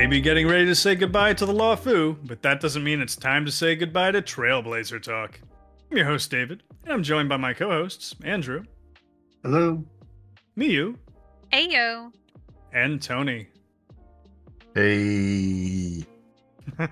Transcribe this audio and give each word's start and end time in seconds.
may 0.00 0.06
be 0.06 0.20
getting 0.22 0.48
ready 0.48 0.64
to 0.64 0.74
say 0.74 0.94
goodbye 0.94 1.34
to 1.34 1.44
the 1.44 1.52
Luofu, 1.52 2.16
but 2.24 2.40
that 2.40 2.58
doesn't 2.58 2.82
mean 2.82 3.02
it's 3.02 3.16
time 3.16 3.44
to 3.44 3.52
say 3.52 3.76
goodbye 3.76 4.10
to 4.10 4.22
Trailblazer 4.22 5.02
Talk. 5.02 5.38
I'm 5.90 5.98
your 5.98 6.06
host, 6.06 6.30
David, 6.30 6.62
and 6.84 6.94
I'm 6.94 7.02
joined 7.02 7.28
by 7.28 7.36
my 7.36 7.52
co 7.52 7.68
hosts, 7.68 8.14
Andrew, 8.24 8.64
Hello. 9.42 9.84
Miyu, 10.56 10.96
Ayo. 11.52 12.10
and 12.72 13.02
Tony. 13.02 13.48
Hey. 14.74 16.06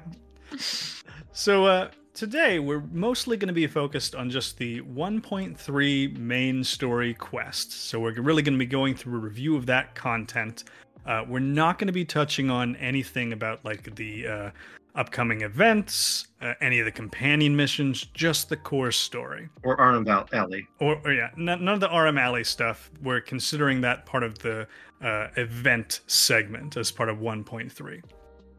So, 1.32 1.66
uh, 1.66 1.90
today 2.14 2.58
we're 2.58 2.82
mostly 2.92 3.36
going 3.36 3.46
to 3.46 3.54
be 3.54 3.68
focused 3.68 4.16
on 4.16 4.28
just 4.28 4.58
the 4.58 4.80
1.3 4.80 6.18
main 6.18 6.64
story 6.64 7.14
quest. 7.14 7.70
So, 7.70 8.00
we're 8.00 8.20
really 8.20 8.42
going 8.42 8.54
to 8.54 8.58
be 8.58 8.66
going 8.66 8.96
through 8.96 9.16
a 9.16 9.20
review 9.20 9.54
of 9.56 9.66
that 9.66 9.94
content. 9.94 10.64
Uh, 11.08 11.24
we're 11.26 11.38
not 11.38 11.78
going 11.78 11.86
to 11.86 11.92
be 11.92 12.04
touching 12.04 12.50
on 12.50 12.76
anything 12.76 13.32
about 13.32 13.64
like 13.64 13.94
the 13.96 14.26
uh, 14.26 14.50
upcoming 14.94 15.40
events, 15.40 16.26
uh, 16.42 16.52
any 16.60 16.80
of 16.80 16.84
the 16.84 16.92
companion 16.92 17.56
missions, 17.56 18.04
just 18.12 18.50
the 18.50 18.56
core 18.56 18.92
story. 18.92 19.48
Or 19.62 19.76
Val- 20.02 20.28
Alley. 20.34 20.68
Or, 20.80 21.00
or 21.04 21.14
yeah, 21.14 21.30
none, 21.34 21.64
none 21.64 21.74
of 21.74 21.80
the 21.80 21.88
Aurum 21.88 22.18
Alley 22.18 22.44
stuff. 22.44 22.90
We're 23.02 23.22
considering 23.22 23.80
that 23.80 24.04
part 24.04 24.22
of 24.22 24.38
the 24.40 24.66
uh, 25.00 25.28
event 25.36 26.00
segment 26.08 26.76
as 26.76 26.90
part 26.90 27.08
of 27.08 27.16
1.3. 27.16 28.02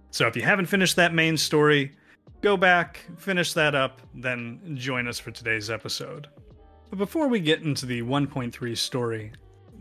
So 0.09 0.25
if 0.25 0.35
you 0.35 0.41
haven't 0.41 0.65
finished 0.65 0.95
that 0.95 1.13
main 1.13 1.37
story, 1.37 1.91
go 2.41 2.57
back, 2.57 3.05
finish 3.17 3.53
that 3.53 3.75
up, 3.75 4.01
then 4.15 4.75
join 4.75 5.07
us 5.07 5.19
for 5.19 5.29
today's 5.29 5.69
episode. 5.69 6.29
But 6.89 6.97
before 6.97 7.27
we 7.27 7.41
get 7.41 7.61
into 7.61 7.85
the 7.85 8.01
1.3 8.01 8.75
story, 8.75 9.33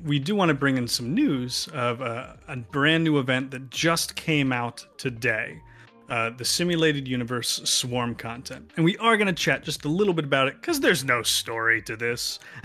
we 0.04 0.18
do 0.18 0.34
want 0.34 0.48
to 0.48 0.54
bring 0.54 0.76
in 0.76 0.88
some 0.88 1.14
news 1.14 1.68
of 1.72 2.00
uh, 2.02 2.34
a 2.46 2.56
brand 2.56 3.04
new 3.04 3.18
event 3.18 3.50
that 3.50 3.70
just 3.70 4.16
came 4.16 4.52
out 4.52 4.84
today. 4.96 5.60
Uh, 6.08 6.30
the 6.30 6.44
simulated 6.44 7.06
universe 7.06 7.60
swarm 7.64 8.14
content. 8.14 8.70
And 8.76 8.84
we 8.84 8.96
are 8.96 9.18
going 9.18 9.26
to 9.26 9.32
chat 9.34 9.62
just 9.62 9.84
a 9.84 9.88
little 9.88 10.14
bit 10.14 10.24
about 10.24 10.48
it 10.48 10.54
because 10.58 10.80
there's 10.80 11.04
no 11.04 11.22
story 11.22 11.82
to 11.82 11.96
this. 11.96 12.38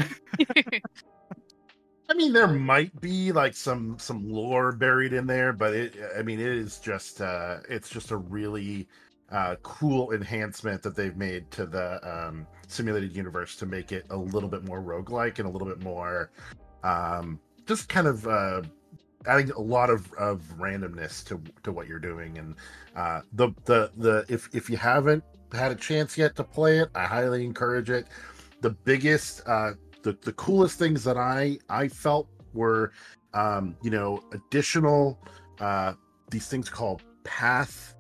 I 2.09 2.14
mean, 2.16 2.31
there 2.31 2.48
might 2.48 3.02
be 3.02 3.34
like 3.34 3.54
some 3.54 3.98
some 4.00 4.30
lore 4.30 4.72
buried 4.72 5.11
in 5.11 5.28
there, 5.28 5.52
but 5.52 5.73
it. 5.73 5.95
I 6.17 6.22
mean, 6.22 6.39
it 6.39 6.48
is 6.48 6.80
just 6.80 7.20
uh, 7.20 7.58
it's 7.70 7.89
just 7.89 8.11
a 8.11 8.17
really 8.17 8.88
uh, 9.30 9.56
cool 9.64 10.11
enhancement 10.14 10.81
that 10.84 10.95
they've 10.95 11.17
made 11.17 11.50
to 11.52 11.66
the 11.66 12.00
um, 12.08 12.45
simulated 12.67 13.16
universe 13.16 13.56
to 13.58 13.66
make 13.66 13.92
it 13.92 14.06
a 14.09 14.17
little 14.17 14.50
bit 14.50 14.64
more 14.64 14.81
roguelike 14.81 15.39
and 15.39 15.48
a 15.48 15.52
little 15.52 15.67
bit 15.67 15.81
more 15.81 16.31
um, 16.84 17.39
just 17.66 17.89
kind 17.89 18.08
of 18.08 18.28
uh, 18.28 18.62
adding 19.26 19.52
a 19.52 19.59
lot 19.59 19.89
of, 19.89 20.12
of 20.14 20.42
randomness 20.58 21.26
to 21.26 21.42
to 21.64 21.72
what 21.72 21.88
you're 21.88 22.00
doing. 22.00 22.38
And 22.38 22.56
uh, 22.95 23.22
the 23.34 23.50
the 23.66 23.92
the 23.98 24.26
if 24.30 24.50
if 24.53 24.70
you 24.70 24.78
haven't 24.78 25.23
had 25.52 25.72
a 25.72 25.76
chance 25.76 26.17
yet 26.17 26.36
to 26.36 26.44
play 26.44 26.80
it, 26.80 26.89
I 26.95 27.06
highly 27.06 27.45
encourage 27.45 27.89
it. 27.89 28.08
The 28.61 28.72
biggest 28.72 29.42
uh, 29.48 29.72
the, 30.04 30.17
the 30.22 30.34
coolest 30.34 30.78
things 30.78 31.04
that 31.04 31.17
I 31.17 31.58
I 31.70 31.88
felt 31.88 32.28
were 32.54 32.92
um, 33.34 33.76
you 33.81 33.89
know 33.89 34.23
additional 34.31 35.20
uh, 35.59 35.94
these 36.30 36.48
things 36.48 36.70
called 36.70 37.02
path 37.23 37.95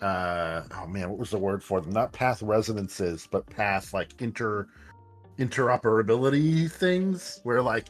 uh 0.00 0.62
oh 0.76 0.86
man 0.86 1.10
what 1.10 1.18
was 1.18 1.30
the 1.30 1.38
word 1.38 1.62
for 1.62 1.80
them 1.80 1.90
not 1.90 2.12
path 2.12 2.40
resonances 2.40 3.26
but 3.32 3.44
path 3.46 3.92
like 3.92 4.10
inter 4.20 4.68
interoperability 5.38 6.70
things 6.70 7.40
where 7.42 7.60
like 7.60 7.88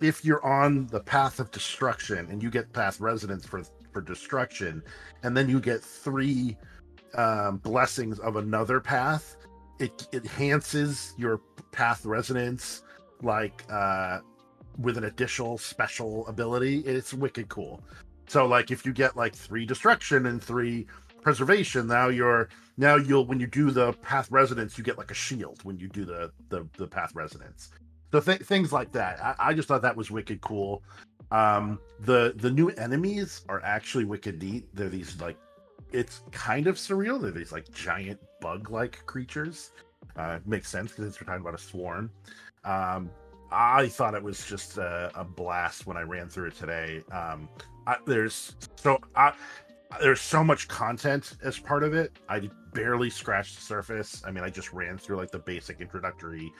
if 0.00 0.24
you're 0.24 0.44
on 0.44 0.86
the 0.88 1.00
path 1.00 1.40
of 1.40 1.50
destruction 1.50 2.26
and 2.30 2.42
you 2.42 2.50
get 2.50 2.72
path 2.72 3.00
resonance 3.00 3.46
for 3.46 3.62
for 3.92 4.00
destruction 4.00 4.82
and 5.22 5.36
then 5.36 5.48
you 5.48 5.60
get 5.60 5.82
three 5.82 6.56
um 7.14 7.56
blessings 7.58 8.18
of 8.20 8.36
another 8.36 8.80
path 8.80 9.36
it, 9.78 10.06
it 10.12 10.24
enhances 10.24 11.14
your 11.16 11.40
path 11.72 12.04
resonance 12.04 12.82
like 13.22 13.64
uh 13.70 14.18
with 14.78 14.96
an 14.96 15.04
additional 15.04 15.58
special 15.58 16.26
ability. 16.28 16.78
It's 16.80 17.12
wicked 17.12 17.48
cool. 17.48 17.80
So 18.28 18.46
like 18.46 18.70
if 18.70 18.86
you 18.86 18.92
get 18.92 19.16
like 19.16 19.34
three 19.34 19.66
destruction 19.66 20.26
and 20.26 20.42
three 20.42 20.86
preservation 21.20 21.86
now 21.88 22.08
you're 22.08 22.48
now 22.76 22.94
you'll 22.94 23.26
when 23.26 23.40
you 23.40 23.46
do 23.46 23.72
the 23.72 23.92
path 23.94 24.30
resonance 24.30 24.78
you 24.78 24.84
get 24.84 24.96
like 24.96 25.10
a 25.10 25.14
shield 25.14 25.58
when 25.64 25.76
you 25.76 25.88
do 25.88 26.04
the 26.04 26.30
the, 26.48 26.66
the 26.76 26.86
path 26.86 27.12
resonance 27.14 27.70
so 28.12 28.20
th- 28.20 28.42
things 28.42 28.72
like 28.72 28.92
that. 28.92 29.22
I, 29.22 29.34
I 29.38 29.54
just 29.54 29.68
thought 29.68 29.82
that 29.82 29.96
was 29.96 30.10
wicked 30.10 30.40
cool. 30.40 30.82
Um 31.30 31.78
the 32.00 32.34
the 32.36 32.50
new 32.50 32.70
enemies 32.70 33.42
are 33.48 33.62
actually 33.62 34.04
wicked 34.04 34.42
neat. 34.42 34.64
They're 34.74 34.88
these 34.88 35.20
like 35.20 35.36
it's 35.92 36.22
kind 36.30 36.66
of 36.66 36.76
surreal. 36.76 37.20
They're 37.20 37.30
these 37.30 37.52
like 37.52 37.70
giant 37.70 38.18
bug 38.40 38.70
like 38.70 39.04
creatures. 39.06 39.72
Uh 40.16 40.38
makes 40.46 40.68
sense 40.68 40.92
because 40.92 41.20
we're 41.20 41.26
talking 41.26 41.42
about 41.42 41.54
a 41.54 41.62
swarm. 41.62 42.10
Um 42.64 43.10
i 43.50 43.88
thought 43.88 44.12
it 44.12 44.22
was 44.22 44.44
just 44.44 44.76
a, 44.76 45.10
a 45.14 45.24
blast 45.24 45.86
when 45.86 45.96
i 45.96 46.02
ran 46.02 46.28
through 46.28 46.48
it 46.48 46.54
today. 46.54 47.02
Um 47.10 47.48
I, 47.86 47.96
there's 48.06 48.54
so 48.76 48.98
I, 49.16 49.32
there's 50.00 50.20
so 50.20 50.44
much 50.44 50.68
content 50.68 51.36
as 51.42 51.58
part 51.58 51.82
of 51.82 51.94
it. 51.94 52.12
I 52.28 52.50
barely 52.74 53.10
scratched 53.10 53.56
the 53.56 53.62
surface. 53.62 54.22
I 54.26 54.30
mean, 54.30 54.44
I 54.44 54.50
just 54.50 54.72
ran 54.72 54.98
through 54.98 55.16
like 55.16 55.30
the 55.30 55.38
basic 55.38 55.80
introductory 55.80 56.52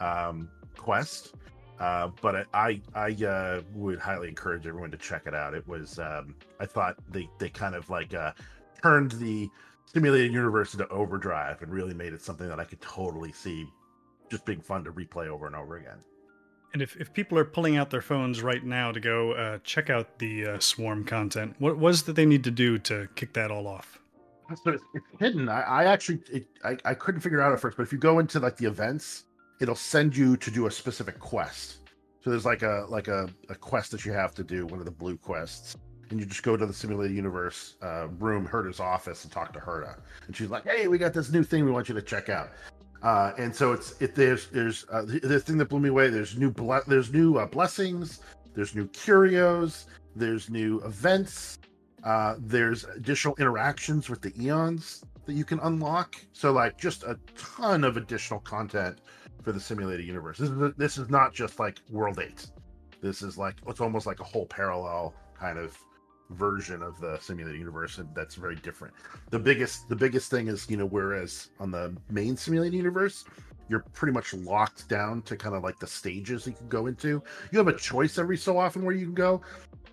um, 0.00 0.48
quest. 0.76 1.34
Uh, 1.80 2.08
but 2.22 2.46
I 2.54 2.80
I 2.94 3.10
uh, 3.24 3.62
would 3.74 3.98
highly 3.98 4.28
encourage 4.28 4.66
everyone 4.66 4.90
to 4.92 4.96
check 4.96 5.22
it 5.26 5.34
out. 5.34 5.54
It 5.54 5.66
was 5.66 5.98
um, 5.98 6.36
I 6.60 6.66
thought 6.66 6.96
they 7.10 7.28
they 7.38 7.48
kind 7.48 7.74
of 7.74 7.90
like 7.90 8.14
uh, 8.14 8.32
turned 8.80 9.12
the 9.12 9.48
simulated 9.86 10.32
universe 10.32 10.74
into 10.74 10.88
overdrive 10.88 11.62
and 11.62 11.72
really 11.72 11.94
made 11.94 12.12
it 12.12 12.22
something 12.22 12.48
that 12.48 12.60
I 12.60 12.64
could 12.64 12.80
totally 12.80 13.32
see 13.32 13.66
just 14.30 14.44
being 14.44 14.60
fun 14.60 14.84
to 14.84 14.92
replay 14.92 15.26
over 15.28 15.46
and 15.46 15.56
over 15.56 15.76
again. 15.76 15.98
And 16.72 16.82
if, 16.82 16.96
if 16.96 17.12
people 17.12 17.38
are 17.38 17.44
pulling 17.44 17.76
out 17.76 17.90
their 17.90 18.02
phones 18.02 18.42
right 18.42 18.64
now 18.64 18.90
to 18.90 18.98
go 18.98 19.32
uh, 19.32 19.58
check 19.62 19.90
out 19.90 20.18
the 20.18 20.46
uh, 20.46 20.58
swarm 20.58 21.04
content, 21.04 21.54
what 21.60 21.78
was 21.78 22.02
that 22.04 22.16
they 22.16 22.26
need 22.26 22.42
to 22.44 22.50
do 22.50 22.78
to 22.78 23.08
kick 23.14 23.32
that 23.34 23.52
all 23.52 23.68
off? 23.68 24.00
So 24.64 24.72
it's, 24.72 24.82
it's 24.92 25.06
hidden. 25.20 25.48
I, 25.48 25.62
I 25.62 25.84
actually 25.84 26.20
it, 26.30 26.46
I, 26.64 26.76
I 26.84 26.94
couldn't 26.94 27.20
figure 27.20 27.40
it 27.40 27.44
out 27.44 27.52
at 27.52 27.60
first, 27.60 27.76
but 27.76 27.84
if 27.84 27.92
you 27.92 27.98
go 27.98 28.18
into 28.18 28.40
like 28.40 28.56
the 28.56 28.66
events, 28.66 29.24
it'll 29.64 29.74
send 29.74 30.14
you 30.14 30.36
to 30.36 30.50
do 30.50 30.66
a 30.66 30.70
specific 30.70 31.18
quest. 31.18 31.78
So 32.20 32.28
there's 32.28 32.44
like 32.44 32.62
a 32.62 32.84
like 32.88 33.08
a, 33.08 33.28
a 33.48 33.54
quest 33.54 33.90
that 33.92 34.04
you 34.04 34.12
have 34.12 34.34
to 34.34 34.44
do, 34.44 34.66
one 34.66 34.78
of 34.78 34.84
the 34.84 34.90
blue 34.90 35.16
quests, 35.16 35.76
and 36.10 36.20
you 36.20 36.26
just 36.26 36.42
go 36.42 36.54
to 36.54 36.66
the 36.66 36.72
simulated 36.72 37.16
universe 37.16 37.76
uh, 37.82 38.08
room, 38.18 38.46
Herta's 38.46 38.78
office, 38.78 39.24
and 39.24 39.32
talk 39.32 39.54
to 39.54 39.58
Herta, 39.58 39.96
and 40.26 40.36
she's 40.36 40.50
like, 40.50 40.64
"Hey, 40.64 40.86
we 40.86 40.98
got 40.98 41.14
this 41.14 41.32
new 41.32 41.42
thing 41.42 41.64
we 41.64 41.70
want 41.70 41.88
you 41.88 41.94
to 41.94 42.02
check 42.02 42.28
out." 42.28 42.50
Uh, 43.02 43.32
and 43.38 43.54
so 43.54 43.72
it's 43.72 44.00
it 44.00 44.14
there's 44.14 44.48
there's 44.48 44.84
uh, 44.92 45.02
the, 45.02 45.18
the 45.20 45.40
thing 45.40 45.56
that 45.58 45.70
blew 45.70 45.80
me 45.80 45.88
away. 45.88 46.08
There's 46.10 46.36
new 46.36 46.50
ble- 46.50 46.82
there's 46.86 47.10
new 47.12 47.38
uh, 47.38 47.46
blessings. 47.46 48.20
There's 48.54 48.74
new 48.74 48.86
curios. 48.88 49.86
There's 50.14 50.50
new 50.50 50.80
events. 50.82 51.58
Uh, 52.04 52.36
there's 52.38 52.84
additional 52.84 53.34
interactions 53.36 54.10
with 54.10 54.20
the 54.20 54.32
eons 54.38 55.04
that 55.26 55.34
you 55.34 55.44
can 55.44 55.60
unlock. 55.60 56.16
So 56.32 56.52
like 56.52 56.78
just 56.78 57.02
a 57.02 57.18
ton 57.36 57.84
of 57.84 57.96
additional 57.96 58.40
content 58.40 58.98
for 59.42 59.52
the 59.52 59.60
simulated 59.60 60.06
universe. 60.06 60.38
This 60.38 60.50
is 60.50 60.72
this 60.76 60.98
is 60.98 61.10
not 61.10 61.34
just 61.34 61.58
like 61.58 61.78
World 61.90 62.18
Eight. 62.18 62.46
This 63.00 63.22
is 63.22 63.36
like 63.36 63.56
it's 63.66 63.80
almost 63.80 64.06
like 64.06 64.20
a 64.20 64.24
whole 64.24 64.46
parallel 64.46 65.14
kind 65.38 65.58
of 65.58 65.78
version 66.30 66.82
of 66.82 66.98
the 67.00 67.18
simulated 67.18 67.58
universe 67.58 67.98
and 67.98 68.08
that's 68.14 68.34
very 68.34 68.56
different 68.56 68.94
the 69.30 69.38
biggest 69.38 69.88
the 69.90 69.96
biggest 69.96 70.30
thing 70.30 70.48
is 70.48 70.68
you 70.70 70.76
know 70.76 70.86
whereas 70.86 71.50
on 71.60 71.70
the 71.70 71.94
main 72.10 72.34
simulated 72.34 72.74
universe 72.74 73.24
you're 73.68 73.84
pretty 73.92 74.12
much 74.12 74.32
locked 74.34 74.88
down 74.88 75.22
to 75.22 75.36
kind 75.36 75.54
of 75.54 75.62
like 75.62 75.78
the 75.78 75.86
stages 75.86 76.46
you 76.46 76.52
can 76.52 76.68
go 76.68 76.86
into 76.86 77.22
you 77.52 77.58
have 77.58 77.68
a 77.68 77.76
choice 77.76 78.18
every 78.18 78.38
so 78.38 78.58
often 78.58 78.84
where 78.84 78.94
you 78.94 79.04
can 79.04 79.14
go 79.14 79.42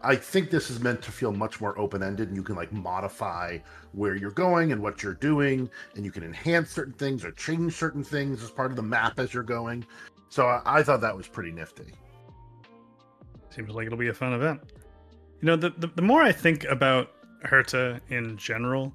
i 0.03 0.15
think 0.15 0.49
this 0.49 0.69
is 0.69 0.79
meant 0.79 1.01
to 1.01 1.11
feel 1.11 1.31
much 1.31 1.61
more 1.61 1.77
open-ended 1.77 2.27
and 2.27 2.35
you 2.37 2.43
can 2.43 2.55
like 2.55 2.71
modify 2.71 3.57
where 3.93 4.15
you're 4.15 4.31
going 4.31 4.71
and 4.71 4.81
what 4.81 5.03
you're 5.03 5.13
doing 5.13 5.69
and 5.95 6.05
you 6.05 6.11
can 6.11 6.23
enhance 6.23 6.69
certain 6.69 6.93
things 6.93 7.23
or 7.23 7.31
change 7.31 7.73
certain 7.73 8.03
things 8.03 8.43
as 8.43 8.51
part 8.51 8.71
of 8.71 8.75
the 8.75 8.83
map 8.83 9.19
as 9.19 9.33
you're 9.33 9.43
going 9.43 9.85
so 10.29 10.45
i, 10.47 10.61
I 10.65 10.83
thought 10.83 11.01
that 11.01 11.15
was 11.15 11.27
pretty 11.27 11.51
nifty 11.51 11.93
Seems 13.51 13.69
like 13.71 13.85
it'll 13.85 13.97
be 13.97 14.07
a 14.07 14.13
fun 14.13 14.33
event. 14.33 14.61
You 15.41 15.47
know, 15.47 15.55
the, 15.55 15.71
the, 15.71 15.87
the 15.87 16.01
more 16.01 16.21
I 16.21 16.31
think 16.31 16.63
about 16.65 17.11
Herta 17.45 17.99
in 18.09 18.37
general, 18.37 18.93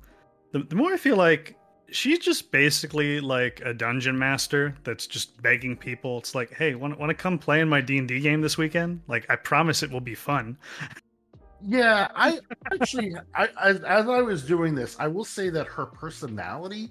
the, 0.53 0.61
the 0.61 0.77
more 0.77 0.93
I 0.93 0.97
feel 0.97 1.17
like 1.17 1.57
she's 1.91 2.19
just 2.19 2.51
basically 2.51 3.21
like 3.21 3.61
a 3.65 3.73
dungeon 3.73 4.19
master 4.19 4.75
that's 4.85 5.07
just 5.07 5.41
begging 5.43 5.77
people. 5.77 6.19
It's 6.19 6.35
like, 6.35 6.53
hey, 6.53 6.75
want 6.75 6.99
want 6.99 7.11
to 7.11 7.15
come 7.15 7.39
play 7.39 7.61
in 7.61 7.69
my 7.69 7.81
D 7.81 7.99
and 7.99 8.09
D 8.09 8.21
game 8.21 8.41
this 8.41 8.59
weekend? 8.59 9.01
Like, 9.09 9.27
I 9.29 9.37
promise 9.37 9.83
it 9.83 9.91
will 9.91 10.01
be 10.01 10.15
fun. 10.15 10.57
Yeah, 11.63 12.09
I 12.15 12.41
actually, 12.73 13.15
I, 13.35 13.49
as, 13.63 13.81
as 13.83 14.09
I 14.09 14.21
was 14.21 14.43
doing 14.43 14.75
this, 14.75 14.97
I 14.99 15.09
will 15.09 15.25
say 15.25 15.49
that 15.51 15.67
her 15.67 15.87
personality 15.87 16.91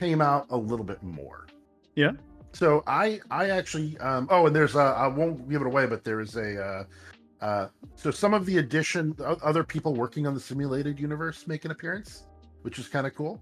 came 0.00 0.20
out 0.20 0.46
a 0.50 0.56
little 0.56 0.84
bit 0.84 1.02
more. 1.02 1.46
Yeah. 1.94 2.12
So 2.52 2.82
I, 2.86 3.20
I 3.30 3.50
actually, 3.50 3.96
um, 3.98 4.28
oh, 4.30 4.46
and 4.46 4.54
there's 4.54 4.74
a, 4.74 4.80
I 4.80 5.06
won't 5.06 5.48
give 5.48 5.60
it 5.60 5.66
away, 5.66 5.86
but 5.86 6.04
there 6.04 6.20
is 6.20 6.36
a, 6.36 6.62
uh, 6.62 6.84
Uh, 7.40 7.68
so 7.94 8.10
some 8.10 8.32
of 8.32 8.46
the 8.46 8.58
addition, 8.58 9.14
other 9.20 9.62
people 9.62 9.92
working 9.92 10.26
on 10.26 10.32
the 10.32 10.40
simulated 10.40 10.98
universe 10.98 11.46
make 11.46 11.66
an 11.66 11.70
appearance, 11.70 12.24
which 12.62 12.78
is 12.78 12.88
kind 12.88 13.06
of 13.06 13.14
cool. 13.14 13.38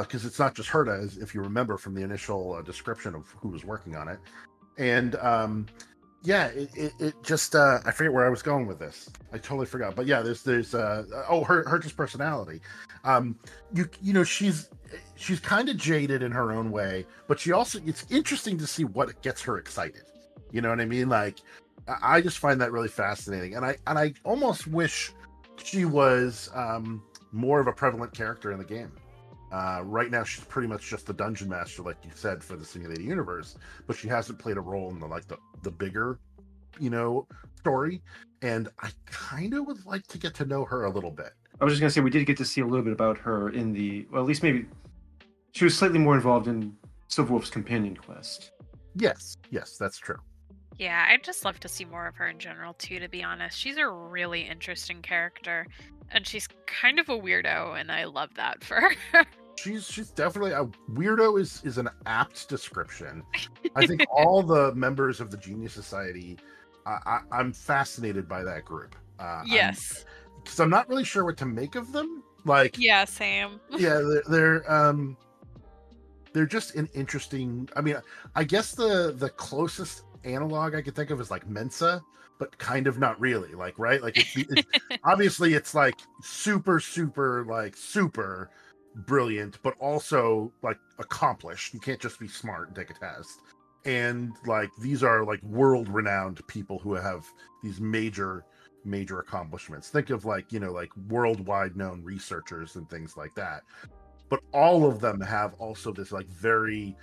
Because 0.00 0.24
it's 0.24 0.38
not 0.38 0.54
just 0.54 0.68
Herta, 0.68 1.02
as 1.02 1.16
if 1.18 1.34
you 1.34 1.40
remember 1.40 1.76
from 1.76 1.94
the 1.94 2.02
initial 2.02 2.54
uh, 2.54 2.62
description 2.62 3.14
of 3.14 3.28
who 3.40 3.48
was 3.48 3.64
working 3.64 3.96
on 3.96 4.08
it. 4.08 4.18
And 4.76 5.16
um, 5.16 5.66
yeah, 6.22 6.48
it, 6.48 6.70
it, 6.76 6.92
it 6.98 7.14
just 7.22 7.54
uh, 7.54 7.78
I 7.84 7.90
forget 7.92 8.12
where 8.12 8.26
I 8.26 8.28
was 8.28 8.42
going 8.42 8.66
with 8.66 8.78
this. 8.78 9.08
I 9.32 9.38
totally 9.38 9.66
forgot. 9.66 9.94
But 9.94 10.06
yeah, 10.06 10.20
there's 10.20 10.42
there's 10.42 10.74
uh, 10.74 11.04
oh 11.28 11.44
her 11.44 11.64
Herta's 11.64 11.92
personality. 11.92 12.60
Um, 13.04 13.38
you 13.72 13.88
you 14.02 14.12
know 14.12 14.24
she's 14.24 14.68
she's 15.16 15.40
kind 15.40 15.68
of 15.68 15.76
jaded 15.76 16.22
in 16.22 16.32
her 16.32 16.52
own 16.52 16.70
way, 16.70 17.06
but 17.26 17.38
she 17.38 17.52
also 17.52 17.80
it's 17.86 18.04
interesting 18.10 18.58
to 18.58 18.66
see 18.66 18.84
what 18.84 19.20
gets 19.22 19.42
her 19.42 19.58
excited. 19.58 20.02
You 20.50 20.60
know 20.60 20.70
what 20.70 20.80
I 20.80 20.86
mean? 20.86 21.08
Like 21.08 21.38
I 22.02 22.20
just 22.20 22.38
find 22.38 22.60
that 22.60 22.72
really 22.72 22.88
fascinating, 22.88 23.54
and 23.54 23.64
I 23.64 23.76
and 23.86 23.98
I 23.98 24.14
almost 24.24 24.66
wish 24.66 25.12
she 25.62 25.84
was 25.84 26.50
um, 26.54 27.02
more 27.32 27.60
of 27.60 27.66
a 27.66 27.72
prevalent 27.72 28.12
character 28.12 28.52
in 28.52 28.58
the 28.58 28.64
game. 28.64 28.92
Uh, 29.50 29.80
right 29.84 30.10
now, 30.10 30.22
she's 30.24 30.44
pretty 30.44 30.68
much 30.68 30.88
just 30.88 31.06
the 31.06 31.12
dungeon 31.12 31.48
master, 31.48 31.82
like 31.82 31.96
you 32.04 32.10
said, 32.14 32.44
for 32.44 32.56
the 32.56 32.64
simulated 32.64 33.04
universe, 33.04 33.56
but 33.86 33.96
she 33.96 34.08
hasn't 34.08 34.38
played 34.38 34.56
a 34.56 34.60
role 34.60 34.90
in 34.90 34.98
the 34.98 35.06
like 35.06 35.26
the 35.26 35.38
the 35.62 35.70
bigger, 35.70 36.18
you 36.78 36.90
know, 36.90 37.26
story. 37.56 38.02
And 38.42 38.68
I 38.80 38.90
kind 39.06 39.54
of 39.54 39.66
would 39.66 39.84
like 39.86 40.06
to 40.08 40.18
get 40.18 40.34
to 40.34 40.44
know 40.44 40.64
her 40.64 40.84
a 40.84 40.90
little 40.90 41.10
bit. 41.10 41.32
I 41.60 41.64
was 41.64 41.72
just 41.72 41.80
gonna 41.80 41.90
say 41.90 42.00
we 42.00 42.10
did 42.10 42.26
get 42.26 42.36
to 42.36 42.44
see 42.44 42.60
a 42.60 42.66
little 42.66 42.84
bit 42.84 42.92
about 42.92 43.18
her 43.18 43.50
in 43.50 43.72
the 43.72 44.06
well, 44.12 44.22
at 44.22 44.28
least 44.28 44.42
maybe 44.42 44.66
she 45.52 45.64
was 45.64 45.76
slightly 45.76 45.98
more 45.98 46.14
involved 46.14 46.46
in 46.46 46.76
Silverwolf's 47.08 47.50
companion 47.50 47.96
quest. 47.96 48.52
Yes, 48.94 49.36
yes, 49.50 49.76
that's 49.78 49.98
true. 49.98 50.18
Yeah, 50.78 51.06
I'd 51.08 51.24
just 51.24 51.44
love 51.44 51.58
to 51.60 51.68
see 51.68 51.84
more 51.84 52.06
of 52.06 52.14
her 52.16 52.28
in 52.28 52.38
general 52.38 52.74
too, 52.74 53.00
to 53.00 53.08
be 53.08 53.24
honest. 53.24 53.58
She's 53.58 53.76
a 53.76 53.88
really 53.88 54.42
interesting 54.42 55.02
character. 55.02 55.66
And 56.10 56.26
she's 56.26 56.48
kind 56.66 56.98
of 56.98 57.08
a 57.08 57.18
weirdo, 57.18 57.78
and 57.78 57.92
I 57.92 58.04
love 58.04 58.30
that 58.34 58.64
for 58.64 58.80
her. 58.80 59.26
She's 59.58 59.90
she's 59.90 60.10
definitely 60.10 60.52
a 60.52 60.64
weirdo. 60.92 61.40
is 61.40 61.60
is 61.64 61.78
an 61.78 61.88
apt 62.06 62.48
description. 62.48 63.24
I 63.74 63.86
think 63.86 64.04
all 64.10 64.40
the 64.40 64.72
members 64.74 65.20
of 65.20 65.32
the 65.32 65.36
Genius 65.36 65.72
Society, 65.72 66.38
I, 66.86 66.98
I, 67.04 67.20
I'm 67.32 67.52
fascinated 67.52 68.28
by 68.28 68.44
that 68.44 68.64
group. 68.64 68.94
Uh, 69.18 69.42
yes. 69.44 70.04
because 70.44 70.60
I'm 70.60 70.70
not 70.70 70.88
really 70.88 71.02
sure 71.02 71.24
what 71.24 71.36
to 71.38 71.46
make 71.46 71.74
of 71.74 71.90
them. 71.90 72.22
Like, 72.44 72.78
Yeah, 72.78 73.04
Sam. 73.04 73.60
yeah, 73.76 74.00
they're, 74.00 74.22
they're 74.28 74.72
um, 74.72 75.16
they're 76.32 76.46
just 76.46 76.76
an 76.76 76.88
interesting. 76.94 77.68
I 77.74 77.80
mean, 77.80 77.96
I 78.34 78.44
guess 78.44 78.74
the 78.74 79.12
the 79.16 79.30
closest 79.30 80.04
analog 80.24 80.74
I 80.74 80.82
could 80.82 80.94
think 80.94 81.10
of 81.10 81.20
is 81.20 81.30
like 81.30 81.48
Mensa, 81.48 82.02
but 82.38 82.56
kind 82.58 82.86
of 82.86 82.98
not 82.98 83.20
really. 83.20 83.52
Like, 83.54 83.78
right? 83.78 84.02
Like, 84.02 84.16
it's, 84.16 84.36
it's 84.36 84.68
obviously 85.04 85.54
it's 85.54 85.74
like 85.74 85.96
super, 86.22 86.80
super, 86.80 87.44
like 87.44 87.76
super 87.76 88.50
brilliant, 88.94 89.58
but 89.62 89.74
also 89.80 90.52
like 90.62 90.78
accomplished. 90.98 91.74
You 91.74 91.80
can't 91.80 92.00
just 92.00 92.18
be 92.18 92.28
smart 92.28 92.68
and 92.68 92.76
take 92.76 92.90
a 92.90 92.94
test. 92.94 93.40
And 93.84 94.32
like 94.46 94.70
these 94.80 95.02
are 95.02 95.24
like 95.24 95.42
world 95.42 95.88
renowned 95.88 96.46
people 96.48 96.78
who 96.78 96.94
have 96.94 97.26
these 97.62 97.80
major 97.80 98.44
major 98.84 99.20
accomplishments. 99.20 99.88
Think 99.88 100.10
of 100.10 100.24
like, 100.24 100.52
you 100.52 100.60
know, 100.60 100.72
like 100.72 100.90
worldwide 101.08 101.76
known 101.76 102.02
researchers 102.02 102.76
and 102.76 102.88
things 102.88 103.16
like 103.16 103.34
that. 103.34 103.62
But 104.28 104.40
all 104.52 104.86
of 104.86 105.00
them 105.00 105.20
have 105.20 105.54
also 105.54 105.92
this 105.92 106.12
like 106.12 106.28
very 106.28 106.96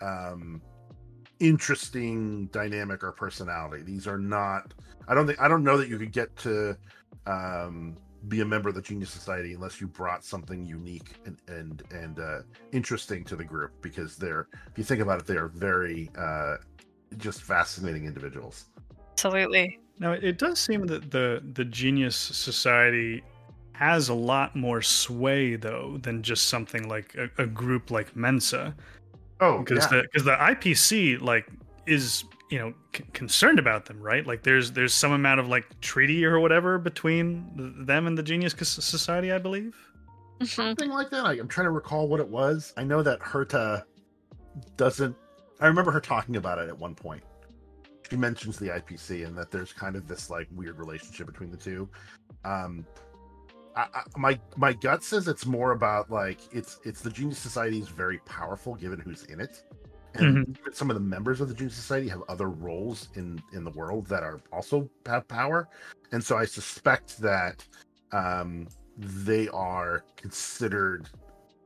um 0.00 0.60
interesting 1.40 2.46
dynamic 2.46 3.04
or 3.04 3.12
personality. 3.12 3.82
These 3.82 4.06
are 4.06 4.18
not 4.18 4.74
I 5.08 5.14
don't 5.14 5.26
think 5.26 5.40
I 5.40 5.48
don't 5.48 5.64
know 5.64 5.76
that 5.76 5.88
you 5.88 5.98
could 5.98 6.12
get 6.12 6.34
to 6.38 6.76
um 7.26 7.96
be 8.28 8.40
a 8.40 8.44
member 8.44 8.68
of 8.68 8.74
the 8.74 8.82
Genius 8.82 9.10
Society 9.10 9.54
unless 9.54 9.80
you 9.80 9.86
brought 9.86 10.24
something 10.24 10.64
unique 10.64 11.14
and 11.24 11.36
and 11.48 11.82
and 11.90 12.18
uh, 12.18 12.40
interesting 12.72 13.24
to 13.24 13.36
the 13.36 13.44
group 13.44 13.72
because 13.82 14.16
they're 14.16 14.48
if 14.70 14.78
you 14.78 14.84
think 14.84 15.00
about 15.00 15.20
it, 15.20 15.26
they 15.26 15.36
are 15.36 15.48
very 15.48 16.10
uh, 16.18 16.56
just 17.18 17.42
fascinating 17.42 18.04
individuals. 18.04 18.66
Absolutely. 19.12 19.78
Now, 19.98 20.12
it 20.12 20.38
does 20.38 20.58
seem 20.58 20.86
that 20.86 21.10
the 21.10 21.42
the 21.54 21.64
Genius 21.64 22.16
Society 22.16 23.22
has 23.72 24.08
a 24.08 24.14
lot 24.14 24.56
more 24.56 24.80
sway, 24.80 25.54
though, 25.56 25.98
than 26.02 26.22
just 26.22 26.46
something 26.46 26.88
like 26.88 27.14
a, 27.14 27.30
a 27.42 27.46
group 27.46 27.90
like 27.90 28.16
Mensa, 28.16 28.74
Oh, 29.40 29.58
because 29.58 29.84
yeah. 29.84 29.98
the 29.98 30.02
because 30.02 30.24
the 30.24 30.36
IPC 30.36 31.20
like 31.20 31.46
is 31.86 32.24
you 32.50 32.58
know 32.58 32.72
c- 32.94 33.04
concerned 33.12 33.58
about 33.58 33.84
them, 33.86 34.00
right? 34.00 34.26
Like 34.26 34.42
there's 34.42 34.72
there's 34.72 34.94
some 34.94 35.12
amount 35.12 35.40
of 35.40 35.48
like 35.48 35.80
treaty 35.80 36.24
or 36.24 36.40
whatever 36.40 36.78
between 36.78 37.84
them 37.84 38.06
and 38.06 38.16
the 38.16 38.22
Genius 38.22 38.54
Society, 38.56 39.32
I 39.32 39.38
believe. 39.38 39.76
Mhm. 40.40 40.46
something 40.46 40.90
like 40.90 41.10
that. 41.10 41.24
I, 41.24 41.32
I'm 41.32 41.48
trying 41.48 41.66
to 41.66 41.70
recall 41.70 42.08
what 42.08 42.20
it 42.20 42.28
was. 42.28 42.74
I 42.76 42.84
know 42.84 43.02
that 43.02 43.20
Herta 43.20 43.84
doesn't. 44.76 45.16
I 45.60 45.66
remember 45.66 45.90
her 45.90 46.00
talking 46.00 46.36
about 46.36 46.58
it 46.58 46.68
at 46.68 46.78
one 46.78 46.94
point. 46.94 47.22
She 48.10 48.16
mentions 48.16 48.58
the 48.58 48.68
IPC 48.68 49.26
and 49.26 49.36
that 49.36 49.50
there's 49.50 49.72
kind 49.72 49.96
of 49.96 50.06
this 50.06 50.28
like 50.30 50.46
weird 50.54 50.78
relationship 50.78 51.26
between 51.26 51.50
the 51.50 51.56
two. 51.56 51.88
Um, 52.44 52.86
I, 53.76 53.86
I, 53.94 54.02
my 54.16 54.40
my 54.56 54.72
gut 54.72 55.04
says 55.04 55.28
it's 55.28 55.46
more 55.46 55.72
about 55.72 56.10
like 56.10 56.38
it's 56.52 56.80
it's 56.84 57.02
the 57.02 57.10
Genius 57.10 57.38
Society 57.38 57.78
is 57.78 57.88
very 57.88 58.18
powerful 58.20 58.74
given 58.74 58.98
who's 58.98 59.24
in 59.24 59.40
it, 59.40 59.62
and 60.14 60.58
even 60.58 60.72
some 60.72 60.90
of 60.90 60.94
the 60.94 61.00
members 61.00 61.40
of 61.40 61.48
the 61.48 61.54
Genius 61.54 61.74
Society 61.74 62.08
have 62.08 62.22
other 62.28 62.48
roles 62.48 63.10
in 63.14 63.40
in 63.52 63.64
the 63.64 63.70
world 63.70 64.06
that 64.06 64.22
are 64.22 64.40
also 64.52 64.88
have 65.04 65.28
power, 65.28 65.68
and 66.12 66.24
so 66.24 66.36
I 66.36 66.46
suspect 66.46 67.18
that 67.18 67.64
um, 68.12 68.66
they 68.96 69.48
are 69.48 70.04
considered 70.16 71.08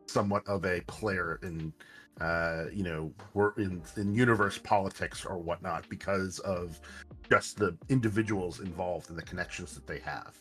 somewhat 0.06 0.46
of 0.48 0.64
a 0.64 0.80
player 0.82 1.38
in 1.42 1.72
uh 2.20 2.64
you 2.72 2.82
know 2.82 3.12
we're 3.32 3.52
in 3.52 3.80
in 3.96 4.12
universe 4.12 4.58
politics 4.58 5.24
or 5.24 5.38
whatnot 5.38 5.88
because 5.88 6.40
of 6.40 6.80
just 7.30 7.56
the 7.56 7.78
individuals 7.88 8.58
involved 8.58 9.08
and 9.08 9.16
the 9.16 9.22
connections 9.22 9.72
that 9.74 9.86
they 9.86 10.00
have 10.00 10.34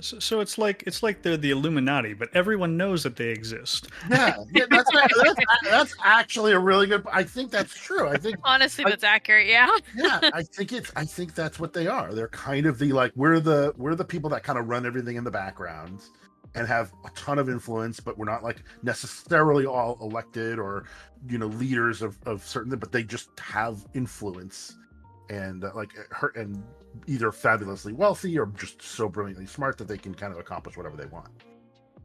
So, 0.00 0.18
so 0.18 0.40
it's 0.40 0.58
like 0.58 0.84
it's 0.86 1.02
like 1.02 1.22
they're 1.22 1.36
the 1.36 1.50
Illuminati, 1.50 2.12
but 2.14 2.28
everyone 2.34 2.76
knows 2.76 3.02
that 3.04 3.16
they 3.16 3.30
exist. 3.30 3.88
yeah, 4.10 4.36
yeah 4.52 4.66
that's, 4.70 4.90
that's 4.92 5.40
that's 5.64 5.94
actually 6.04 6.52
a 6.52 6.58
really 6.58 6.86
good 6.86 7.04
i 7.12 7.22
think 7.22 7.50
that's 7.50 7.74
true 7.74 8.08
i 8.08 8.16
think 8.16 8.36
Honestly, 8.44 8.84
I- 8.84 8.90
that's 8.90 9.04
accurate. 9.04 9.46
Yeah. 9.46 9.68
yeah 9.96 10.20
i 10.34 10.42
think 10.42 10.72
it's 10.72 10.92
i 10.96 11.04
think 11.04 11.34
that's 11.34 11.58
what 11.58 11.72
they 11.72 11.86
are 11.86 12.14
they're 12.14 12.28
kind 12.28 12.66
of 12.66 12.78
the 12.78 12.92
like 12.92 13.12
we're 13.16 13.40
the 13.40 13.72
we're 13.76 13.94
the 13.94 14.04
people 14.04 14.30
that 14.30 14.42
kind 14.42 14.58
of 14.58 14.68
run 14.68 14.86
everything 14.86 15.16
in 15.16 15.24
the 15.24 15.30
background 15.30 16.00
and 16.54 16.66
have 16.66 16.92
a 17.04 17.10
ton 17.10 17.38
of 17.38 17.48
influence 17.48 18.00
but 18.00 18.16
we're 18.18 18.24
not 18.26 18.42
like 18.42 18.62
necessarily 18.82 19.66
all 19.66 19.98
elected 20.00 20.58
or 20.58 20.84
you 21.28 21.38
know 21.38 21.46
leaders 21.46 22.02
of 22.02 22.18
of 22.26 22.46
certain 22.46 22.76
but 22.78 22.92
they 22.92 23.02
just 23.02 23.28
have 23.38 23.86
influence 23.94 24.76
and 25.28 25.64
uh, 25.64 25.70
like 25.74 25.92
her 26.10 26.28
and 26.36 26.62
either 27.06 27.32
fabulously 27.32 27.92
wealthy 27.92 28.38
or 28.38 28.46
just 28.56 28.80
so 28.82 29.08
brilliantly 29.08 29.46
smart 29.46 29.76
that 29.78 29.88
they 29.88 29.98
can 29.98 30.14
kind 30.14 30.32
of 30.32 30.38
accomplish 30.38 30.76
whatever 30.76 30.96
they 30.96 31.06
want 31.06 31.28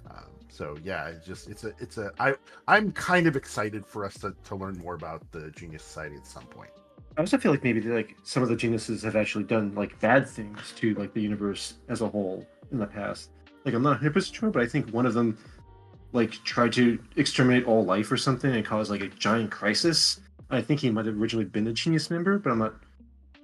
um, 0.09 0.25
so 0.49 0.75
yeah 0.83 1.07
it's 1.07 1.25
just 1.25 1.49
it's 1.49 1.63
a 1.63 1.73
it's 1.79 1.97
a 1.97 2.11
i 2.19 2.33
i'm 2.67 2.91
kind 2.91 3.27
of 3.27 3.35
excited 3.35 3.85
for 3.85 4.03
us 4.05 4.15
to, 4.15 4.35
to 4.43 4.55
learn 4.55 4.77
more 4.79 4.95
about 4.95 5.29
the 5.31 5.51
genius 5.51 5.83
society 5.83 6.15
at 6.15 6.25
some 6.25 6.45
point 6.45 6.71
I 7.17 7.21
also 7.21 7.37
feel 7.37 7.51
like 7.51 7.63
maybe 7.63 7.81
like 7.81 8.15
some 8.23 8.41
of 8.41 8.49
the 8.49 8.55
geniuses 8.55 9.03
have 9.03 9.15
actually 9.15 9.43
done 9.43 9.75
like 9.75 9.99
bad 9.99 10.27
things 10.27 10.73
to 10.77 10.93
like 10.95 11.13
the 11.13 11.21
universe 11.21 11.75
as 11.89 12.01
a 12.01 12.07
whole 12.07 12.47
in 12.71 12.79
the 12.79 12.87
past. 12.87 13.31
Like 13.65 13.73
I'm 13.73 13.83
not 13.83 13.91
100 13.91 14.13
percent 14.13 14.35
sure, 14.35 14.49
but 14.49 14.63
I 14.63 14.65
think 14.65 14.89
one 14.91 15.05
of 15.05 15.13
them 15.13 15.37
like 16.13 16.31
tried 16.43 16.73
to 16.73 16.99
exterminate 17.17 17.65
all 17.65 17.83
life 17.83 18.11
or 18.11 18.17
something 18.17 18.53
and 18.53 18.65
cause 18.65 18.89
like 18.89 19.01
a 19.01 19.07
giant 19.07 19.51
crisis. 19.51 20.21
I 20.49 20.61
think 20.61 20.79
he 20.79 20.89
might 20.89 21.05
have 21.05 21.19
originally 21.19 21.45
been 21.45 21.67
a 21.67 21.73
genius 21.73 22.09
member, 22.09 22.37
but 22.37 22.51
I'm 22.51 22.59
not 22.59 22.75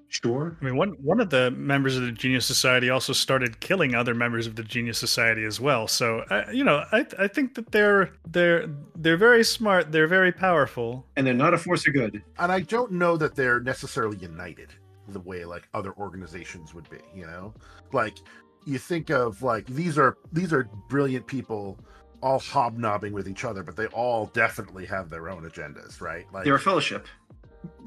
sure. 0.09 0.57
I 0.61 0.65
mean, 0.65 0.75
one 0.75 0.91
one 1.01 1.19
of 1.19 1.29
the 1.29 1.51
members 1.51 1.95
of 1.95 2.03
the 2.03 2.11
Genius 2.11 2.45
Society 2.45 2.89
also 2.89 3.13
started 3.13 3.59
killing 3.59 3.95
other 3.95 4.13
members 4.13 4.47
of 4.47 4.55
the 4.55 4.63
Genius 4.63 4.97
Society 4.97 5.43
as 5.43 5.59
well. 5.59 5.87
So, 5.87 6.19
uh, 6.29 6.45
you 6.51 6.63
know, 6.63 6.83
I 6.91 7.05
I 7.19 7.27
think 7.27 7.55
that 7.55 7.71
they're 7.71 8.11
they're 8.25 8.67
they're 8.95 9.17
very 9.17 9.43
smart. 9.43 9.91
They're 9.91 10.07
very 10.07 10.31
powerful. 10.31 11.05
And 11.15 11.25
they're 11.25 11.33
not 11.33 11.53
a 11.53 11.57
force 11.57 11.87
of 11.87 11.93
good. 11.93 12.21
and 12.39 12.51
I 12.51 12.61
don't 12.61 12.91
know 12.91 13.17
that 13.17 13.35
they're 13.35 13.59
necessarily 13.59 14.17
united 14.17 14.69
the 15.09 15.19
way 15.21 15.45
like 15.45 15.67
other 15.73 15.93
organizations 15.97 16.73
would 16.73 16.89
be. 16.89 16.97
You 17.15 17.25
know, 17.27 17.53
like 17.93 18.17
you 18.65 18.77
think 18.77 19.09
of 19.09 19.41
like 19.41 19.65
these 19.67 19.97
are 19.97 20.17
these 20.33 20.51
are 20.53 20.69
brilliant 20.89 21.25
people 21.27 21.79
all 22.21 22.39
hobnobbing 22.39 23.13
with 23.13 23.27
each 23.27 23.45
other, 23.45 23.63
but 23.63 23.75
they 23.75 23.85
all 23.87 24.25
definitely 24.27 24.85
have 24.85 25.09
their 25.09 25.29
own 25.29 25.47
agendas, 25.47 26.01
right? 26.01 26.25
Like 26.33 26.45
They're 26.45 26.55
a 26.55 26.59
fellowship. 26.59 27.07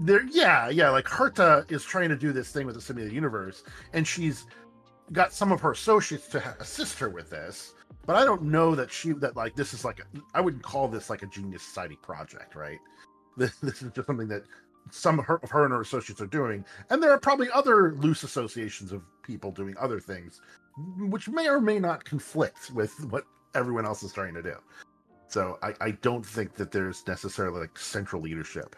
They're 0.01 0.27
yeah 0.31 0.69
yeah 0.69 0.91
like 0.91 1.05
herta 1.05 1.71
is 1.71 1.85
trying 1.85 2.09
to 2.09 2.17
do 2.17 2.33
this 2.33 2.51
thing 2.51 2.67
with 2.67 2.75
the 2.75 2.81
simulated 2.81 3.15
universe 3.15 3.63
and 3.93 4.07
she's 4.07 4.47
got 5.13 5.33
some 5.33 5.53
of 5.53 5.61
her 5.61 5.73
associates 5.73 6.29
to 6.29 6.43
assist 6.61 6.99
her 6.99 7.09
with 7.09 7.31
this 7.31 7.75
but 8.07 8.17
i 8.17 8.25
don't 8.25 8.43
know 8.43 8.75
that 8.75 8.91
she 8.91 9.13
that 9.13 9.37
like 9.37 9.55
this 9.55 9.73
is 9.73 9.85
like 9.85 10.01
a, 10.01 10.03
i 10.35 10.41
wouldn't 10.41 10.63
call 10.63 10.89
this 10.89 11.09
like 11.09 11.23
a 11.23 11.27
genius 11.27 11.63
society 11.63 11.99
project 12.03 12.55
right 12.55 12.79
this, 13.37 13.57
this 13.59 13.83
is 13.83 13.93
just 13.93 14.07
something 14.07 14.29
that 14.29 14.43
some 14.91 15.19
of 15.19 15.25
her, 15.27 15.37
of 15.43 15.51
her 15.51 15.65
and 15.65 15.73
her 15.73 15.81
associates 15.81 16.21
are 16.21 16.27
doing, 16.27 16.65
and 16.89 17.03
there 17.03 17.11
are 17.11 17.19
probably 17.19 17.49
other 17.53 17.95
loose 17.95 18.23
associations 18.23 18.93
of 18.93 19.03
people 19.23 19.51
doing 19.51 19.75
other 19.79 20.01
things, 20.01 20.41
which 20.99 21.29
may 21.29 21.49
or 21.49 21.61
may 21.61 21.79
not 21.79 22.05
conflict 22.05 22.71
with 22.73 22.93
what 23.11 23.25
everyone 23.55 23.87
else 23.87 24.03
is 24.03 24.13
trying 24.13 24.35
to 24.35 24.43
do. 24.43 24.55
So 25.29 25.59
I, 25.63 25.75
I 25.81 25.91
don't 25.93 26.25
think 26.25 26.55
that 26.55 26.73
there's 26.73 27.07
necessarily 27.07 27.61
like 27.61 27.79
central 27.79 28.23
leadership. 28.23 28.75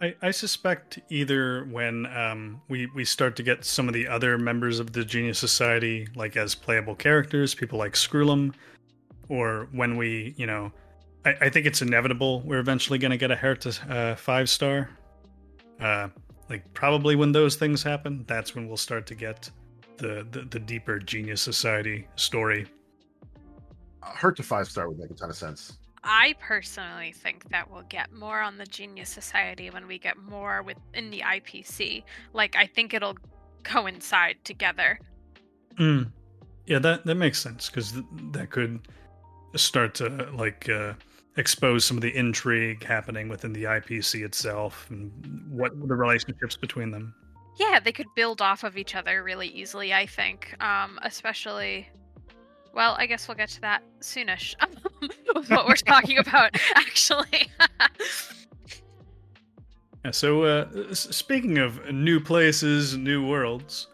I, 0.00 0.14
I 0.22 0.30
suspect 0.30 0.98
either 1.10 1.64
when 1.64 2.06
um, 2.06 2.62
we 2.68 2.86
we 2.94 3.04
start 3.04 3.36
to 3.36 3.42
get 3.42 3.64
some 3.64 3.86
of 3.86 3.94
the 3.94 4.08
other 4.08 4.38
members 4.38 4.80
of 4.80 4.92
the 4.92 5.04
Genius 5.04 5.38
Society 5.38 6.08
like 6.14 6.36
as 6.36 6.54
playable 6.54 6.94
characters, 6.94 7.54
people 7.54 7.78
like 7.78 7.92
Screwllum, 7.92 8.54
or 9.28 9.68
when 9.72 9.96
we 9.96 10.34
you 10.38 10.46
know, 10.46 10.72
I, 11.26 11.34
I 11.42 11.48
think 11.50 11.66
it's 11.66 11.82
inevitable 11.82 12.40
we're 12.40 12.60
eventually 12.60 12.98
going 12.98 13.10
to 13.10 13.18
get 13.18 13.30
a 13.30 13.36
Herta 13.36 13.90
uh, 13.90 14.16
five 14.16 14.48
star. 14.48 14.90
Uh, 15.78 16.08
like 16.48 16.72
probably 16.72 17.14
when 17.14 17.32
those 17.32 17.56
things 17.56 17.82
happen, 17.82 18.24
that's 18.26 18.54
when 18.54 18.66
we'll 18.66 18.78
start 18.78 19.06
to 19.08 19.14
get 19.14 19.50
the 19.98 20.26
the, 20.30 20.42
the 20.50 20.58
deeper 20.58 20.98
Genius 20.98 21.42
Society 21.42 22.08
story. 22.16 22.66
To 24.34 24.42
five 24.42 24.66
star 24.66 24.88
would 24.88 24.98
make 24.98 25.10
a 25.10 25.14
ton 25.14 25.28
of 25.28 25.36
sense. 25.36 25.76
I 26.02 26.34
personally 26.40 27.12
think 27.12 27.50
that 27.50 27.70
we'll 27.70 27.82
get 27.82 28.12
more 28.12 28.40
on 28.40 28.56
the 28.56 28.64
Genius 28.64 29.10
Society 29.10 29.70
when 29.70 29.86
we 29.86 29.98
get 29.98 30.16
more 30.16 30.62
within 30.62 31.10
the 31.10 31.20
IPC. 31.20 32.04
Like, 32.32 32.56
I 32.56 32.66
think 32.66 32.94
it'll 32.94 33.16
coincide 33.64 34.36
together. 34.44 34.98
Mm. 35.78 36.10
Yeah, 36.66 36.78
that 36.78 37.04
that 37.04 37.16
makes 37.16 37.40
sense 37.40 37.68
because 37.68 37.92
th- 37.92 38.04
that 38.32 38.50
could 38.50 38.80
start 39.56 39.94
to 39.96 40.08
like 40.32 40.68
uh, 40.68 40.94
expose 41.36 41.84
some 41.84 41.96
of 41.96 42.02
the 42.02 42.14
intrigue 42.16 42.84
happening 42.84 43.28
within 43.28 43.52
the 43.52 43.64
IPC 43.64 44.24
itself 44.24 44.86
and 44.90 45.10
what 45.50 45.72
the 45.88 45.94
relationships 45.94 46.56
between 46.56 46.90
them. 46.90 47.14
Yeah, 47.56 47.80
they 47.80 47.92
could 47.92 48.06
build 48.14 48.40
off 48.40 48.64
of 48.64 48.76
each 48.76 48.94
other 48.94 49.22
really 49.22 49.48
easily. 49.48 49.92
I 49.92 50.06
think, 50.06 50.54
um, 50.62 50.98
especially. 51.02 51.88
Well, 52.72 52.94
I 52.98 53.06
guess 53.06 53.26
we'll 53.26 53.36
get 53.36 53.48
to 53.50 53.60
that 53.62 53.82
soonish. 54.00 54.54
what 55.48 55.66
we're 55.66 55.74
talking 55.74 56.18
about, 56.18 56.56
actually. 56.74 57.50
Yeah, 60.02 60.12
so, 60.12 60.44
uh, 60.44 60.94
speaking 60.94 61.58
of 61.58 61.92
new 61.92 62.20
places, 62.20 62.96
new 62.96 63.26
worlds, 63.26 63.88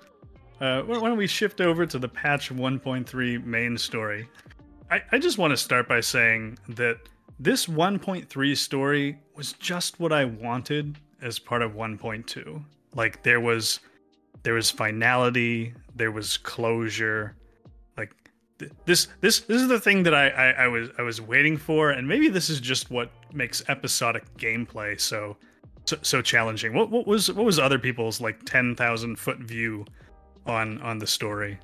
uh, 0.60 0.82
why 0.82 1.00
don't 1.00 1.18
we 1.18 1.26
shift 1.26 1.60
over 1.60 1.84
to 1.84 1.98
the 1.98 2.08
patch 2.08 2.50
1.3 2.50 3.44
main 3.44 3.76
story? 3.76 4.28
I, 4.88 5.02
I 5.10 5.18
just 5.18 5.36
want 5.36 5.50
to 5.50 5.56
start 5.56 5.88
by 5.88 6.00
saying 6.00 6.58
that 6.68 6.98
this 7.40 7.66
1.3 7.66 8.56
story 8.56 9.18
was 9.34 9.54
just 9.54 9.98
what 9.98 10.12
I 10.12 10.24
wanted 10.26 10.96
as 11.20 11.38
part 11.38 11.62
of 11.62 11.72
1.2. 11.72 12.62
Like 12.94 13.22
there 13.22 13.40
was 13.40 13.80
there 14.42 14.54
was 14.54 14.70
finality, 14.70 15.74
there 15.96 16.12
was 16.12 16.36
closure. 16.36 17.34
Like 18.60 18.68
th- 18.70 18.72
this 18.84 19.08
this 19.20 19.40
this 19.40 19.62
is 19.62 19.68
the 19.68 19.80
thing 19.80 20.02
that 20.04 20.14
I, 20.14 20.28
I, 20.28 20.50
I 20.64 20.68
was 20.68 20.88
I 20.98 21.02
was 21.02 21.20
waiting 21.20 21.56
for, 21.56 21.90
and 21.90 22.06
maybe 22.06 22.28
this 22.28 22.48
is 22.50 22.60
just 22.60 22.90
what 22.90 23.10
makes 23.32 23.62
episodic 23.68 24.24
gameplay 24.38 25.00
so 25.00 25.36
so, 25.84 25.96
so 26.02 26.22
challenging. 26.22 26.74
What 26.74 26.90
what 26.90 27.06
was 27.06 27.30
what 27.32 27.44
was 27.44 27.58
other 27.58 27.78
people's 27.78 28.20
like 28.20 28.44
ten 28.44 28.74
thousand 28.74 29.16
foot 29.18 29.38
view 29.38 29.84
on 30.46 30.80
on 30.82 30.98
the 30.98 31.06
story? 31.06 31.58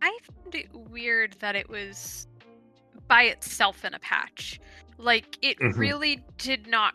I 0.00 0.16
found 0.42 0.54
it 0.54 0.68
weird 0.74 1.36
that 1.40 1.54
it 1.56 1.68
was 1.68 2.26
by 3.08 3.24
itself 3.24 3.84
in 3.84 3.94
a 3.94 3.98
patch. 3.98 4.60
Like 4.98 5.38
it 5.42 5.58
Mhm. 5.58 5.76
really 5.78 6.24
did 6.38 6.66
not 6.66 6.94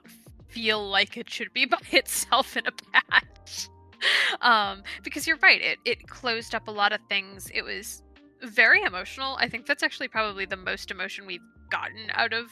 feel 0.49 0.87
like 0.89 1.17
it 1.17 1.29
should 1.29 1.51
be 1.53 1.65
by 1.65 1.77
itself 1.91 2.55
in 2.57 2.65
a 2.67 2.71
patch. 2.71 3.69
um, 4.41 4.83
because 5.03 5.25
you're 5.25 5.37
right, 5.37 5.61
it 5.61 5.79
it 5.85 6.07
closed 6.07 6.53
up 6.53 6.67
a 6.67 6.71
lot 6.71 6.91
of 6.93 6.99
things. 7.09 7.49
It 7.53 7.63
was 7.63 8.03
very 8.43 8.81
emotional. 8.83 9.35
I 9.39 9.47
think 9.49 9.65
that's 9.65 9.83
actually 9.83 10.07
probably 10.07 10.45
the 10.45 10.57
most 10.57 10.91
emotion 10.91 11.25
we've 11.25 11.41
gotten 11.69 12.09
out 12.13 12.33
of 12.33 12.51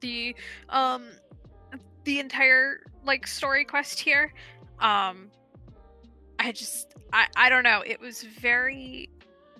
the 0.00 0.34
um 0.68 1.08
the 2.04 2.18
entire 2.20 2.80
like 3.04 3.26
story 3.26 3.64
quest 3.64 4.00
here. 4.00 4.32
Um 4.78 5.30
I 6.38 6.52
just 6.52 6.94
I 7.12 7.26
I 7.36 7.48
don't 7.48 7.64
know. 7.64 7.82
It 7.86 8.00
was 8.00 8.22
very 8.22 9.08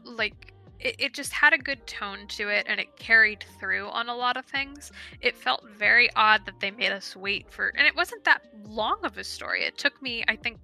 like 0.05 0.55
it, 0.79 0.97
it 0.99 1.15
just 1.15 1.33
had 1.33 1.53
a 1.53 1.59
good 1.59 1.87
tone 1.87 2.27
to 2.29 2.49
it 2.49 2.65
and 2.69 2.81
it 2.81 2.97
carried 2.97 3.45
through 3.59 3.89
on 3.89 4.09
a 4.09 4.17
lot 4.17 4.37
of 4.39 4.47
things. 4.47 4.91
It 5.21 5.37
felt 5.37 5.62
very 5.77 6.09
odd 6.17 6.47
that 6.47 6.59
they 6.61 6.71
made 6.71 6.91
us 6.91 7.15
wait 7.15 7.50
for 7.50 7.69
and 7.77 7.87
it 7.87 7.95
wasn't 7.95 8.25
that 8.25 8.43
long 8.65 8.99
of 9.05 9.19
a 9.19 9.25
story. 9.25 9.65
It 9.65 9.77
took 9.79 10.00
me 10.03 10.25
I 10.27 10.37
think 10.37 10.59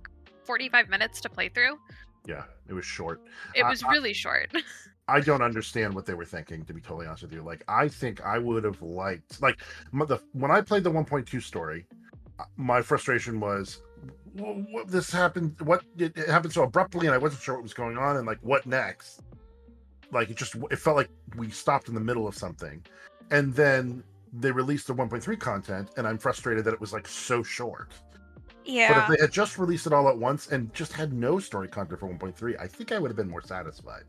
45 0.45 0.89
minutes 0.89 1.21
to 1.23 1.29
play 1.29 1.49
through. 1.51 1.79
Yeah, 2.27 2.45
it 2.69 2.73
was 2.73 2.85
short. 2.85 3.21
It 3.55 3.65
was 3.65 3.83
I- 3.83 3.91
really 3.93 4.13
short. 4.13 4.51
I 5.09 5.21
don't 5.21 5.43
understand 5.43 5.95
what 5.95 6.05
they 6.07 6.15
were 6.15 6.25
thinking, 6.25 6.65
to 6.65 6.75
be 6.75 6.81
totally 6.81 7.07
honest 7.07 7.23
with 7.23 7.33
you. 7.33 7.43
Like, 7.43 7.63
I 7.69 7.89
think 7.89 8.21
I 8.25 8.39
would 8.39 8.65
have 8.65 8.83
liked, 8.83 9.41
like, 9.41 9.61
the 9.93 10.21
when 10.33 10.51
I 10.51 10.61
played 10.61 10.85
the 10.85 10.91
1.2 10.91 11.41
story, 11.41 11.87
uh, 12.39 12.45
my 12.57 12.83
frustration 12.83 13.39
was, 13.41 13.83
"Wh- 14.35 14.65
what 14.73 14.89
this 14.89 15.11
happened, 15.11 15.61
what 15.61 15.85
it, 15.97 16.17
it 16.17 16.29
happened 16.29 16.53
so 16.53 16.65
abruptly, 16.65 17.07
and 17.07 17.15
I 17.15 17.19
wasn't 17.19 17.43
sure 17.43 17.55
what 17.55 17.63
was 17.63 17.75
going 17.75 17.97
on, 17.99 18.17
and 18.17 18.27
like, 18.27 18.39
what 18.43 18.67
next? 18.67 19.23
Like, 20.11 20.31
it 20.31 20.37
just 20.37 20.57
it 20.71 20.77
felt 20.77 20.97
like 20.97 21.11
we 21.37 21.51
stopped 21.51 21.89
in 21.89 21.95
the 21.95 22.01
middle 22.01 22.27
of 22.27 22.35
something, 22.37 22.85
and 23.31 23.55
then 23.55 24.03
they 24.33 24.51
released 24.53 24.87
the 24.89 24.95
1.3 24.95 25.37
content, 25.37 25.91
and 25.97 26.07
I'm 26.07 26.19
frustrated 26.19 26.65
that 26.65 26.75
it 26.75 26.81
was 26.81 26.93
like 26.93 27.07
so 27.09 27.43
short. 27.43 27.93
yeah. 28.65 28.93
But 28.93 28.99
if 29.13 29.19
they 29.19 29.23
had 29.25 29.33
just 29.33 29.59
released 29.59 29.87
it 29.87 29.93
all 29.93 30.09
at 30.09 30.19
once 30.19 30.49
and 30.49 30.73
just 30.75 30.93
had 30.93 31.13
no 31.13 31.39
story 31.39 31.69
content 31.69 32.01
for 32.01 32.09
1.3, 32.09 32.57
I 32.61 32.67
think 32.67 32.93
I 32.93 32.99
would 32.99 33.09
have 33.11 33.17
been 33.17 33.31
more 33.31 33.43
satisfied. 33.43 34.05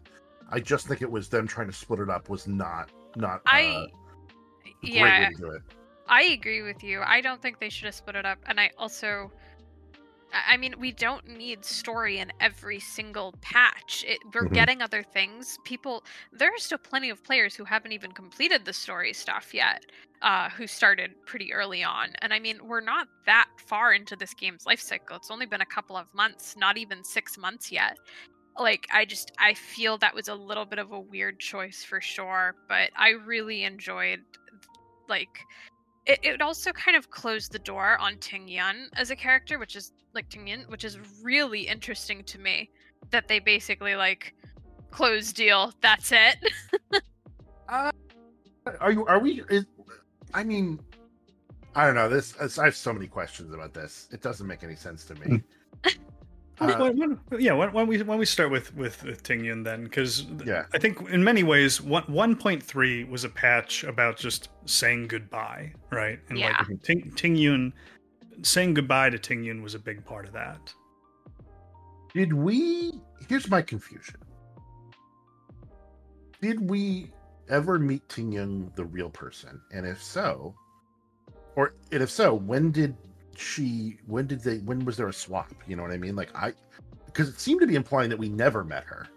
I 0.50 0.60
just 0.60 0.88
think 0.88 1.01
it 1.01 1.12
was 1.12 1.30
them 1.30 1.48
trying 1.48 1.68
to 1.68 1.74
split 1.74 2.00
it 2.00 2.10
up 2.10 2.30
was 2.30 2.48
not 2.48 2.89
not 3.16 3.38
uh, 3.38 3.42
I 3.48 3.88
great 4.82 4.94
yeah. 4.94 5.30
way 5.30 5.36
to 5.36 5.42
do 5.42 5.51
it. 5.51 5.62
I 6.08 6.24
agree 6.24 6.62
with 6.62 6.84
you. 6.84 7.01
I 7.01 7.22
don't 7.22 7.42
think 7.42 7.60
they 7.60 7.70
should 7.70 7.86
have 7.86 7.96
split 7.96 8.16
it 8.16 8.25
up. 8.25 8.39
And 8.46 8.60
I 8.60 8.72
also, 8.77 9.30
I 10.32 10.56
mean, 10.56 10.75
we 10.80 10.92
don't 10.94 11.27
need 11.27 11.66
story 11.66 12.20
in 12.20 12.32
every 12.39 12.80
single 12.80 13.34
patch. 13.42 14.06
It, 14.08 14.20
we're 14.34 14.46
Mhm. 14.46 14.54
getting 14.54 14.82
other 14.82 15.04
things. 15.04 15.58
People, 15.66 16.04
there 16.32 16.50
are 16.54 16.58
still 16.60 16.77
plenty 16.77 17.10
of 17.10 17.22
players 17.24 17.56
who 17.56 17.66
haven't 17.66 17.92
even 17.92 18.13
completed 18.13 18.63
the 18.63 18.72
story 18.72 19.12
stuff 19.12 19.54
yet, 19.54 19.86
uh, 20.22 20.50
who 20.51 20.66
started 20.66 21.13
pretty 21.25 21.51
early 21.51 21.84
on. 21.84 22.13
And 22.22 22.34
I 22.34 22.39
mean, 22.39 22.66
we're 22.66 22.80
not 22.80 23.08
that 23.25 23.50
far 23.58 23.94
into 23.94 24.16
this 24.16 24.34
game's 24.34 24.66
life 24.66 24.80
cycle. 24.80 25.18
It's 25.18 25.32
only 25.32 25.46
been 25.46 25.62
a 25.62 25.66
couple 25.66 25.98
of 25.98 26.13
months, 26.13 26.56
not 26.56 26.77
even 26.77 27.04
six 27.04 27.38
months 27.38 27.70
yet. 27.70 27.98
Like, 28.60 28.88
I 28.92 29.06
just, 29.06 29.32
I 29.38 29.54
feel 29.54 29.98
that 30.00 30.16
was 30.16 30.28
a 30.28 30.36
little 30.36 30.66
bit 30.66 30.80
of 30.80 30.92
a 30.92 31.00
weird 31.00 31.40
choice 31.40 31.84
for 31.84 32.02
sure, 32.02 32.56
but 32.68 32.90
I 32.96 33.12
really 33.12 33.64
enjoyed, 33.64 34.22
like, 35.08 35.46
it, 36.08 36.20
it 36.24 36.42
also 36.42 36.72
kind 36.72 36.96
of 36.96 37.12
closed 37.12 37.52
the 37.52 37.60
door 37.60 37.98
on 38.00 38.18
Ting 38.18 38.48
Yun 38.48 38.90
as 38.96 39.12
a 39.12 39.16
character, 39.16 39.60
which 39.60 39.76
is 39.76 39.92
like 40.14 40.30
Ting 40.30 40.48
Yun, 40.48 40.62
which 40.70 40.84
is 40.84 40.98
really 41.22 41.68
interesting 41.68 42.24
to 42.24 42.40
me. 42.40 42.70
That 43.12 43.28
they 43.28 43.40
basically 43.40 43.96
like 43.96 44.34
closed 44.90 45.36
deal. 45.36 45.74
That's 45.82 46.12
it. 46.12 46.38
Uh, 47.70 47.92
are 48.80 48.94
you? 48.94 49.06
Are 49.08 49.20
we? 49.20 49.42
Is, 49.50 49.66
I 50.34 50.46
mean, 50.46 50.80
I 51.76 51.86
don't 51.86 51.96
know. 51.96 52.08
This 52.08 52.58
I 52.58 52.64
have 52.64 52.78
so 52.78 52.94
many 52.94 53.08
questions 53.08 53.54
about 53.54 53.74
this. 53.74 54.08
It 54.14 54.22
doesn't 54.22 54.48
make 54.48 54.64
any 54.64 54.78
sense 54.78 55.04
to 55.06 55.16
me. 55.16 55.26
Hmm. 55.26 55.36
Why- 56.58 56.74
Uh, 56.74 56.92
why- 56.92 57.38
yeah, 57.38 57.54
when, 57.54 57.72
don't 57.72 57.88
we 57.88 57.98
don't 57.98 58.18
we 58.18 58.26
start 58.26 58.50
with 58.50 58.74
with, 58.76 59.04
with 59.04 59.22
Tingyun 59.24 59.64
then? 59.64 59.84
Because 59.84 60.26
Yeah. 60.46 60.66
I 60.74 60.80
think 60.80 61.08
in 61.10 61.24
many 61.24 61.44
ways, 61.44 61.82
one 61.82 62.04
one 62.04 62.36
point 62.36 62.64
three 62.64 63.04
was 63.04 63.24
a 63.24 63.30
patch 63.30 63.84
about 63.84 64.18
just 64.18 64.50
saying 64.66 65.08
goodbye, 65.08 65.74
right? 65.92 66.20
And 66.30 66.38
Yeah. 66.40 66.58
like 66.68 66.82
Ting, 66.84 67.12
Tingyun 67.16 67.74
saying 68.42 68.74
goodbye 68.74 69.10
to 69.12 69.18
Tingyun 69.20 69.62
was 69.62 69.76
a 69.76 69.80
big 69.80 70.04
part 70.06 70.26
of 70.26 70.34
that. 70.34 70.74
Did 72.14 72.34
we? 72.34 72.94
Here's 73.30 73.50
my 73.50 73.62
confusion. 73.62 74.16
Did 76.42 76.70
we 76.70 77.12
ever 77.50 77.80
meet 77.80 78.08
Tingyun, 78.08 78.76
the 78.76 78.86
real 78.86 79.10
person? 79.10 79.62
And 79.72 79.86
if 79.86 80.02
so, 80.02 80.56
or 81.56 81.74
and 81.92 82.02
if 82.02 82.10
so, 82.10 82.34
when 82.34 82.72
did 82.72 82.96
she? 83.39 83.98
When 84.06 84.27
did 84.27 84.41
they? 84.41 84.58
When 84.60 84.86
was 84.86 84.98
there 84.98 85.08
a 85.08 85.13
swap? 85.13 85.53
You 85.67 85.75
know 85.75 85.84
what 85.84 85.91
I 85.91 85.98
mean? 85.98 86.15
Like 86.15 86.36
I, 86.36 86.53
because 87.06 87.29
it 87.29 87.39
seemed 87.39 87.62
to 87.62 87.67
be 87.67 87.75
implying 87.75 88.10
that 88.10 88.20
we 88.20 88.29
never 88.29 88.63
met 88.63 88.84
her, 88.84 89.08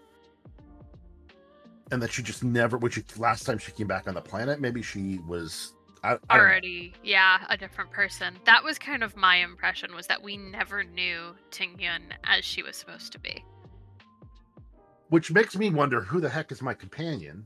and 1.91 2.01
that 2.01 2.11
she 2.11 2.23
just 2.23 2.43
never. 2.43 2.77
Which 2.77 2.99
last 3.17 3.43
time 3.43 3.57
she 3.57 3.71
came 3.71 3.87
back 3.87 4.07
on 4.07 4.13
the 4.13 4.21
planet, 4.21 4.59
maybe 4.59 4.81
she 4.81 5.19
was. 5.27 5.73
I, 6.03 6.17
I. 6.29 6.39
Already, 6.39 6.93
yeah, 7.03 7.45
a 7.49 7.57
different 7.57 7.91
person. 7.91 8.37
That 8.45 8.63
was 8.63 8.79
kind 8.79 9.03
of 9.03 9.15
my 9.15 9.37
impression 9.37 9.93
was 9.93 10.07
that 10.07 10.21
we 10.21 10.35
never 10.37 10.83
knew 10.83 11.35
Ting 11.51 11.79
Yun 11.79 12.01
as 12.23 12.43
she 12.43 12.63
was 12.63 12.75
supposed 12.75 13.11
to 13.11 13.19
be. 13.19 13.43
Which 15.09 15.31
makes 15.31 15.55
me 15.57 15.69
wonder 15.69 16.01
who 16.01 16.19
the 16.21 16.29
heck 16.29 16.51
is 16.51 16.61
my 16.61 16.73
companion. 16.73 17.45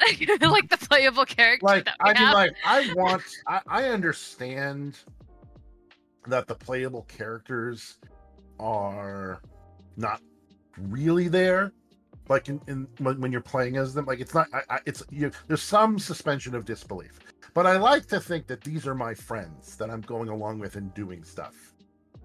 like 0.40 0.68
the 0.68 0.76
playable 0.76 1.24
character 1.24 1.64
like 1.64 1.84
that 1.84 1.96
we 2.04 2.10
I 2.10 2.14
mean, 2.14 2.32
like 2.32 2.56
I 2.64 2.92
want, 2.96 3.22
I, 3.46 3.60
I 3.66 3.84
understand. 3.84 4.98
That 6.26 6.46
the 6.46 6.54
playable 6.54 7.02
characters 7.02 7.98
are 8.58 9.40
not 9.96 10.20
really 10.78 11.28
there 11.28 11.72
like 12.28 12.48
in, 12.48 12.60
in 12.66 12.88
when, 12.98 13.20
when 13.20 13.32
you're 13.32 13.40
playing 13.40 13.76
as 13.76 13.94
them 13.94 14.06
like 14.06 14.20
it's 14.20 14.34
not 14.34 14.48
I, 14.52 14.62
I, 14.70 14.78
it's 14.86 15.02
you 15.10 15.30
there's 15.46 15.62
some 15.62 15.98
suspension 15.98 16.54
of 16.54 16.64
disbelief. 16.64 17.20
But 17.52 17.66
i 17.66 17.76
like 17.76 18.06
to 18.06 18.18
think 18.18 18.46
that 18.48 18.62
these 18.62 18.86
are 18.86 18.94
my 18.94 19.14
friends 19.14 19.76
that 19.76 19.90
i'm 19.90 20.00
going 20.00 20.28
along 20.28 20.58
with 20.58 20.76
and 20.76 20.92
doing 20.94 21.24
stuff. 21.24 21.54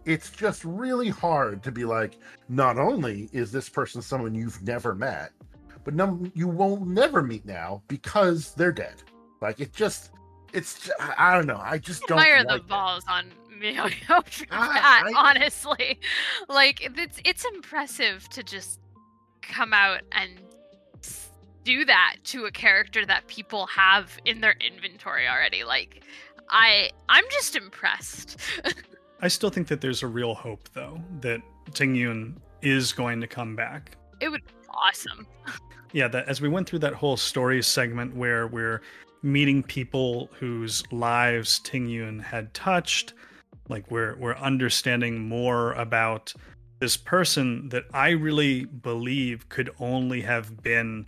It's 0.05 0.31
just 0.31 0.63
really 0.63 1.09
hard 1.09 1.61
to 1.63 1.71
be 1.71 1.85
like 1.85 2.17
not 2.47 2.77
only 2.77 3.29
is 3.31 3.51
this 3.51 3.69
person 3.69 4.01
someone 4.01 4.33
you've 4.33 4.61
never 4.63 4.95
met 4.95 5.31
but 5.83 5.93
no, 5.93 6.19
you 6.35 6.47
won't 6.47 6.87
never 6.87 7.23
meet 7.23 7.45
now 7.45 7.81
because 7.87 8.53
they're 8.53 8.71
dead. 8.71 8.95
Like 9.41 9.59
it 9.59 9.73
just 9.73 10.11
it's 10.53 10.89
I, 10.99 11.35
don't 11.35 11.45
know 11.45 11.61
i 11.63 11.77
just 11.77 12.01
don't 12.07 12.17
Fire 12.17 12.39
like 12.39 12.47
the 12.47 12.55
it. 12.55 12.67
balls 12.67 13.03
on 13.07 13.31
miHoYo 13.63 14.25
for 14.27 14.45
I- 14.51 14.73
that, 14.73 15.03
ah, 15.15 15.19
I- 15.23 15.29
honestly. 15.29 15.99
Like 16.47 16.81
it's 16.97 17.19
it's 17.25 17.45
impressive 17.45 18.27
to 18.29 18.43
just 18.43 18.79
come 19.41 19.73
out 19.73 20.01
and 20.11 20.31
do 21.63 21.85
that 21.85 22.15
to 22.23 22.45
a 22.45 22.51
character 22.51 23.05
that 23.05 23.27
people 23.27 23.65
have 23.67 24.17
in 24.25 24.41
their 24.41 24.55
inventory 24.59 25.27
already. 25.27 25.63
Like 25.63 26.03
I 26.49 26.89
I'm 27.09 27.25
just 27.31 27.55
impressed. 27.55 28.39
I 29.21 29.27
still 29.27 29.49
think 29.49 29.67
that 29.67 29.81
there's 29.81 30.01
a 30.01 30.07
real 30.07 30.33
hope, 30.33 30.69
though, 30.73 30.97
that 31.19 31.41
Ting 31.73 31.93
Yun 31.93 32.39
is 32.61 32.93
going 32.93 33.19
to 33.19 33.27
come 33.27 33.53
back. 33.55 33.97
it 34.21 34.29
would 34.29 34.45
be 34.45 34.53
awesome. 34.69 35.27
Yeah, 35.91 36.07
that 36.07 36.27
as 36.29 36.39
we 36.39 36.47
went 36.47 36.69
through 36.69 36.79
that 36.79 36.93
whole 36.93 37.17
story 37.17 37.61
segment 37.61 38.15
where 38.15 38.47
we're 38.47 38.81
meeting 39.21 39.61
people 39.61 40.29
whose 40.39 40.89
lives 40.93 41.59
Ting 41.59 41.87
Yun 41.87 42.19
had 42.19 42.53
touched, 42.53 43.13
like 43.69 43.89
we're 43.89 44.15
we're 44.17 44.35
understanding 44.35 45.19
more 45.27 45.73
about 45.73 46.33
this 46.79 46.97
person 46.97 47.69
that 47.69 47.83
I 47.93 48.09
really 48.11 48.65
believe 48.65 49.47
could 49.49 49.69
only 49.79 50.21
have 50.21 50.61
been 50.61 51.07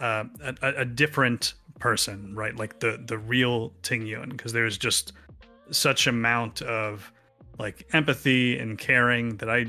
uh, 0.00 0.24
a, 0.62 0.68
a 0.78 0.84
different 0.84 1.54
person, 1.78 2.34
right? 2.34 2.54
Like 2.56 2.80
the 2.80 3.02
the 3.06 3.18
real 3.18 3.72
Ting 3.82 4.06
Yun, 4.06 4.30
because 4.30 4.52
there's 4.52 4.78
just 4.78 5.12
such 5.70 6.06
amount 6.06 6.62
of 6.62 7.10
like 7.58 7.86
empathy 7.92 8.58
and 8.58 8.78
caring 8.78 9.36
that 9.36 9.48
I 9.48 9.66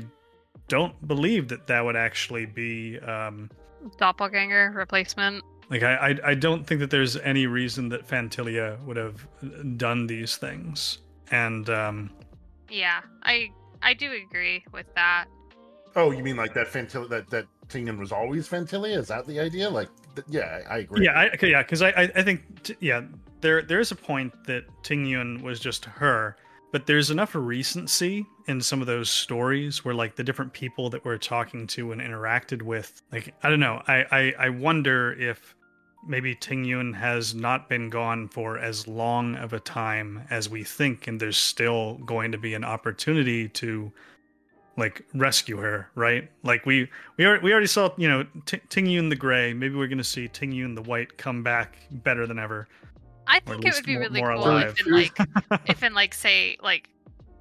don't 0.68 1.06
believe 1.06 1.48
that 1.48 1.66
that 1.68 1.84
would 1.84 1.96
actually 1.96 2.46
be. 2.46 2.98
Um, 3.00 3.50
Doppelganger 3.98 4.72
replacement. 4.74 5.44
like 5.70 5.84
I, 5.84 5.94
I, 5.94 6.30
I 6.30 6.34
don't 6.34 6.66
think 6.66 6.80
that 6.80 6.90
there's 6.90 7.16
any 7.18 7.46
reason 7.46 7.88
that 7.90 8.06
Phantylia 8.06 8.82
would 8.84 8.96
have 8.96 9.26
done 9.76 10.08
these 10.08 10.36
things, 10.36 10.98
and 11.30 11.70
um, 11.70 12.10
Yeah, 12.70 13.00
I 13.22 13.50
I 13.82 13.94
do 13.94 14.12
agree 14.12 14.64
with 14.72 14.86
that. 14.94 15.26
oh 15.94 16.10
you 16.10 16.22
mean 16.22 16.36
like 16.36 16.54
that 16.54 16.68
Phantylia 16.68 17.08
that 17.08 17.30
that 17.30 17.46
Tingyun 17.68 17.98
was 17.98 18.12
always 18.12 18.48
Phantylia? 18.48 18.96
Is 18.98 19.08
that 19.08 19.26
the 19.26 19.40
idea? 19.40 19.68
Like 19.68 19.88
th- 20.14 20.26
yeah 20.30 20.60
i, 20.68 20.76
I 20.76 20.78
agree. 20.78 21.04
Yeah, 21.04 21.12
I, 21.12 21.30
okay, 21.30 21.50
yeah, 21.50 21.62
because 21.62 21.82
I, 21.82 21.88
I, 21.90 22.02
I 22.14 22.22
think 22.22 22.62
t- 22.62 22.76
yeah, 22.80 23.02
there 23.40 23.62
there 23.62 23.80
is 23.80 23.90
a 23.90 23.96
point 23.96 24.32
that 24.46 24.64
Ting 24.84 25.04
Yun 25.04 25.42
was 25.42 25.58
just 25.58 25.84
her, 25.84 26.36
but 26.70 26.86
there's 26.86 27.10
enough 27.10 27.34
recency 27.34 28.24
in 28.46 28.60
some 28.60 28.80
of 28.80 28.86
those 28.86 29.10
stories 29.10 29.84
where 29.84 29.94
like 29.94 30.14
the 30.14 30.22
different 30.22 30.52
people 30.52 30.88
that 30.90 31.04
we're 31.04 31.18
talking 31.18 31.66
to 31.66 31.90
and 31.90 32.00
interacted 32.00 32.62
with, 32.62 33.02
like 33.10 33.34
I 33.42 33.50
don't 33.50 33.58
know, 33.60 33.82
I, 33.88 34.04
I, 34.12 34.34
I 34.46 34.48
wonder 34.50 35.12
if 35.20 35.55
maybe 36.06 36.34
Ting 36.34 36.64
Yun 36.64 36.92
has 36.94 37.34
not 37.34 37.68
been 37.68 37.90
gone 37.90 38.28
for 38.28 38.58
as 38.58 38.86
long 38.86 39.34
of 39.36 39.52
a 39.52 39.60
time 39.60 40.22
as 40.30 40.48
we 40.48 40.64
think, 40.64 41.06
and 41.06 41.20
there's 41.20 41.36
still 41.36 41.94
going 42.04 42.32
to 42.32 42.38
be 42.38 42.54
an 42.54 42.64
opportunity 42.64 43.48
to 43.50 43.92
like 44.76 45.04
rescue 45.14 45.56
her, 45.56 45.88
right? 45.94 46.30
Like 46.42 46.66
we 46.66 46.88
we 47.16 47.26
already, 47.26 47.42
we 47.42 47.52
already 47.52 47.66
saw, 47.66 47.90
you 47.96 48.08
know, 48.08 48.26
T- 48.44 48.60
Ting 48.68 48.86
Yun 48.86 49.08
the 49.08 49.16
Gray. 49.16 49.52
Maybe 49.54 49.74
we're 49.74 49.86
going 49.86 49.98
to 49.98 50.04
see 50.04 50.28
Ting 50.28 50.52
Yun 50.52 50.74
the 50.74 50.82
White 50.82 51.16
come 51.16 51.42
back 51.42 51.78
better 51.90 52.26
than 52.26 52.38
ever. 52.38 52.68
I 53.26 53.40
think 53.40 53.64
it 53.64 53.74
would 53.74 53.84
be 53.86 53.94
more- 53.94 54.02
really 54.02 54.20
more 54.20 54.34
cool 54.34 54.44
alive. 54.44 54.76
if 54.78 54.86
in 54.86 54.92
like 54.92 55.18
if 55.68 55.82
in 55.82 55.94
like 55.94 56.14
say 56.14 56.56
like 56.62 56.88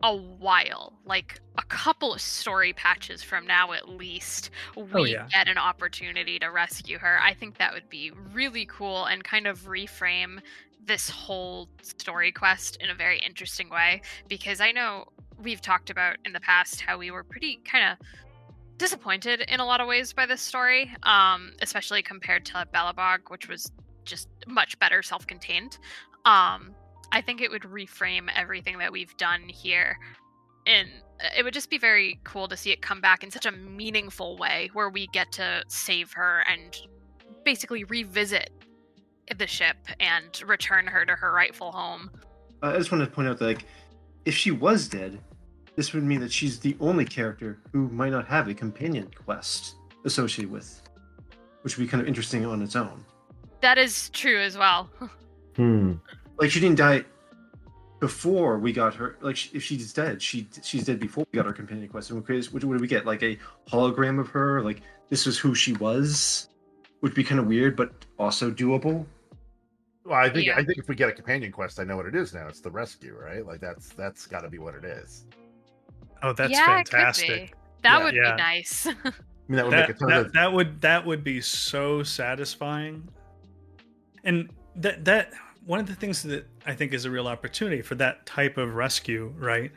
a 0.05 0.15
while, 0.15 0.93
like 1.05 1.41
a 1.57 1.63
couple 1.63 2.13
of 2.13 2.21
story 2.21 2.73
patches 2.73 3.23
from 3.23 3.47
now 3.47 3.71
at 3.71 3.89
least, 3.89 4.51
we 4.75 4.83
Oh, 4.93 5.03
yeah. 5.03 5.27
get 5.31 5.47
an 5.47 5.57
opportunity 5.57 6.37
to 6.39 6.47
rescue 6.51 6.99
her. 6.99 7.19
I 7.21 7.33
think 7.33 7.57
that 7.57 7.73
would 7.73 7.89
be 7.89 8.11
really 8.31 8.67
cool 8.67 9.05
and 9.05 9.23
kind 9.23 9.47
of 9.47 9.63
reframe 9.63 10.39
this 10.85 11.09
whole 11.09 11.67
story 11.81 12.31
quest 12.31 12.77
in 12.79 12.91
a 12.91 12.93
very 12.93 13.17
interesting 13.19 13.69
way 13.69 14.01
because 14.27 14.61
I 14.61 14.71
know 14.71 15.05
we've 15.41 15.59
talked 15.61 15.89
about 15.89 16.17
in 16.23 16.33
the 16.33 16.39
past 16.39 16.81
how 16.81 16.99
we 16.99 17.09
were 17.09 17.23
pretty 17.23 17.59
kind 17.65 17.91
of 17.91 18.07
disappointed 18.77 19.41
in 19.47 19.59
a 19.59 19.65
lot 19.65 19.81
of 19.81 19.87
ways 19.87 20.13
by 20.13 20.27
this 20.27 20.41
story, 20.41 20.93
um, 21.01 21.53
especially 21.63 22.03
compared 22.03 22.45
to 22.45 22.67
Belobog, 22.71 23.29
which 23.29 23.49
was 23.49 23.71
just 24.03 24.29
much 24.45 24.77
better 24.77 25.01
self-contained. 25.01 25.79
Um, 26.25 26.75
I 27.11 27.21
think 27.21 27.41
it 27.41 27.51
would 27.51 27.63
reframe 27.63 28.29
everything 28.35 28.77
that 28.79 28.91
we've 28.91 29.15
done 29.17 29.47
here, 29.47 29.97
and 30.65 30.89
it 31.37 31.43
would 31.43 31.53
just 31.53 31.69
be 31.69 31.77
very 31.77 32.19
cool 32.23 32.47
to 32.47 32.57
see 32.57 32.71
it 32.71 32.81
come 32.81 33.01
back 33.01 33.23
in 33.23 33.31
such 33.31 33.45
a 33.45 33.51
meaningful 33.51 34.37
way, 34.37 34.69
where 34.73 34.89
we 34.89 35.07
get 35.07 35.31
to 35.33 35.63
save 35.67 36.11
her 36.13 36.43
and 36.49 36.77
basically 37.43 37.83
revisit 37.85 38.49
the 39.37 39.47
ship 39.47 39.77
and 39.99 40.41
return 40.45 40.87
her 40.87 41.05
to 41.05 41.13
her 41.13 41.31
rightful 41.31 41.71
home. 41.71 42.09
Uh, 42.61 42.67
I 42.67 42.77
just 42.77 42.91
wanted 42.91 43.05
to 43.05 43.11
point 43.11 43.27
out 43.27 43.39
that 43.39 43.45
like, 43.45 43.65
if 44.25 44.33
she 44.33 44.51
was 44.51 44.87
dead, 44.87 45.19
this 45.75 45.93
would 45.93 46.03
mean 46.03 46.19
that 46.21 46.31
she's 46.31 46.59
the 46.59 46.75
only 46.79 47.05
character 47.05 47.59
who 47.71 47.89
might 47.89 48.11
not 48.11 48.27
have 48.27 48.47
a 48.47 48.53
companion 48.53 49.09
quest 49.23 49.75
associated 50.05 50.51
with, 50.51 50.81
which 51.61 51.77
would 51.77 51.83
be 51.83 51.87
kind 51.89 52.01
of 52.01 52.07
interesting 52.07 52.45
on 52.45 52.61
its 52.61 52.75
own. 52.75 53.03
That 53.61 53.77
is 53.77 54.09
true 54.09 54.39
as 54.39 54.57
well. 54.57 54.89
Hmm. 55.55 55.93
Like 56.37 56.51
she 56.51 56.59
didn't 56.59 56.77
die 56.77 57.05
before 57.99 58.57
we 58.59 58.73
got 58.73 58.93
her. 58.95 59.17
Like 59.21 59.35
she, 59.35 59.49
if 59.53 59.63
she's 59.63 59.93
dead, 59.93 60.21
she 60.21 60.47
she's 60.61 60.85
dead 60.85 60.99
before 60.99 61.25
we 61.31 61.37
got 61.37 61.45
her 61.45 61.53
companion 61.53 61.87
quest. 61.87 62.11
And 62.11 62.19
what, 62.21 62.43
what 62.51 62.61
do 62.61 62.67
we 62.69 62.87
get? 62.87 63.05
Like 63.05 63.23
a 63.23 63.37
hologram 63.67 64.19
of 64.19 64.27
her? 64.29 64.61
Like 64.61 64.81
this 65.09 65.25
was 65.25 65.37
who 65.37 65.55
she 65.55 65.73
was, 65.73 66.49
would 67.01 67.13
be 67.13 67.23
kind 67.23 67.39
of 67.39 67.47
weird, 67.47 67.75
but 67.75 68.05
also 68.19 68.51
doable. 68.51 69.05
Well, 70.03 70.19
I 70.19 70.29
think 70.29 70.45
Yeah. 70.45 70.53
I 70.57 70.63
think 70.63 70.77
if 70.77 70.87
we 70.87 70.95
get 70.95 71.09
a 71.09 71.13
companion 71.13 71.51
quest, 71.51 71.79
I 71.79 71.83
know 71.83 71.95
what 71.97 72.05
it 72.05 72.15
is 72.15 72.33
now. 72.33 72.47
It's 72.47 72.59
the 72.59 72.69
rescue, 72.71 73.15
right? 73.19 73.45
Like 73.45 73.59
that's 73.59 73.89
that's 73.89 74.27
got 74.27 74.41
to 74.41 74.49
be 74.49 74.59
what 74.59 74.75
it 74.75 74.83
is. 74.83 75.25
Oh, 76.21 76.33
that's 76.33 76.51
yeah, 76.51 76.65
fantastic. 76.65 77.55
That 77.81 77.99
Yeah. 77.99 78.03
would 78.03 78.15
Yeah. 78.15 78.31
be 78.35 78.37
nice. 78.37 78.87
I 78.87 78.91
mean, 79.47 79.57
that 79.57 79.65
would 79.65 79.73
that, 79.73 79.89
make 79.89 79.95
a 79.95 79.99
ton 79.99 80.09
that, 80.09 80.25
of. 80.27 80.33
that 80.33 80.53
would 80.53 80.81
that 80.81 81.05
would 81.05 81.23
be 81.23 81.41
so 81.41 82.03
satisfying 82.03 83.07
and 84.23 84.49
that 84.75 85.05
that 85.05 85.33
one 85.65 85.79
of 85.79 85.87
the 85.87 85.95
things 85.95 86.21
that 86.23 86.47
i 86.65 86.73
think 86.73 86.93
is 86.93 87.05
a 87.05 87.11
real 87.11 87.27
opportunity 87.27 87.81
for 87.81 87.95
that 87.95 88.25
type 88.25 88.57
of 88.57 88.75
rescue 88.75 89.33
right 89.37 89.71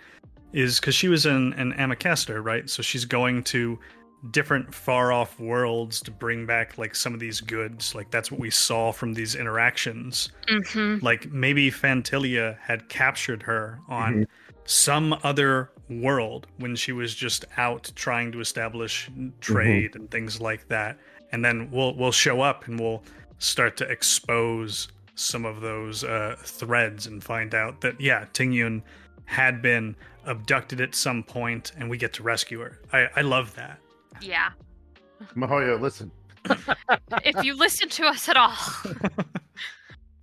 is 0.53 0.81
because 0.81 0.94
she 0.94 1.09
was 1.09 1.27
an, 1.27 1.53
an 1.55 1.72
amacaster 1.74 2.42
right? 2.42 2.68
So 2.68 2.83
she's 2.83 3.05
going 3.05 3.44
to 3.44 3.79
different 4.33 4.74
far 4.74 5.12
off 5.12 5.38
worlds 5.38 6.01
to 6.01 6.11
bring 6.11 6.44
back 6.44 6.77
like 6.77 6.94
some 6.94 7.14
of 7.14 7.20
these 7.20 7.40
goods. 7.40 7.94
Like 7.94 8.11
that's 8.11 8.33
what 8.33 8.40
we 8.40 8.51
saw 8.51 8.90
from 8.90 9.14
these 9.14 9.35
interactions. 9.35 10.31
Hmm 10.48 10.98
like 11.03 11.31
maybe 11.31 11.70
Phantylia 11.70 12.59
had 12.59 12.88
captured 12.88 13.42
her 13.42 13.81
on 13.88 14.27
some 14.64 15.18
other 15.22 15.70
world 15.88 16.46
when 16.59 16.77
she 16.77 16.92
was 16.92 17.14
just 17.14 17.44
out 17.57 17.90
trying 17.94 18.33
to 18.33 18.40
establish 18.40 19.11
trade 19.40 19.94
and 19.94 20.11
things 20.11 20.40
like 20.40 20.68
that. 20.68 20.98
And 21.31 21.44
then 21.44 21.70
we'll 21.70 21.94
we'll 21.94 22.12
show 22.12 22.40
up 22.40 22.66
and 22.66 22.81
we'll 22.81 23.03
start 23.38 23.77
to 23.77 23.85
expose 23.85 24.88
some 25.18 25.44
of 25.44 25.61
those 25.61 26.04
uh, 26.04 26.37
threads 26.42 27.07
and 27.07 27.22
find 27.24 27.54
out 27.54 27.81
that 27.81 28.00
yeah 28.00 28.24
Tingyun 28.33 28.83
had 29.24 29.61
been 29.61 29.96
abducted 30.24 30.81
at 30.81 30.94
some 30.94 31.22
point 31.22 31.72
and 31.76 31.90
we 31.90 31.96
get 31.98 32.12
to 32.14 32.22
rescue 32.22 32.61
her 32.61 32.78
I, 32.92 33.09
I 33.16 33.20
love 33.22 33.54
that 33.57 33.78
Yeah. 34.20 34.50
miHoYo, 35.35 35.81
listen. 35.81 36.11
if 37.24 37.44
you 37.44 37.54
listen 37.54 37.88
to 37.90 38.04
us 38.07 38.28
at 38.28 38.37
all. 38.37 38.54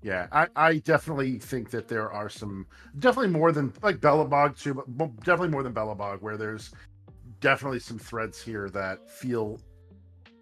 Yeah, 0.01 0.27
I, 0.31 0.47
I 0.55 0.77
definitely 0.77 1.39
think 1.39 1.71
that 1.71 1.87
there 1.87 2.11
are 2.11 2.29
some 2.29 2.67
definitely 2.99 3.31
more 3.31 3.51
than 3.51 3.73
like 3.81 3.97
Belobog 3.97 4.55
too, 4.61 4.75
but 4.87 5.15
definitely 5.21 5.47
more 5.49 5.63
than 5.63 5.73
Belobog, 5.73 6.21
where 6.21 6.37
there's 6.37 6.71
definitely 7.39 7.79
some 7.79 7.97
threads 7.97 8.39
here 8.39 8.69
that 8.69 9.09
feel 9.09 9.59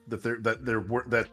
that 0.10 0.22
they're 0.22 0.40
that 0.42 0.66
they're 0.66 0.82
wor- 0.82 1.06
that 1.08 1.30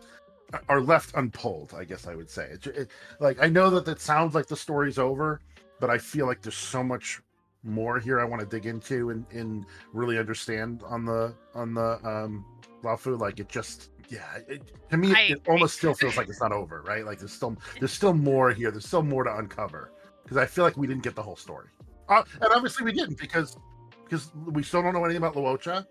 are 0.69 0.81
left 0.81 1.15
unpulled. 1.15 1.75
I 1.77 1.85
guess 1.85 2.07
I 2.07 2.15
would 2.15 2.31
say. 2.31 2.51
It, 2.53 2.67
it, 2.67 2.91
like 3.19 3.43
I 3.43 3.49
know 3.49 3.71
that 3.71 3.89
it 3.89 4.01
sounds 4.01 4.35
like 4.35 4.47
the 4.47 4.57
story's 4.57 4.99
over, 4.99 5.41
but 5.81 5.91
I 5.91 5.99
feel 5.99 6.27
like 6.27 6.43
there's 6.43 6.57
so 6.57 6.83
much 6.83 7.21
more 7.63 7.99
here 7.99 8.21
I 8.21 8.25
want 8.25 8.41
to 8.41 8.47
dig 8.47 8.67
into 8.67 9.11
and, 9.11 9.27
and 9.33 9.67
really 9.93 10.19
understand 10.19 10.83
on 10.87 11.05
the 11.05 11.35
on 11.55 11.75
the 11.75 12.01
um 12.07 12.45
Luofu. 12.83 13.19
Like 13.19 13.41
it 13.41 13.49
just 13.49 13.91
yeah, 14.09 14.39
it, 14.49 14.63
to 14.91 14.97
me 14.97 15.15
I 15.15 15.21
it 15.21 15.43
almost 15.49 15.77
still 15.77 15.95
feels 15.95 16.17
like 16.17 16.29
it's 16.29 16.41
not 16.41 16.53
over, 16.53 16.83
right? 16.83 17.05
Like 17.05 17.19
there's 17.19 17.33
still 17.33 17.57
there's 17.79 17.93
still 17.93 18.15
more 18.15 18.51
here. 18.53 18.71
There's 18.71 18.87
still 18.87 19.03
more 19.03 19.25
to 19.25 19.37
uncover 19.37 19.93
because 20.23 20.37
I 20.37 20.47
feel 20.47 20.65
like 20.65 20.77
we 20.77 20.87
didn't 20.87 21.03
get 21.03 21.15
the 21.15 21.23
whole 21.23 21.37
story. 21.37 21.69
Uh, 22.09 22.25
and 22.41 22.53
obviously 22.53 22.85
we 22.85 22.93
didn't 22.93 23.19
because 23.19 23.57
because 24.05 24.33
we 24.47 24.63
still 24.63 24.83
don't 24.83 24.95
know 24.95 25.05
anything 25.05 25.23
about 25.23 25.35
Luocha, 25.35 25.87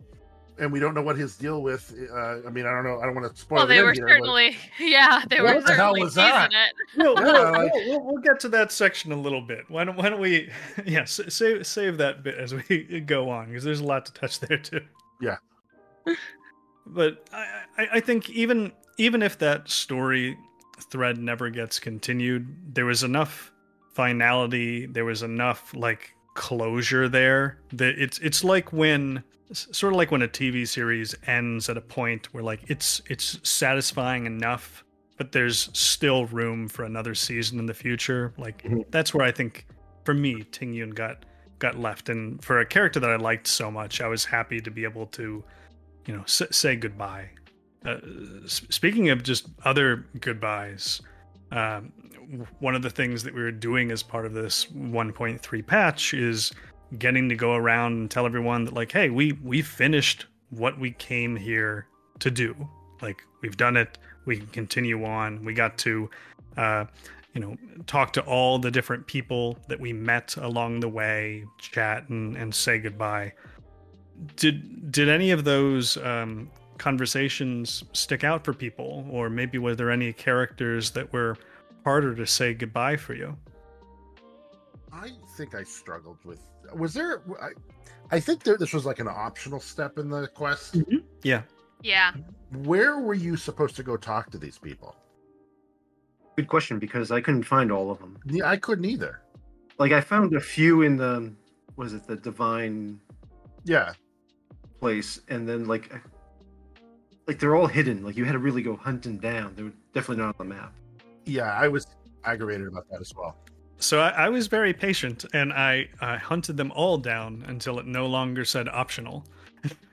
and 0.59 0.71
we 0.71 0.79
don't 0.79 0.93
know 0.93 1.01
what 1.01 1.17
his 1.17 1.35
deal 1.37 1.61
with. 1.61 1.93
Uh, 2.11 2.45
I 2.47 2.49
mean, 2.51 2.65
I 2.65 2.71
don't 2.71 2.83
know. 2.83 2.99
I 2.99 3.05
don't 3.05 3.15
want 3.15 3.33
to 3.33 3.39
spoil. 3.39 3.57
Well, 3.59 3.67
they 3.67 3.77
the 3.77 3.83
were 3.83 3.89
end 3.89 3.97
here, 3.97 4.05
but- 4.07 4.13
certainly, 4.13 4.57
yeah, 4.79 5.23
they 5.29 5.41
What 5.41 5.55
were 5.55 5.61
the 5.61 5.67
hell 5.73 5.93
certainly 5.95 6.03
was 6.03 6.15
that? 6.15 6.49
teasing 6.51 6.61
it. 6.63 6.73
We'll, 6.97 7.15
we'll, 7.15 7.51
we'll, 7.51 7.71
we'll, 7.87 8.05
we'll 8.13 8.21
get 8.21 8.39
to 8.41 8.49
that 8.49 8.71
section 8.71 9.11
a 9.11 9.15
little 9.15 9.41
bit. 9.41 9.65
Why 9.69 9.83
don't 9.83 9.95
Why 9.97 10.09
don't 10.09 10.19
we? 10.19 10.49
Yeah, 10.85 11.05
save 11.05 11.65
save 11.67 11.97
that 11.97 12.23
bit 12.23 12.35
as 12.37 12.53
we 12.53 13.01
go 13.05 13.29
on 13.29 13.47
because 13.47 13.63
there's 13.63 13.79
a 13.81 13.85
lot 13.85 14.05
to 14.07 14.13
touch 14.13 14.39
there 14.39 14.57
too. 14.57 14.81
Yeah. 15.21 15.37
but 16.85 17.27
I, 17.31 17.63
I 17.77 17.87
I 17.93 17.99
think 17.99 18.29
even 18.29 18.71
even 18.97 19.21
if 19.21 19.37
that 19.39 19.69
story 19.69 20.37
thread 20.89 21.17
never 21.17 21.49
gets 21.49 21.79
continued, 21.79 22.47
there 22.73 22.85
was 22.85 23.03
enough 23.03 23.51
finality. 23.93 24.85
There 24.85 25.05
was 25.05 25.23
enough 25.23 25.73
like 25.75 26.13
closure 26.35 27.09
there 27.09 27.59
that 27.73 27.99
it's 27.99 28.17
it's 28.19 28.43
like 28.43 28.71
when 28.71 29.23
sort 29.51 29.93
of 29.93 29.97
like 29.97 30.11
when 30.11 30.21
a 30.21 30.27
TV 30.27 30.67
series 30.67 31.15
ends 31.27 31.69
at 31.69 31.77
a 31.77 31.81
point 31.81 32.33
where 32.33 32.43
like 32.43 32.61
it's 32.67 33.01
it's 33.07 33.39
satisfying 33.47 34.25
enough 34.25 34.83
but 35.17 35.31
there's 35.33 35.69
still 35.73 36.25
room 36.27 36.67
for 36.69 36.83
another 36.85 37.13
season 37.13 37.59
in 37.59 37.65
the 37.65 37.73
future. 37.73 38.33
Like 38.37 38.63
Mhm. 38.63 38.85
that's 38.89 39.13
where 39.13 39.25
I 39.25 39.31
think 39.31 39.65
for 40.05 40.13
me 40.13 40.43
Ting 40.51 40.73
Yun 40.73 40.91
got 40.91 41.25
got 41.59 41.77
left 41.77 42.07
and 42.09 42.41
for 42.43 42.59
a 42.59 42.65
character 42.65 42.99
that 43.01 43.09
I 43.09 43.17
liked 43.17 43.45
so 43.47 43.69
much, 43.69 43.99
I 43.99 44.07
was 44.07 44.23
happy 44.25 44.61
to 44.61 44.71
be 44.71 44.83
able 44.85 45.07
to 45.07 45.43
you 46.05 46.15
know 46.15 46.21
s- 46.23 46.41
say 46.51 46.75
goodbye. 46.77 47.31
Uh, 47.85 47.97
speaking 48.45 49.09
of 49.09 49.23
just 49.23 49.47
other 49.65 50.05
goodbyes, 50.21 51.01
um, 51.51 51.91
one 52.59 52.75
of 52.75 52.81
the 52.81 52.89
things 52.89 53.23
that 53.23 53.33
we 53.33 53.41
were 53.41 53.51
doing 53.51 53.91
as 53.91 54.03
part 54.03 54.25
of 54.25 54.33
this 54.33 54.65
1.3 54.71 55.61
patch 55.65 56.13
is 56.13 56.51
getting 56.97 57.29
to 57.29 57.35
go 57.35 57.53
around 57.53 57.93
and 57.93 58.11
tell 58.11 58.25
everyone 58.25 58.65
that 58.65 58.73
like 58.73 58.91
hey 58.91 59.09
we 59.09 59.33
we 59.43 59.61
finished 59.61 60.25
what 60.49 60.79
we 60.79 60.91
came 60.91 61.35
here 61.35 61.87
to 62.19 62.31
do. 62.31 62.55
Like 63.01 63.23
we've 63.41 63.57
done 63.57 63.77
it. 63.77 63.97
We 64.25 64.37
can 64.37 64.47
continue 64.47 65.05
on. 65.05 65.43
We 65.45 65.53
got 65.53 65.77
to 65.79 66.09
uh 66.57 66.85
you 67.33 67.41
know 67.41 67.55
talk 67.85 68.13
to 68.13 68.21
all 68.21 68.57
the 68.59 68.71
different 68.71 69.05
people 69.07 69.57
that 69.67 69.79
we 69.79 69.93
met 69.93 70.35
along 70.37 70.79
the 70.79 70.89
way 70.89 71.45
chat 71.59 72.09
and 72.09 72.35
and 72.35 72.53
say 72.53 72.79
goodbye. 72.79 73.33
Did 74.35 74.91
did 74.91 75.09
any 75.09 75.31
of 75.31 75.43
those 75.43 75.97
um 75.97 76.49
conversations 76.77 77.83
stick 77.93 78.23
out 78.23 78.43
for 78.43 78.53
people? 78.53 79.05
Or 79.11 79.29
maybe 79.29 79.57
were 79.57 79.75
there 79.75 79.91
any 79.91 80.11
characters 80.13 80.91
that 80.91 81.13
were 81.13 81.37
harder 81.83 82.15
to 82.15 82.25
say 82.25 82.53
goodbye 82.53 82.97
for 82.97 83.13
you? 83.13 83.37
I 84.91 85.11
think 85.37 85.53
I 85.53 85.63
struggled 85.63 86.17
with. 86.25 86.48
Was 86.75 86.93
there? 86.93 87.21
I, 87.41 87.49
I 88.11 88.19
think 88.19 88.43
there, 88.43 88.57
this 88.57 88.73
was 88.73 88.85
like 88.85 88.99
an 88.99 89.07
optional 89.07 89.59
step 89.59 89.97
in 89.99 90.09
the 90.09 90.27
quest. 90.27 90.75
Mm-hmm. 90.75 90.97
yeah 91.23 91.43
Yeah. 91.83 92.13
Where 92.63 92.99
were 92.99 93.13
you 93.13 93.37
supposed 93.37 93.75
to 93.75 93.83
go 93.83 93.95
talk 93.97 94.31
to 94.31 94.37
these 94.37 94.57
people? 94.57 94.95
Good 96.35 96.47
question 96.47 96.79
because 96.79 97.11
I 97.11 97.21
couldn't 97.21 97.43
find 97.43 97.71
all 97.71 97.91
of 97.91 97.99
them. 97.99 98.17
Yeah, 98.25 98.49
I 98.49 98.57
couldn't 98.57 98.85
either. 98.85 99.21
Like 99.77 99.91
I 99.91 100.01
found 100.01 100.33
a 100.35 100.39
few 100.41 100.81
in 100.83 100.95
the 100.97 101.33
was 101.75 101.93
it 101.93 102.07
the 102.07 102.15
divine 102.15 102.99
Yeah, 103.65 103.93
place, 104.79 105.21
and 105.27 105.47
then 105.47 105.65
like 105.67 105.93
like 107.27 107.39
they're 107.39 107.55
all 107.55 107.67
hidden. 107.67 108.03
Like 108.03 108.17
you 108.17 108.25
had 108.25 108.31
to 108.33 108.39
really 108.39 108.61
go 108.61 108.75
hunting 108.75 109.17
down. 109.17 109.53
They 109.55 109.63
were 109.63 109.73
definitely 109.93 110.23
not 110.23 110.35
on 110.39 110.47
the 110.47 110.53
map. 110.55 110.73
yeah, 111.25 111.53
I 111.53 111.67
was 111.67 111.85
aggravated 112.23 112.67
about 112.67 112.89
that 112.89 112.99
as 113.01 113.13
well. 113.15 113.37
So 113.79 113.99
I, 114.01 114.09
I 114.09 114.29
was 114.29 114.47
very 114.47 114.73
patient, 114.73 115.25
and 115.33 115.53
I, 115.53 115.87
I 116.01 116.17
hunted 116.17 116.57
them 116.57 116.71
all 116.75 116.97
down 116.97 117.43
until 117.47 117.79
it 117.79 117.85
no 117.85 118.07
longer 118.07 118.43
said 118.45 118.67
optional. 118.69 119.25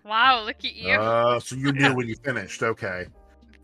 Wow, 0.05 0.45
look 0.45 0.65
at 0.65 0.75
you. 0.75 0.91
Uh, 0.93 1.41
so 1.41 1.57
you 1.57 1.73
knew 1.73 1.83
Yeah. 1.83 1.95
when 1.95 2.09
you 2.09 2.17
finished. 2.17 2.63
Okay. 2.63 3.07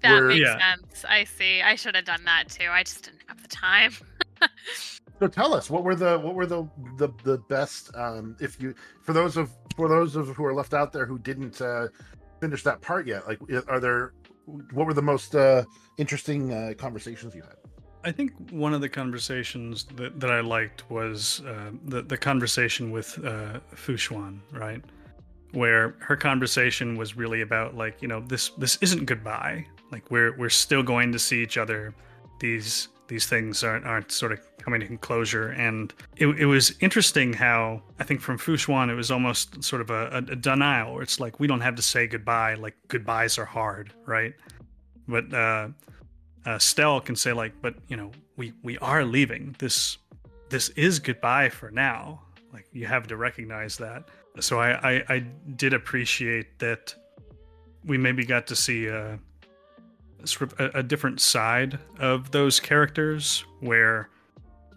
that 0.03 0.11
we're- 0.21 0.35
makes 0.35 0.41
Yeah. 0.49 0.59
sense. 0.75 1.05
I 1.09 1.23
see. 1.25 1.63
I 1.63 1.77
should 1.77 1.95
have 1.95 2.05
done 2.05 2.25
that 2.25 2.49
too. 2.49 2.67
I 2.69 2.83
just 2.83 3.05
didn't 3.05 3.23
have 3.29 3.41
the 3.43 3.49
time. 3.49 3.93
So 5.21 5.29
tell 5.29 5.55
us 5.55 5.71
what 5.71 5.85
were 5.85 5.95
the 5.95 6.19
what 6.19 6.35
were 6.35 6.47
the 6.47 6.69
the, 6.97 7.09
the 7.23 7.39
best 7.49 7.95
um 7.95 8.35
if 8.41 8.61
you 8.61 8.75
for 9.03 9.13
those 9.13 9.37
of 9.37 9.51
for 9.77 9.89
those 9.89 10.17
of 10.17 10.27
who 10.31 10.45
are 10.45 10.53
left 10.53 10.75
out 10.75 10.93
there 10.93 11.07
who 11.07 11.17
didn't 11.21 11.61
uh 11.61 11.87
finish 12.41 12.65
that 12.65 12.81
part 12.81 13.07
yet 13.07 13.25
like 13.29 13.39
are 13.69 13.79
there 13.79 14.15
what 14.73 14.85
were 14.85 14.95
the 14.95 15.03
most 15.03 15.37
uh 15.37 15.63
interesting 15.97 16.53
uh 16.53 16.73
conversations 16.77 17.37
you 17.37 17.43
had 17.43 17.55
I 18.05 18.13
think 18.13 18.33
one 18.51 18.75
of 18.75 18.81
the 18.81 18.89
conversations 18.89 19.85
that, 19.97 20.19
that 20.19 20.31
I 20.31 20.41
liked 20.41 20.91
was 20.91 21.43
uh, 21.47 21.71
the 21.85 22.03
the 22.03 22.17
conversation 22.17 22.91
with 22.91 23.19
uh, 23.25 23.61
Fu 23.75 23.95
Xuan, 23.95 24.41
right? 24.53 24.83
Where 25.53 25.97
her 26.01 26.17
conversation 26.17 26.97
was 26.97 27.17
really 27.17 27.43
about 27.43 27.77
like 27.77 28.03
you 28.03 28.09
know 28.09 28.21
this 28.21 28.51
this 28.59 28.77
isn't 28.81 29.07
goodbye. 29.07 29.67
Like 29.91 30.11
we're 30.11 30.37
we're 30.37 30.49
still 30.49 30.83
going 30.83 31.13
to 31.13 31.19
see 31.19 31.43
each 31.43 31.59
other. 31.59 31.95
These 32.41 32.89
these 33.07 33.27
things 33.27 33.63
aren't 33.63 33.87
aren't 33.87 34.11
sort 34.11 34.33
of 34.33 34.41
coming 34.59 34.81
to 34.81 34.97
closure. 34.97 35.49
And 35.49 35.93
it, 36.17 36.27
it 36.27 36.47
was 36.47 36.75
interesting 36.81 37.33
how 37.33 37.83
I 37.99 38.05
think 38.05 38.21
from 38.21 38.39
Fu 38.39 38.57
Xuan 38.57 38.91
it 38.91 38.95
was 38.95 39.11
almost 39.11 39.63
sort 39.63 39.83
of 39.83 39.91
a, 39.91 40.07
a, 40.07 40.17
a 40.19 40.37
denial 40.37 40.95
where 40.95 41.03
it's 41.03 41.21
like 41.21 41.39
we 41.39 41.47
don't 41.47 41.61
have 41.61 41.75
to 41.77 41.83
say 41.83 42.07
goodbye. 42.07 42.55
Like 42.55 42.75
goodbyes 42.89 43.39
are 43.39 43.45
hard, 43.45 43.93
right? 44.07 44.35
But 45.07 45.33
uh, 45.33 45.69
uh, 46.45 46.59
Stelle 46.59 47.05
can 47.05 47.17
say 47.17 47.33
like, 47.33 47.53
but 47.61 47.75
you 47.89 47.97
know, 47.97 48.11
we 48.37 48.53
we 48.63 48.79
are 48.79 49.05
leaving. 49.05 49.55
This 49.59 49.99
this 50.49 50.69
is 50.71 50.99
goodbye 50.99 51.49
for 51.49 51.71
now. 51.71 52.23
Like 52.53 52.67
you 52.73 52.87
have 52.87 53.07
to 53.09 53.17
recognize 53.17 53.77
that. 53.79 54.09
So 54.41 54.61
I 54.61 54.95
I, 54.95 55.05
I 55.09 55.19
did 55.57 55.73
appreciate 55.73 56.59
that 56.59 56.95
we 57.85 57.99
maybe 57.99 58.25
got 58.25 58.47
to 58.49 58.57
see 58.57 58.87
a 58.87 59.19
a, 60.59 60.71
a 60.75 60.83
different 60.83 61.21
side 61.21 61.79
of 61.99 62.31
those 62.31 62.61
characters 62.61 63.45
where 63.61 64.09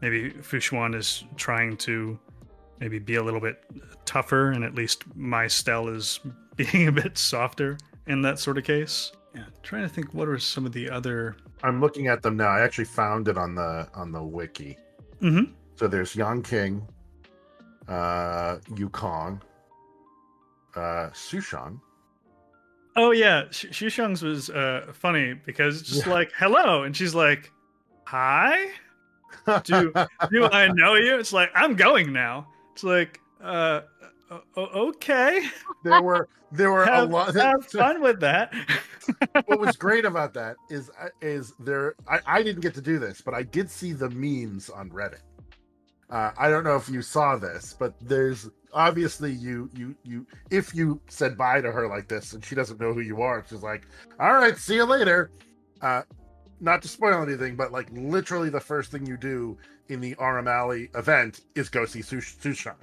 maybe 0.01 0.29
Fu 0.29 0.57
Xuan 0.57 0.95
is 0.95 1.23
trying 1.35 1.77
to 1.77 2.19
maybe 2.79 2.99
be 2.99 3.15
a 3.15 3.23
little 3.23 3.39
bit 3.39 3.63
tougher 4.05 4.51
and 4.51 4.63
at 4.63 4.75
least 4.75 5.03
my 5.15 5.45
Stelle 5.45 5.95
is 5.95 6.19
being 6.55 6.87
a 6.87 6.91
bit 6.91 7.17
softer 7.17 7.77
in 8.07 8.21
that 8.21 8.39
sort 8.39 8.57
of 8.57 8.63
case. 8.63 9.11
Yeah, 9.33 9.43
trying 9.63 9.83
to 9.83 9.89
think 9.89 10.13
what 10.13 10.27
are 10.27 10.39
some 10.39 10.65
of 10.65 10.71
the 10.71 10.89
other 10.89 11.35
i'm 11.65 11.81
looking 11.81 12.07
at 12.07 12.21
them 12.21 12.37
now 12.37 12.47
i 12.49 12.61
actually 12.61 12.85
found 12.85 13.27
it 13.27 13.37
on 13.37 13.55
the 13.55 13.87
on 13.93 14.11
the 14.11 14.21
wiki 14.21 14.77
Mhm. 15.21 15.51
so 15.75 15.87
there's 15.87 16.15
Yanqing 16.15 16.81
uh 17.87 18.57
yukong 18.75 19.41
uh 20.75 21.09
Sushang 21.13 21.79
Oh 22.97 23.11
yeah, 23.11 23.43
Sh- 23.51 23.65
was 24.23 24.49
uh, 24.49 24.87
funny 24.93 25.33
because 25.33 25.81
it's 25.81 25.89
just 25.89 26.07
Yeah. 26.07 26.13
like 26.13 26.31
hello, 26.37 26.83
and 26.83 26.95
she's 26.95 27.13
like, 27.13 27.51
"Hi, 28.05 28.67
do 29.63 29.91
do 30.31 30.45
I 30.49 30.69
know 30.69 30.95
you?" 30.95 31.19
It's 31.19 31.33
like 31.33 31.51
I'm 31.53 31.75
going 31.75 32.13
now. 32.13 32.47
It's 32.71 32.85
like, 32.85 33.19
uh, 33.43 33.81
okay, 34.57 35.47
there 35.83 36.01
were 36.01 36.29
there 36.51 36.71
were 36.71 36.85
have, 36.85 37.09
a 37.09 37.13
lot 37.13 37.35
have 37.35 37.65
fun 37.67 38.01
with 38.01 38.19
that. 38.21 38.53
what 39.45 39.59
was 39.59 39.75
great 39.75 40.05
about 40.05 40.33
that 40.33 40.55
is 40.69 40.89
uh, 40.99 41.09
is 41.21 41.53
there 41.59 41.95
I, 42.07 42.19
I 42.25 42.43
didn't 42.43 42.61
get 42.61 42.73
to 42.75 42.81
do 42.81 42.99
this 42.99 43.21
but 43.21 43.33
i 43.33 43.43
did 43.43 43.69
see 43.69 43.93
the 43.93 44.09
memes 44.09 44.69
on 44.69 44.89
reddit. 44.89 45.21
Uh, 46.09 46.31
i 46.37 46.49
don't 46.49 46.63
know 46.63 46.75
if 46.75 46.89
you 46.89 47.01
saw 47.01 47.35
this 47.35 47.75
but 47.77 47.93
there's 48.01 48.49
obviously 48.73 49.31
you 49.31 49.69
you 49.73 49.95
you 50.03 50.25
if 50.51 50.75
you 50.75 50.99
said 51.07 51.37
bye 51.37 51.61
to 51.61 51.71
her 51.71 51.87
like 51.87 52.07
this 52.07 52.33
and 52.33 52.43
she 52.43 52.55
doesn't 52.55 52.79
know 52.79 52.93
who 52.93 53.01
you 53.01 53.21
are 53.21 53.43
she's 53.47 53.63
like 53.63 53.87
all 54.19 54.33
right 54.33 54.57
see 54.57 54.75
you 54.75 54.85
later. 54.85 55.31
Uh 55.81 56.01
not 56.59 56.81
to 56.81 56.87
spoil 56.87 57.21
anything 57.21 57.55
but 57.55 57.71
like 57.71 57.87
literally 57.91 58.49
the 58.49 58.59
first 58.59 58.91
thing 58.91 59.05
you 59.05 59.17
do 59.17 59.57
in 59.89 59.99
the 60.01 60.15
Aurum 60.15 60.47
Alley 60.47 60.89
event 60.95 61.41
is 61.55 61.69
go 61.69 61.85
see 61.85 62.01
Sush- 62.01 62.35
Sushang 62.37 62.75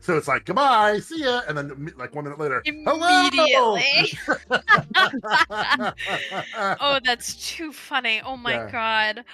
so 0.00 0.16
it's 0.16 0.28
like 0.28 0.44
goodbye 0.44 0.98
see 1.00 1.24
ya 1.24 1.40
and 1.48 1.56
then 1.58 1.92
like 1.96 2.14
one 2.14 2.24
minute 2.24 2.38
later 2.38 2.62
hello 2.64 3.78
oh, 6.80 7.00
that's 7.04 7.34
too 7.54 7.72
funny. 7.72 8.20
Oh 8.24 8.36
my 8.36 8.52
Yeah. 8.52 8.70
god. 8.70 9.24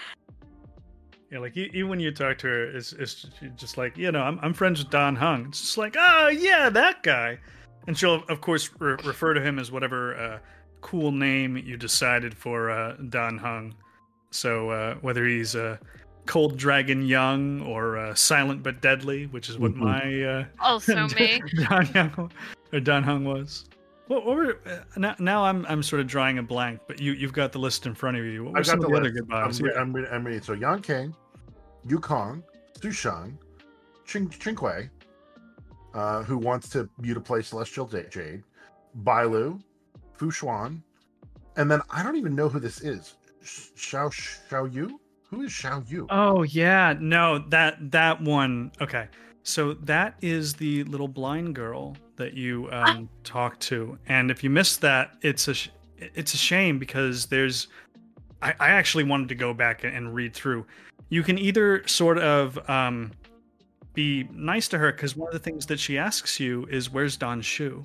yeah, 1.30 1.38
like 1.38 1.56
even 1.56 1.88
when 1.88 2.00
you 2.00 2.10
talk 2.12 2.38
to 2.38 2.46
her, 2.46 2.64
it's, 2.64 2.92
it's 2.92 3.26
just 3.56 3.76
like 3.78 3.96
you 3.96 4.12
know, 4.12 4.22
I'm 4.22 4.38
I'm 4.42 4.52
friends 4.54 4.78
with 4.80 4.90
Dan 4.90 5.16
Heng. 5.16 5.46
It's 5.48 5.60
just 5.60 5.78
like, 5.78 5.96
oh 5.98 6.28
yeah, 6.28 6.68
that 6.70 7.02
guy, 7.02 7.38
and 7.86 7.96
she'll 7.96 8.22
of 8.28 8.40
course 8.40 8.70
re- 8.78 8.96
refer 9.04 9.34
to 9.34 9.40
him 9.40 9.58
as 9.58 9.70
whatever 9.70 10.16
uh, 10.16 10.38
cool 10.80 11.10
name 11.12 11.56
you 11.56 11.76
decided 11.76 12.34
for 12.34 12.70
uh, 12.70 12.96
Dan 13.08 13.38
Heng. 13.38 13.74
So 14.32 14.70
uh, 14.70 14.94
whether 14.96 15.26
he's 15.26 15.54
a 15.54 15.78
Cold 16.26 16.56
Dragon 16.56 17.06
Young 17.06 17.60
or 17.62 17.96
uh, 17.98 18.14
Silent 18.14 18.62
but 18.62 18.80
Deadly, 18.80 19.26
which 19.26 19.48
is 19.48 19.58
what 19.58 19.72
Mhm. 19.74 19.76
my 19.76 20.22
uh, 20.24 20.44
Also 20.60 21.06
me. 21.18 21.40
Don 21.68 21.86
Young 21.94 22.30
or 22.72 22.80
Dan 22.80 23.02
Heng 23.02 23.24
was. 23.24 23.66
What, 24.08 24.26
what 24.26 24.36
were 24.36 24.58
uh, 24.66 24.78
now? 24.96 25.14
Now 25.18 25.44
I'm 25.44 25.64
I'm 25.66 25.82
sort 25.82 26.00
of 26.00 26.06
drawing 26.06 26.38
a 26.38 26.42
blank, 26.42 26.80
but 26.88 27.00
you 27.00 27.12
you've 27.12 27.32
got 27.32 27.52
the 27.52 27.58
list 27.58 27.86
in 27.86 27.94
front 27.94 28.16
of 28.16 28.24
you. 28.24 28.44
What 28.44 28.52
were 28.54 28.58
I 28.58 28.62
got 28.62 28.66
some 28.66 28.80
the 28.80 28.86
of 28.86 28.90
the 28.92 28.96
other 28.98 29.04
list. 29.10 29.16
goodbyes? 29.18 29.60
I'm, 29.60 29.64
re- 29.66 29.72
Yeah. 29.74 29.80
I'm, 29.80 29.92
re- 29.92 30.08
I'm 30.10 30.24
reading. 30.26 30.42
So 30.42 30.56
Yanqing, 30.56 31.14
Yukong, 31.86 32.42
Sushang, 32.78 33.36
Ching 34.06 34.28
Qingque, 34.28 34.90
uh, 35.94 36.22
who 36.24 36.36
wants 36.38 36.68
to 36.70 36.88
you 37.02 37.14
to 37.14 37.20
play 37.20 37.42
Celestial 37.42 37.86
Da- 37.86 38.08
Jade, 38.08 38.42
Bailu, 39.04 39.60
Fu 40.14 40.30
Xuan, 40.30 40.80
and 41.56 41.70
then 41.70 41.80
I 41.90 42.02
don't 42.02 42.16
even 42.16 42.34
know 42.34 42.48
who 42.48 42.60
this 42.60 42.80
is. 42.82 43.16
Sh- 43.42 43.68
Xiao 43.76 44.10
Xiao 44.10 44.72
Yu? 44.72 45.00
Who 45.30 45.42
is 45.42 45.50
Xiao 45.50 45.88
Yu? 45.90 46.06
Oh 46.10 46.42
yeah, 46.42 46.94
no 47.00 47.38
that 47.48 47.90
that 47.90 48.20
one. 48.20 48.70
Okay, 48.80 49.08
so 49.42 49.74
that 49.74 50.14
is 50.20 50.54
the 50.54 50.84
little 50.84 51.08
blind 51.08 51.54
girl 51.54 51.96
that 52.16 52.34
you 52.34 52.68
um, 52.70 53.08
talked 53.24 53.60
to, 53.60 53.98
and 54.06 54.30
if 54.30 54.44
you 54.44 54.50
missed 54.50 54.80
that, 54.82 55.14
it's 55.22 55.48
a 55.48 55.54
sh- 55.54 55.70
it's 55.98 56.34
a 56.34 56.36
shame 56.36 56.78
because 56.78 57.26
there's. 57.26 57.68
I, 58.42 58.54
I 58.58 58.68
actually 58.70 59.04
wanted 59.04 59.28
to 59.28 59.34
go 59.34 59.54
back 59.54 59.84
and 59.84 60.14
read 60.14 60.34
through. 60.34 60.66
You 61.10 61.22
can 61.22 61.38
either 61.38 61.86
sort 61.86 62.18
of 62.18 62.58
um, 62.68 63.12
be 63.94 64.24
nice 64.32 64.68
to 64.68 64.78
her 64.78 64.92
because 64.92 65.16
one 65.16 65.28
of 65.28 65.32
the 65.32 65.38
things 65.38 65.66
that 65.66 65.78
she 65.78 65.96
asks 65.96 66.38
you 66.40 66.66
is, 66.66 66.90
"Where's 66.90 67.16
Dan 67.16 67.40
Shu?" 67.40 67.84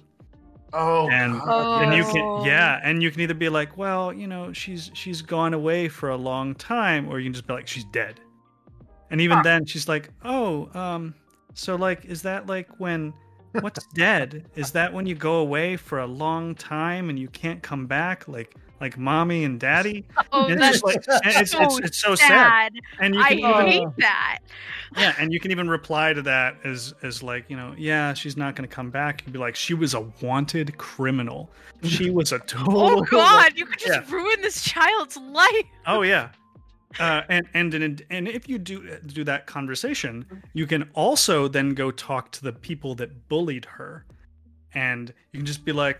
Oh, 0.77 1.09
and- 1.09 1.39
God, 1.41 1.83
and 1.83 1.93
you 1.95 2.03
can 2.03 2.21
Oh. 2.21 2.45
yeah 2.45 2.79
and 2.83 3.01
you 3.03 3.09
can 3.11 3.21
either 3.21 3.33
be 3.33 3.49
like 3.49 3.77
well 3.77 4.13
you 4.13 4.27
know 4.27 4.53
she's 4.53 4.91
she's 4.93 5.21
gone 5.21 5.53
away 5.53 5.87
for 5.89 6.09
a 6.09 6.15
long 6.17 6.55
time 6.55 7.09
or 7.09 7.19
you 7.19 7.25
can 7.25 7.33
just 7.33 7.47
be 7.47 7.53
like 7.53 7.67
she's 7.67 7.85
dead 7.85 8.19
and 9.11 9.19
even 9.21 9.37
Huh. 9.37 9.43
then 9.43 9.65
she's 9.65 9.87
like 9.87 10.09
oh 10.23 10.69
um 10.73 11.13
so 11.53 11.75
like 11.75 12.05
is 12.05 12.21
that 12.23 12.47
like 12.47 12.69
when 12.79 13.13
what's 13.61 13.85
dead 13.93 14.45
is 14.55 14.71
that 14.71 14.93
when 14.93 15.05
you 15.05 15.15
go 15.15 15.35
away 15.37 15.75
for 15.77 15.99
a 15.99 16.05
long 16.07 16.53
time 16.55 17.09
and 17.09 17.17
you 17.17 17.27
can't 17.29 17.61
come 17.63 17.85
back 17.87 18.27
like 18.27 18.55
like 18.79 18.97
mommy 18.97 19.43
and 19.43 19.59
daddy 19.59 20.05
Oh, 20.31 20.45
And 20.45 20.59
that's 20.61 20.77
it's, 20.77 20.83
like, 20.83 21.03
and 21.23 21.35
it's, 21.35 21.51
so 21.51 21.63
it's, 21.63 21.79
it's 21.79 21.97
so 21.97 22.15
sad 22.15 22.27
sad. 22.27 22.73
and 22.99 23.15
you 23.15 23.21
I 23.21 23.29
can 23.29 23.39
even 23.39 23.67
hate 23.67 23.87
that. 23.99 24.39
yeah 24.97 25.13
and 25.19 25.31
you 25.33 25.39
can 25.39 25.51
even 25.51 25.69
reply 25.69 26.13
to 26.13 26.21
that 26.21 26.55
as 26.63 26.93
as 27.03 27.21
like 27.23 27.45
you 27.49 27.57
know 27.57 27.73
yeah 27.77 28.13
she's 28.13 28.37
not 28.37 28.55
going 28.55 28.67
to 28.67 28.73
come 28.73 28.89
back 28.89 29.23
and 29.23 29.33
be 29.33 29.39
like 29.39 29.55
she 29.55 29.73
was 29.73 29.93
a 29.93 30.01
wanted 30.21 30.77
criminal 30.77 31.49
she 31.83 32.09
was 32.19 32.31
a 32.31 32.39
total 32.39 32.81
Oh 32.81 33.01
God, 33.11 33.53
you 33.55 33.65
could 33.65 33.79
just 33.79 34.09
Yeah. 34.09 34.15
ruin 34.15 34.41
this 34.41 34.63
child's 34.63 35.17
life. 35.17 35.65
oh 35.85 36.01
yeah 36.03 36.29
uh, 36.99 37.21
and 37.29 37.45
and 37.53 37.73
and 37.73 38.01
and 38.09 38.27
if 38.27 38.47
you 38.47 38.57
do 38.57 38.97
do 39.07 39.23
that 39.25 39.45
conversation 39.45 40.25
you 40.53 40.65
can 40.65 40.89
also 40.93 41.47
then 41.47 41.73
go 41.73 41.91
talk 41.91 42.31
to 42.31 42.41
the 42.43 42.53
people 42.53 42.95
that 42.95 43.27
bullied 43.27 43.65
her 43.65 44.05
and 44.73 45.13
you 45.31 45.39
can 45.39 45.45
just 45.45 45.65
be 45.65 45.71
like 45.73 45.99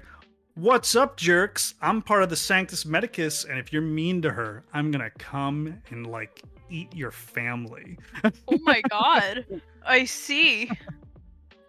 what's 0.58 0.96
up 0.96 1.15
jerks 1.17 1.76
i'm 1.82 2.02
part 2.02 2.24
of 2.24 2.30
the 2.30 2.36
sanctus 2.36 2.86
medicus 2.86 3.46
and 3.46 3.60
if 3.60 3.72
you're 3.72 3.82
mean 3.82 4.22
to 4.22 4.32
her 4.32 4.63
i'm 4.74 4.89
gonna 4.89 5.10
come 5.20 5.80
and 5.91 6.08
like 6.08 6.41
eat 6.70 6.93
your 6.96 7.12
family 7.12 7.98
Oh 8.24 8.58
my 8.62 8.82
God, 8.89 9.46
I 9.86 10.06
see. 10.06 10.70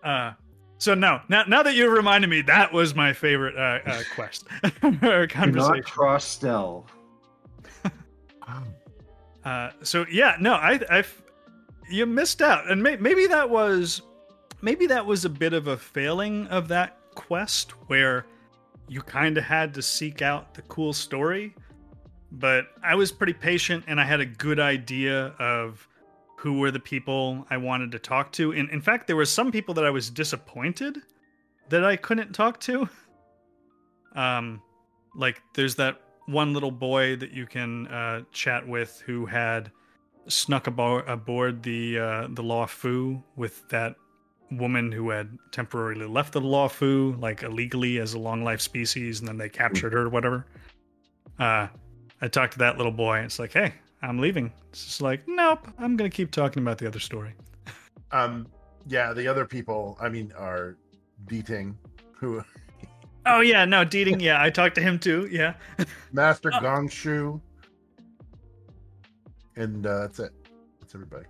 Uh, 0.02 0.32
so 0.78 0.94
no, 0.94 1.20
now 1.28 1.44
now 1.44 1.62
that 1.62 1.74
you 1.74 1.88
reminded 1.90 2.30
me, 2.30 2.42
that 2.42 2.72
was 2.72 2.94
my 2.94 3.12
favorite 3.12 3.56
uh, 3.56 3.80
uh, 3.88 4.02
quest 4.14 4.46
or 5.02 5.26
Do 5.26 5.50
not 5.50 5.84
cross 5.84 6.38
Stelle. 6.38 6.86
Oh. 8.50 8.64
Uh, 9.44 9.72
so 9.82 10.06
yeah, 10.10 10.36
no, 10.40 10.54
I 10.54 10.80
I 10.90 11.04
you 11.90 12.06
missed 12.06 12.40
out, 12.40 12.70
and 12.70 12.82
may, 12.82 12.96
maybe 12.96 13.26
that 13.26 13.50
was 13.50 14.00
maybe 14.62 14.86
that 14.86 15.04
was 15.04 15.26
a 15.26 15.28
bit 15.28 15.52
of 15.52 15.66
a 15.66 15.76
failing 15.76 16.46
of 16.46 16.68
that 16.68 16.96
quest 17.14 17.72
where 17.88 18.24
you 18.88 19.02
kind 19.02 19.38
of 19.38 19.44
had 19.44 19.74
to 19.74 19.82
seek 19.82 20.22
out 20.22 20.54
the 20.54 20.62
cool 20.62 20.92
story. 20.92 21.54
But 22.30 22.66
I 22.82 22.94
was 22.94 23.10
pretty 23.10 23.32
patient, 23.32 23.84
and 23.86 24.00
I 24.00 24.04
had 24.04 24.20
a 24.20 24.26
good 24.26 24.60
idea 24.60 25.34
of 25.38 25.86
who 26.36 26.58
were 26.58 26.70
the 26.70 26.80
people 26.80 27.46
I 27.50 27.56
wanted 27.56 27.92
to 27.92 27.98
talk 27.98 28.32
to. 28.32 28.52
In 28.52 28.68
in 28.70 28.80
fact, 28.80 29.06
there 29.06 29.16
were 29.16 29.24
some 29.24 29.50
people 29.50 29.74
that 29.74 29.84
I 29.84 29.90
was 29.90 30.10
disappointed 30.10 30.98
that 31.68 31.84
I 31.84 31.96
couldn't 31.96 32.32
talk 32.32 32.60
to. 32.60 32.88
Um, 34.14 34.62
like 35.14 35.42
there's 35.54 35.74
that 35.76 36.00
one 36.26 36.52
little 36.52 36.70
boy 36.70 37.16
that 37.16 37.32
you 37.32 37.46
can 37.46 37.86
uh, 37.88 38.22
chat 38.32 38.66
with 38.66 39.02
who 39.06 39.26
had 39.26 39.70
snuck 40.28 40.64
abo- 40.64 41.06
aboard 41.08 41.62
the 41.62 41.98
uh, 41.98 42.22
the 42.28 42.42
Luofu 42.42 43.22
with 43.36 43.68
that 43.70 43.96
woman 44.50 44.90
who 44.92 45.10
had 45.10 45.36
temporarily 45.52 46.06
left 46.06 46.32
the 46.32 46.40
Luofu, 46.40 47.20
like 47.20 47.42
illegally 47.42 47.98
as 47.98 48.14
a 48.14 48.18
long 48.18 48.42
life 48.44 48.60
species, 48.60 49.20
and 49.20 49.28
then 49.28 49.36
they 49.38 49.48
captured 49.48 49.92
her 49.92 50.02
or 50.02 50.08
whatever. 50.08 50.46
Uh, 51.38 51.68
I 52.20 52.28
talked 52.28 52.54
to 52.54 52.58
that 52.60 52.76
little 52.76 52.92
boy. 52.92 53.16
And 53.16 53.26
it's 53.26 53.38
like, 53.38 53.52
hey, 53.52 53.74
I'm 54.02 54.18
leaving. 54.18 54.52
It's 54.70 54.84
just 54.84 55.00
like, 55.02 55.22
nope, 55.26 55.66
I'm 55.78 55.96
gonna 55.96 56.10
keep 56.10 56.30
talking 56.30 56.62
about 56.62 56.78
the 56.78 56.86
other 56.86 56.98
story. 57.00 57.34
Um, 58.10 58.46
yeah, 58.86 59.12
the 59.12 59.26
other 59.28 59.44
people, 59.44 59.96
I 60.00 60.08
mean, 60.08 60.32
are 60.36 60.76
Diting, 61.26 61.76
who 62.12 62.42
Oh 63.26 63.40
yeah, 63.40 63.64
no, 63.66 63.84
Diting. 63.84 64.20
Yeah, 64.20 64.42
I 64.42 64.48
talked 64.48 64.76
to 64.76 64.80
him 64.80 64.98
too. 64.98 65.28
Yeah. 65.30 65.54
Master 66.12 66.50
Oh. 66.54 66.60
Gongshu, 66.60 67.40
and 69.56 69.86
uh, 69.86 70.00
that's 70.00 70.18
it. 70.20 70.32
That's 70.80 70.94
everybody. 70.94 71.26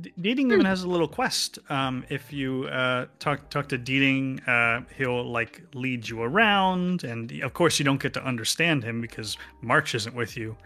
D- 0.00 0.12
Diting 0.20 0.50
even 0.50 0.64
has 0.64 0.82
a 0.82 0.88
little 0.88 1.06
quest. 1.06 1.58
Um, 1.68 2.04
if 2.08 2.32
you 2.32 2.64
uh, 2.64 3.06
talk 3.18 3.48
talk 3.48 3.68
to 3.68 3.78
Diting, 3.78 4.40
uh, 4.40 4.82
he'll 4.96 5.24
like 5.24 5.62
lead 5.74 6.08
you 6.08 6.22
around, 6.22 7.04
and 7.04 7.30
of 7.42 7.54
course 7.54 7.78
you 7.78 7.84
don't 7.84 8.02
get 8.02 8.12
to 8.14 8.24
understand 8.24 8.82
him 8.82 9.00
because 9.00 9.36
March 9.62 9.94
isn't 9.94 10.14
with 10.14 10.36
you. 10.36 10.56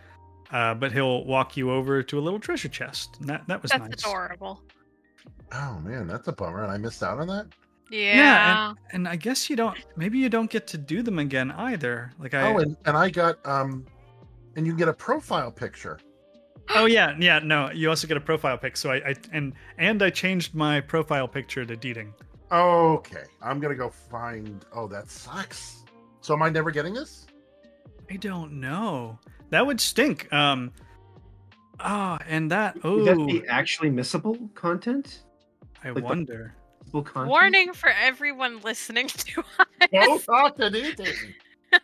Uh, 0.50 0.72
but 0.72 0.92
he'll 0.92 1.24
walk 1.24 1.58
you 1.58 1.70
over 1.70 2.02
to 2.02 2.18
a 2.18 2.22
little 2.22 2.40
treasure 2.40 2.68
chest. 2.68 3.18
And 3.20 3.28
that 3.28 3.46
that 3.48 3.62
was 3.62 3.70
That's 3.70 3.82
nice. 3.82 4.00
adorable. 4.00 4.62
Oh 5.52 5.78
man, 5.80 6.06
that's 6.06 6.28
a 6.28 6.32
bummer, 6.32 6.62
and 6.62 6.72
I 6.72 6.78
missed 6.78 7.02
out 7.02 7.18
on 7.18 7.26
that. 7.28 7.46
Yeah. 7.90 8.70
and, 8.70 8.78
and 8.92 9.08
I 9.08 9.16
guess 9.16 9.48
you 9.48 9.56
don't. 9.56 9.76
Maybe 9.96 10.18
you 10.18 10.28
don't 10.28 10.50
get 10.50 10.66
to 10.68 10.78
do 10.78 11.02
them 11.02 11.18
again 11.18 11.50
either. 11.50 12.12
Like 12.18 12.34
I. 12.34 12.52
Oh, 12.52 12.58
and, 12.58 12.76
and 12.86 12.96
I 12.96 13.10
got 13.10 13.44
um, 13.46 13.84
and 14.56 14.66
you 14.66 14.74
get 14.74 14.88
a 14.88 14.92
profile 14.92 15.50
picture. 15.50 15.98
Oh 16.74 16.86
yeah, 16.86 17.14
yeah. 17.18 17.38
No, 17.38 17.70
you 17.70 17.88
also 17.88 18.06
get 18.06 18.16
a 18.16 18.20
profile 18.20 18.58
pic. 18.58 18.76
So 18.76 18.90
I, 18.90 18.96
I 18.96 19.14
and 19.32 19.52
and 19.78 20.02
I 20.02 20.10
changed 20.10 20.54
my 20.54 20.80
profile 20.80 21.26
picture 21.28 21.64
to 21.64 21.76
Diting. 21.76 22.12
Okay, 22.52 23.24
I'm 23.42 23.60
gonna 23.60 23.74
go 23.74 23.90
find. 23.90 24.64
Oh, 24.74 24.86
that 24.88 25.10
sucks. 25.10 25.84
So 26.20 26.34
am 26.34 26.42
I 26.42 26.50
never 26.50 26.70
getting 26.70 26.94
this? 26.94 27.26
I 28.10 28.16
don't 28.16 28.60
know. 28.60 29.18
That 29.50 29.66
would 29.66 29.80
stink. 29.80 30.32
Um. 30.32 30.72
Ah, 31.80 32.18
and 32.28 32.50
that. 32.50 32.82
Would 32.82 33.04
that 33.06 33.16
Oh, 33.18 33.26
be 33.26 33.46
actually 33.48 33.90
missable 33.90 34.52
content? 34.54 35.22
I 35.84 35.88
like 35.88 35.96
the- 35.96 36.02
wonder. 36.02 36.54
Missable 36.84 37.04
content? 37.04 37.28
Warning 37.28 37.72
for 37.72 37.90
everyone 37.90 38.60
listening 38.60 39.08
to 39.08 39.40
us. 39.58 39.88
Don't 39.92 40.24
talk 40.24 40.56
to 40.56 40.70
Diting. 40.70 41.34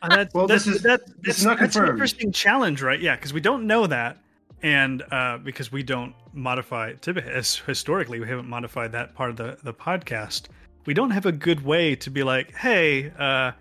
Uh, 0.03 0.09
that's, 0.17 0.35
Well, 0.35 0.47
that's, 0.47 0.65
this 0.65 0.77
is- 0.77 0.83
that, 0.83 1.07
this 1.07 1.15
that's, 1.23 1.39
is 1.41 1.45
not 1.45 1.59
that's 1.59 1.77
an 1.77 1.89
interesting 1.89 2.33
challenge, 2.33 2.81
right? 2.83 2.99
Yeah, 2.99 3.17
because 3.17 3.33
we 3.35 3.41
don't 3.41 3.67
know 3.67 3.87
that, 3.87 4.17
and 4.65 5.03
uh, 5.13 5.37
because 5.39 5.71
we 5.71 5.83
don't 5.83 6.15
modify 6.33 6.95
typically 6.95 7.31
as 7.31 7.55
historically 7.57 8.19
we 8.19 8.27
haven't 8.27 8.49
modified 8.49 8.91
that 8.93 9.15
part 9.15 9.29
of 9.31 9.37
the 9.37 9.59
the 9.63 9.75
podcast. 9.75 10.47
We 10.87 10.95
don't 10.95 11.11
have 11.11 11.27
a 11.27 11.33
good 11.33 11.65
way 11.65 11.95
to 11.97 12.11
be 12.11 12.23
like, 12.23 12.55
hey, 12.55 13.11
uh, 13.19 13.53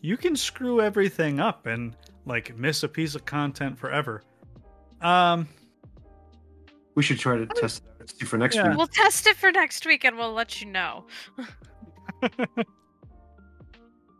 you 0.00 0.16
can 0.16 0.36
screw 0.36 0.80
everything 0.80 1.38
up 1.40 1.66
and 1.66 1.94
like 2.26 2.56
miss 2.58 2.82
a 2.82 2.88
piece 2.88 3.14
of 3.14 3.24
content 3.24 3.78
forever. 3.78 4.22
Um, 5.00 5.48
We 6.96 7.02
should 7.04 7.18
try 7.20 7.36
to 7.38 7.46
test 7.46 7.82
it 8.00 8.26
for 8.26 8.36
next 8.36 8.56
Yeah. 8.56 8.68
week. 8.68 8.76
We'll 8.78 8.86
test 8.88 9.26
it 9.28 9.36
for 9.36 9.52
next 9.52 9.86
week 9.86 10.04
and 10.04 10.16
we'll 10.18 10.32
let 10.32 10.60
you 10.60 10.66
know. 10.68 11.06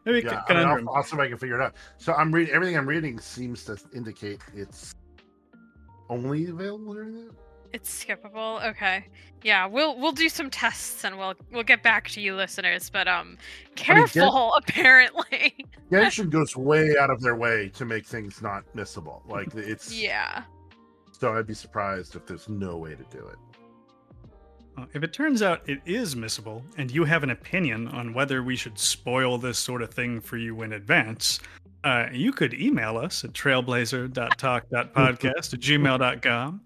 maybe 0.04 0.20
Yeah, 0.24 0.30
I 0.30 0.34
mean, 0.36 0.42
conundrum. 0.46 0.88
I'll, 0.88 0.96
I'll 0.96 1.02
see 1.02 1.16
if 1.16 1.20
I 1.20 1.28
can 1.28 1.38
figure 1.38 1.60
it 1.60 1.64
out. 1.64 1.74
So 1.96 2.12
I'm 2.14 2.32
reading 2.32 2.54
everything 2.54 2.76
I'm 2.76 2.88
reading 2.88 3.18
seems 3.18 3.64
to 3.64 3.76
indicate 3.94 4.40
it's 4.54 4.94
only 6.08 6.46
available 6.46 6.94
during 6.94 7.14
that. 7.14 7.34
It's 7.72 8.04
skippable. 8.04 8.64
Okay. 8.70 9.06
Yeah, 9.42 9.66
we'll 9.66 9.98
we'll 9.98 10.12
do 10.12 10.28
some 10.28 10.50
tests 10.50 11.04
and 11.04 11.18
we'll 11.18 11.34
we'll 11.52 11.62
get 11.62 11.82
back 11.82 12.08
to 12.10 12.20
you 12.20 12.34
listeners, 12.34 12.90
but 12.90 13.06
um 13.06 13.36
I 13.86 13.94
mean, 13.94 14.06
careful 14.06 14.54
apparently. 14.58 15.54
Genshin 15.90 16.30
goes 16.30 16.56
way 16.56 16.96
out 16.98 17.10
of 17.10 17.20
their 17.20 17.36
way 17.36 17.68
to 17.74 17.84
make 17.84 18.06
things 18.06 18.40
not 18.42 18.64
missable. 18.74 19.28
Like 19.28 19.54
it's 19.54 19.92
yeah. 19.92 20.44
So 21.12 21.34
I'd 21.34 21.46
be 21.46 21.54
surprised 21.54 22.16
if 22.16 22.26
there's 22.26 22.48
no 22.48 22.76
way 22.76 22.94
to 22.94 23.04
do 23.10 23.26
it. 23.26 23.36
Uh, 24.78 24.86
If 24.94 25.02
it 25.02 25.12
turns 25.12 25.42
out 25.42 25.68
it 25.68 25.80
is 25.84 26.14
missable, 26.14 26.62
and 26.76 26.90
you 26.90 27.04
have 27.04 27.22
an 27.22 27.30
opinion 27.30 27.88
on 27.88 28.14
whether 28.14 28.42
we 28.42 28.56
should 28.56 28.78
spoil 28.78 29.36
this 29.38 29.58
sort 29.58 29.82
of 29.82 29.92
thing 29.92 30.20
for 30.20 30.36
you 30.36 30.62
in 30.62 30.72
advance, 30.72 31.40
uh, 31.84 32.06
you 32.12 32.32
could 32.32 32.54
email 32.54 32.96
us 32.96 33.24
at 33.24 33.32
trailblazer.talk.podcast 33.32 35.54
at 35.54 35.60
gmail.com, 35.60 36.60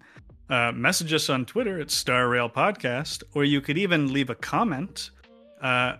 uh, 0.49 0.71
message 0.73 1.13
us 1.13 1.29
on 1.29 1.45
Twitter 1.45 1.79
at 1.79 1.89
Star 1.89 2.27
Podcast, 2.49 3.23
or 3.33 3.45
you 3.45 3.61
could 3.61 3.77
even 3.77 4.11
leave 4.13 4.29
a 4.29 4.35
comment 4.35 5.09
uh, 5.61 5.95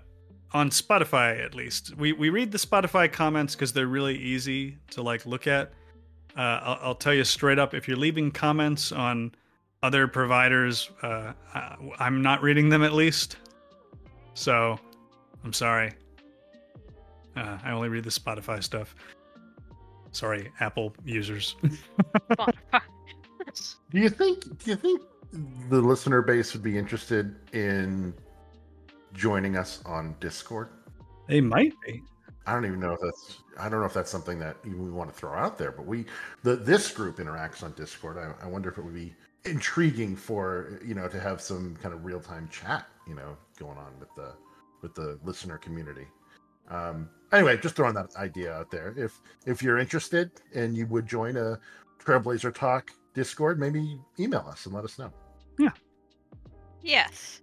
on 0.52 0.69
Spotify, 0.69 1.41
at 1.43 1.56
least. 1.56 1.97
We, 1.97 2.13
we 2.13 2.30
read 2.30 2.52
the 2.52 2.60
Spotify 2.60 3.12
comments 3.12 3.56
because 3.56 3.73
they're 3.73 3.88
really 3.88 4.17
easy 4.17 4.78
to 4.91 5.02
like 5.02 5.26
look 5.26 5.47
at. 5.47 5.71
Uh, 6.38 6.41
I'll, 6.41 6.80
I'll 6.82 6.95
tell 6.95 7.13
you 7.13 7.23
straight 7.23 7.60
up 7.60 7.73
if 7.73 7.88
you're 7.88 7.97
leaving 7.97 8.32
comments 8.32 8.91
on 8.91 9.34
other 9.84 10.08
providers 10.08 10.89
uh, 11.04 11.34
i'm 12.00 12.22
not 12.24 12.41
reading 12.41 12.69
them 12.69 12.84
at 12.84 12.93
least 12.93 13.38
So, 14.36 14.80
I'm 15.43 15.54
sorry. 15.54 15.91
Uh, 17.36 17.58
I 17.63 17.72
only 17.72 17.89
read 17.89 18.04
the 18.04 18.10
Spotify 18.10 18.63
stuff. 18.63 18.96
Sorry, 20.12 20.52
Apple 20.60 20.96
users. 21.06 21.56
Spotify. 22.32 22.82
Do 23.91 24.00
you 24.00 24.10
think? 24.10 24.58
Do 24.63 24.72
you 24.72 24.76
think 24.76 25.02
the 25.69 25.80
listener 25.80 26.24
base 26.24 26.54
would 26.54 26.63
be 26.63 26.78
interested 26.78 27.36
in 27.54 28.13
joining 29.13 29.56
us 29.56 29.82
on 29.86 30.15
Discord? 30.19 30.69
they 31.28 31.41
might 31.41 31.74
be. 31.86 32.02
I 32.48 32.54
don't 32.54 32.65
even 32.65 32.80
know 32.80 32.93
if 32.93 33.00
that's. 33.00 33.38
I 33.60 33.69
don't 33.69 33.82
know 33.82 33.86
if 33.86 33.93
that's 33.93 34.10
something 34.10 34.39
that 34.39 34.58
we 34.65 34.89
want 34.89 35.13
to 35.13 35.15
throw 35.15 35.34
out 35.34 35.60
there. 35.60 35.72
But 35.72 35.86
we, 35.86 36.06
the 36.41 36.56
this 36.56 36.91
group 36.91 37.17
interacts 37.17 37.62
on 37.62 37.74
Discord. 37.74 38.17
I, 38.17 38.46
I 38.46 38.48
wonder 38.48 38.69
if 38.69 38.80
it 38.80 38.84
would 38.84 38.96
be 38.96 39.13
intriguing 39.45 40.15
for 40.15 40.79
you 40.86 40.95
know 40.95 41.08
to 41.08 41.19
have 41.19 41.41
some 41.41 41.75
kind 41.82 41.93
of 41.93 42.06
real 42.06 42.19
time 42.19 42.49
chat. 42.49 42.88
You 43.08 43.15
know, 43.15 43.38
going 43.58 43.77
on 43.77 43.93
with 43.99 44.10
the 44.15 44.34
with 44.82 44.95
the 44.95 45.19
listener 45.23 45.58
community. 45.58 46.08
Um, 46.69 47.10
anyway, 47.32 47.58
just 47.58 47.75
throwing 47.75 47.95
that 47.95 48.15
idea 48.15 48.53
out 48.53 48.71
there. 48.71 48.93
If 48.97 49.19
if 49.45 49.62
you're 49.62 49.77
interested 49.77 50.32
and 50.56 50.75
you 50.75 50.88
would 50.88 51.06
join 51.06 51.38
a 51.38 51.60
Trailblazer 51.99 52.53
Talk 52.53 52.91
Discord, 53.13 53.60
maybe 53.60 53.99
email 54.19 54.45
us 54.49 54.65
and 54.65 54.73
let 54.73 54.84
us 54.84 54.97
know. 54.97 55.12
Yeah. 55.60 55.71
Yes. 56.82 57.41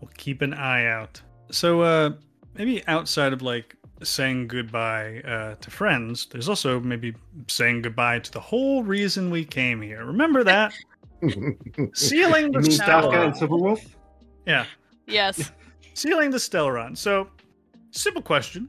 We'll 0.00 0.10
keep 0.16 0.42
an 0.42 0.54
eye 0.54 0.86
out. 0.86 1.20
So, 1.50 1.82
uh, 1.82 2.10
maybe 2.54 2.86
outside 2.86 3.32
of 3.32 3.42
like 3.42 3.76
saying 4.02 4.48
goodbye 4.48 5.20
uh, 5.20 5.56
to 5.56 5.70
friends, 5.70 6.26
there's 6.26 6.48
also 6.48 6.80
maybe 6.80 7.14
saying 7.48 7.82
goodbye 7.82 8.20
to 8.20 8.32
the 8.32 8.40
whole 8.40 8.82
reason 8.82 9.30
we 9.30 9.44
came 9.44 9.82
here. 9.82 10.04
Remember 10.04 10.44
that? 10.44 10.72
Sealing 11.94 12.46
You 12.46 12.52
the 12.52 12.60
mean 12.60 12.70
Stella. 12.70 13.12
Kafka 13.14 13.24
and 13.26 13.34
Stellaron. 13.34 13.48
Silverwolf? 13.78 13.94
Yeah, 14.46 14.64
Yes. 15.06 15.52
sealing 15.94 16.30
the 16.30 16.38
Stellaron. 16.38 16.96
So, 16.96 17.28
simple 17.90 18.22
question: 18.22 18.68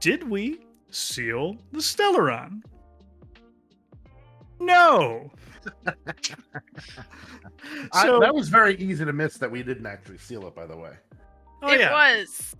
Did 0.00 0.28
we 0.28 0.60
seal 0.90 1.56
the 1.72 1.78
Stellaron? 1.80 2.62
No. 4.60 5.30
I- 7.92 8.02
so, 8.06 8.18
that 8.20 8.34
was 8.34 8.48
very 8.48 8.76
easy 8.76 9.04
to 9.04 9.12
miss 9.12 9.36
that 9.38 9.50
we 9.50 9.62
didn't 9.62 9.86
actually 9.86 10.18
seal 10.18 10.46
it. 10.46 10.54
By 10.54 10.66
the 10.66 10.76
way, 10.76 10.92
oh 11.62 11.72
it 11.72 11.80
yeah, 11.80 11.92
was. 12.18 12.56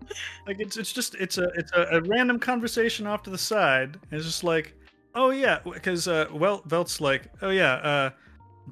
like 0.47 0.61
it's 0.61 0.77
it's 0.77 0.93
just 0.93 1.15
it's 1.17 1.39
a 1.39 1.49
it's 1.57 1.73
a, 1.73 1.83
a 1.93 2.01
random 2.03 2.39
conversation 2.39 3.07
off 3.07 3.23
to 3.25 3.31
the 3.31 3.39
side. 3.39 3.99
It's 4.11 4.25
just 4.25 4.45
like, 4.45 4.75
oh 5.15 5.31
yeah, 5.31 5.59
because 5.65 6.07
uh, 6.09 6.27
well, 6.33 6.63
Velt's 6.67 7.01
like, 7.01 7.25
oh 7.43 7.51
yeah, 7.51 7.75
uh, 7.75 8.11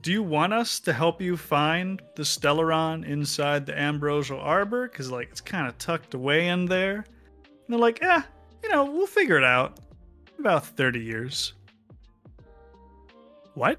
do 0.01 0.13
you 0.13 0.23
want 0.23 0.53
us 0.53 0.81
to 0.81 0.93
help 0.93 1.21
you 1.21 1.37
find 1.37 2.01
the 2.17 2.23
Stellaron 2.23 3.05
inside 3.07 3.67
the 3.67 3.79
Ambrosial 3.79 4.39
Arbor? 4.41 4.89
Because 4.89 5.11
like 5.11 5.29
it's 5.31 5.41
kind 5.41 5.67
of 5.67 5.77
tucked 5.79 6.15
away 6.15 6.49
in 6.49 6.67
there. 6.67 6.97
And 6.97 7.05
they're 7.69 7.79
like, 7.79 8.01
yeah, 8.01 8.23
you 8.63 8.69
know, 8.71 8.85
we'll 8.85 9.07
figure 9.07 9.37
it 9.37 9.45
out. 9.45 9.79
About 10.39 10.65
thirty 10.65 11.01
years. 11.01 11.53
What? 13.55 13.79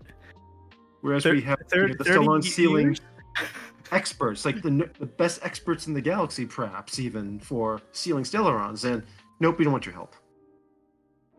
Whereas 1.01 1.23
Thir- 1.23 1.31
we 1.33 1.41
have 1.41 1.57
thir- 1.69 1.85
we 1.85 1.89
have 1.89 1.97
the 1.97 2.03
30 2.03 2.19
Stellon 2.19 2.43
sealing 2.43 2.85
years? 2.87 3.01
experts, 3.91 4.45
like 4.45 4.61
the, 4.61 4.89
the 4.99 5.05
best 5.05 5.39
experts 5.43 5.87
in 5.87 5.93
the 5.93 6.01
galaxy, 6.01 6.45
perhaps 6.45 6.99
even 6.99 7.39
for 7.39 7.81
sealing 7.91 8.23
Stellarons. 8.23 8.85
And 8.85 9.01
nope, 9.39 9.57
we 9.57 9.63
don't 9.63 9.71
want 9.71 9.85
your 9.85 9.95
help. 9.95 10.15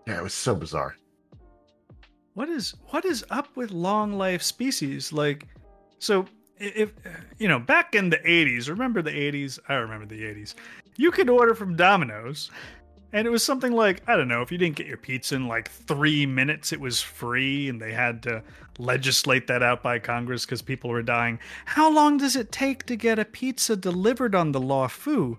yeah, 0.09 0.19
it 0.19 0.23
was 0.23 0.35
so 0.35 0.55
bizarre. 0.55 0.97
What 2.35 2.49
is 2.49 2.75
what 2.88 3.05
is 3.05 3.25
up 3.31 3.57
with 3.57 3.71
long 3.71 4.12
life 4.12 4.42
species? 4.42 5.12
Like 5.12 5.47
so 5.99 6.27
if 6.59 6.92
you 7.38 7.49
know 7.49 7.59
back 7.59 7.95
in 7.95 8.11
the 8.11 8.18
80s 8.18 8.68
remember 8.68 9.03
the 9.03 9.11
80s 9.11 9.59
i 9.68 9.75
remember 9.75 10.07
the 10.07 10.23
80s 10.23 10.55
you 10.97 11.11
could 11.11 11.29
order 11.29 11.57
from 11.57 11.75
domino's 11.75 12.53
and 13.12 13.27
it 13.27 13.31
was 13.31 13.42
something 13.42 13.73
like 13.73 14.01
i 14.07 14.14
don't 14.14 14.29
know 14.29 14.42
if 14.42 14.53
you 14.53 14.59
didn't 14.59 14.77
get 14.77 14.87
your 14.87 14.97
pizza 14.97 15.35
in 15.35 15.49
like 15.49 15.68
three 15.68 16.25
minutes 16.25 16.73
it 16.73 16.79
was 16.79 17.01
free 17.01 17.68
and 17.68 17.83
they 17.83 17.90
had 17.90 18.23
to 18.23 18.45
legislate 18.79 19.47
that 19.47 19.62
out 19.62 19.83
by 19.83 19.99
congress 19.99 20.45
because 20.45 20.62
people 20.62 20.90
were 20.90 21.03
dying. 21.03 21.38
How 21.64 21.90
long 21.90 22.16
does 22.16 22.37
it 22.37 22.53
take 22.53 22.85
to 22.87 22.97
get 22.97 23.18
a 23.18 23.25
pizza 23.25 23.77
delivered 23.77 24.35
on 24.35 24.53
the 24.53 24.61
law? 24.61 24.88
Fu 24.88 25.38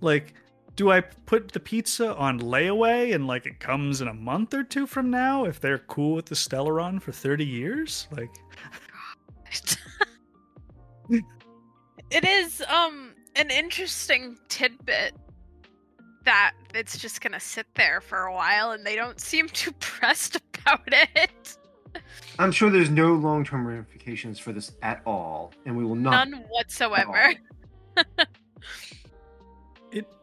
like 0.00 0.34
do 0.76 0.90
I 0.90 1.00
put 1.00 1.52
the 1.52 1.60
pizza 1.60 2.14
on 2.16 2.40
layaway 2.40 3.14
and 3.14 3.26
like 3.26 3.46
it 3.46 3.60
comes 3.60 4.00
in 4.00 4.08
a 4.08 4.14
month 4.14 4.54
or 4.54 4.62
two 4.62 4.86
from 4.86 5.10
now 5.10 5.44
if 5.44 5.60
they're 5.60 5.78
cool 5.78 6.14
with 6.14 6.26
the 6.26 6.34
Stellaron 6.34 7.00
for 7.00 7.12
30 7.12 7.44
years? 7.44 8.08
Like, 8.10 8.30
it 12.10 12.24
is 12.24 12.62
um 12.62 13.14
an 13.36 13.50
interesting 13.50 14.38
tidbit 14.48 15.14
that 16.24 16.52
it's 16.74 16.98
just 16.98 17.20
gonna 17.20 17.40
sit 17.40 17.66
there 17.74 18.00
for 18.00 18.24
a 18.24 18.34
while 18.34 18.72
and 18.72 18.84
they 18.84 18.96
don't 18.96 19.20
seem 19.20 19.48
too 19.52 19.72
pressed 19.72 20.36
about 20.36 20.80
it. 20.86 21.56
I'm 22.38 22.52
sure 22.52 22.70
there's 22.70 22.90
no 22.90 23.14
long 23.14 23.44
term 23.44 23.66
ramifications 23.66 24.38
for 24.38 24.52
this 24.52 24.72
at 24.82 25.02
all, 25.04 25.52
and 25.66 25.76
we 25.76 25.84
will 25.84 25.96
not. 25.96 26.28
None 26.28 26.44
whatsoever. 26.50 27.34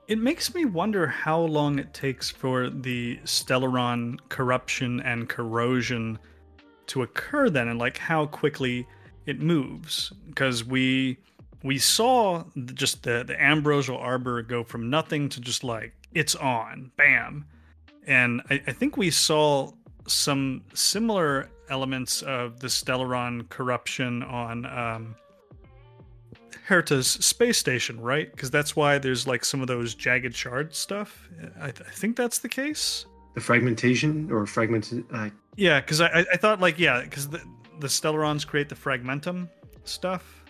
it 0.08 0.18
makes 0.18 0.54
me 0.56 0.64
wonder 0.64 1.06
how 1.06 1.40
long 1.40 1.80
it 1.80 1.94
takes 1.94 2.30
for 2.30 2.70
the 2.70 3.18
Stellaron 3.26 4.18
corruption 4.30 5.02
and 5.02 5.28
corrosion 5.28 6.18
to 6.88 7.02
occur 7.04 7.50
then 7.50 7.68
and 7.68 7.78
like 7.78 7.98
how 7.98 8.26
quickly 8.26 8.88
it 9.26 9.42
moves. 9.42 10.14
Because 10.28 10.64
we 10.64 11.18
we 11.64 11.78
saw 11.78 12.46
just 12.74 13.04
the 13.04 13.24
the 13.28 13.42
ambrosial 13.42 13.98
arbor 13.98 14.42
go 14.42 14.64
from 14.64 14.90
nothing 14.90 15.28
to 15.30 15.42
just 15.42 15.64
like 15.64 15.94
it's 16.14 16.36
on 16.36 16.92
bam. 16.96 17.46
And 18.06 18.42
I, 18.50 18.62
I 18.68 18.72
think 18.72 18.96
we 18.96 19.12
saw 19.12 19.74
some 20.08 20.64
similar 20.74 21.50
elements 21.70 22.22
of 22.22 22.62
the 22.62 22.68
stellaron 22.68 23.50
corruption 23.50 24.24
on 24.24 24.66
um 24.66 25.16
Herta's 26.68 27.08
space 27.08 27.58
station, 27.58 28.00
right? 28.00 28.30
Because 28.30 28.52
that's 28.52 28.76
why 28.76 28.98
there's 28.98 29.26
like 29.26 29.46
some 29.46 29.62
of 29.62 29.68
those 29.68 29.96
jagged 29.96 30.36
shard 30.36 30.76
stuff. 30.76 31.30
I, 31.62 31.68
I 31.68 31.72
think 31.72 32.18
that's 32.18 32.40
the 32.40 32.50
case. 32.50 33.06
The 33.36 33.42
fragmentation 33.42 34.30
or 34.32 34.46
fragmented. 34.46 35.06
Uh, 35.14 35.30
Yeah, 35.56 35.80
because 35.80 36.02
I, 36.02 36.26
I 36.34 36.38
thought 36.38 36.60
like 36.60 36.78
yeah, 36.78 37.02
because 37.02 37.30
the 37.30 37.42
the 37.80 37.88
Stellarons 37.88 38.46
create 38.46 38.70
the 38.70 38.76
fragmentum 38.76 39.48
stuff. 39.86 40.44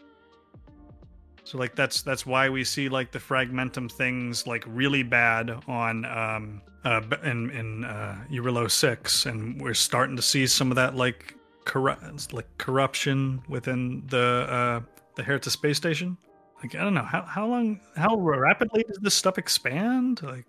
So 1.43 1.58
like 1.58 1.75
that's 1.75 2.01
that's 2.01 2.25
why 2.25 2.49
we 2.49 2.63
see 2.63 2.89
like 2.89 3.12
the 3.12 3.19
fragmentum 3.19 3.91
things 3.91 4.47
like 4.47 4.63
really 4.67 5.03
bad 5.03 5.51
on 5.67 6.03
um 6.06 6.62
uh 6.84 7.01
in 7.23 7.49
in 7.51 7.84
uh 7.84 8.17
Jarilo 8.32 8.69
six, 8.71 9.25
and 9.25 9.62
we're 9.62 9.73
starting 9.73 10.15
to 10.15 10.21
see 10.21 10.47
some 10.47 10.71
of 10.71 10.75
that 10.75 10.95
like 10.95 11.36
corru- 11.65 12.34
like 12.34 12.47
corruption 12.58 13.41
within 13.47 14.03
the 14.08 14.47
uh 14.49 14.82
the 15.17 15.23
Herta 15.23 15.49
space 15.49 15.75
station. 15.75 16.17
Like 16.63 16.75
I 16.75 16.84
don't 16.84 16.93
know 16.93 17.03
how 17.03 17.23
how 17.23 17.45
long 17.45 17.80
how 17.97 18.15
rapidly 18.15 18.84
does 18.88 18.97
this 19.01 19.13
stuff 19.13 19.38
expand? 19.38 20.21
Like 20.23 20.45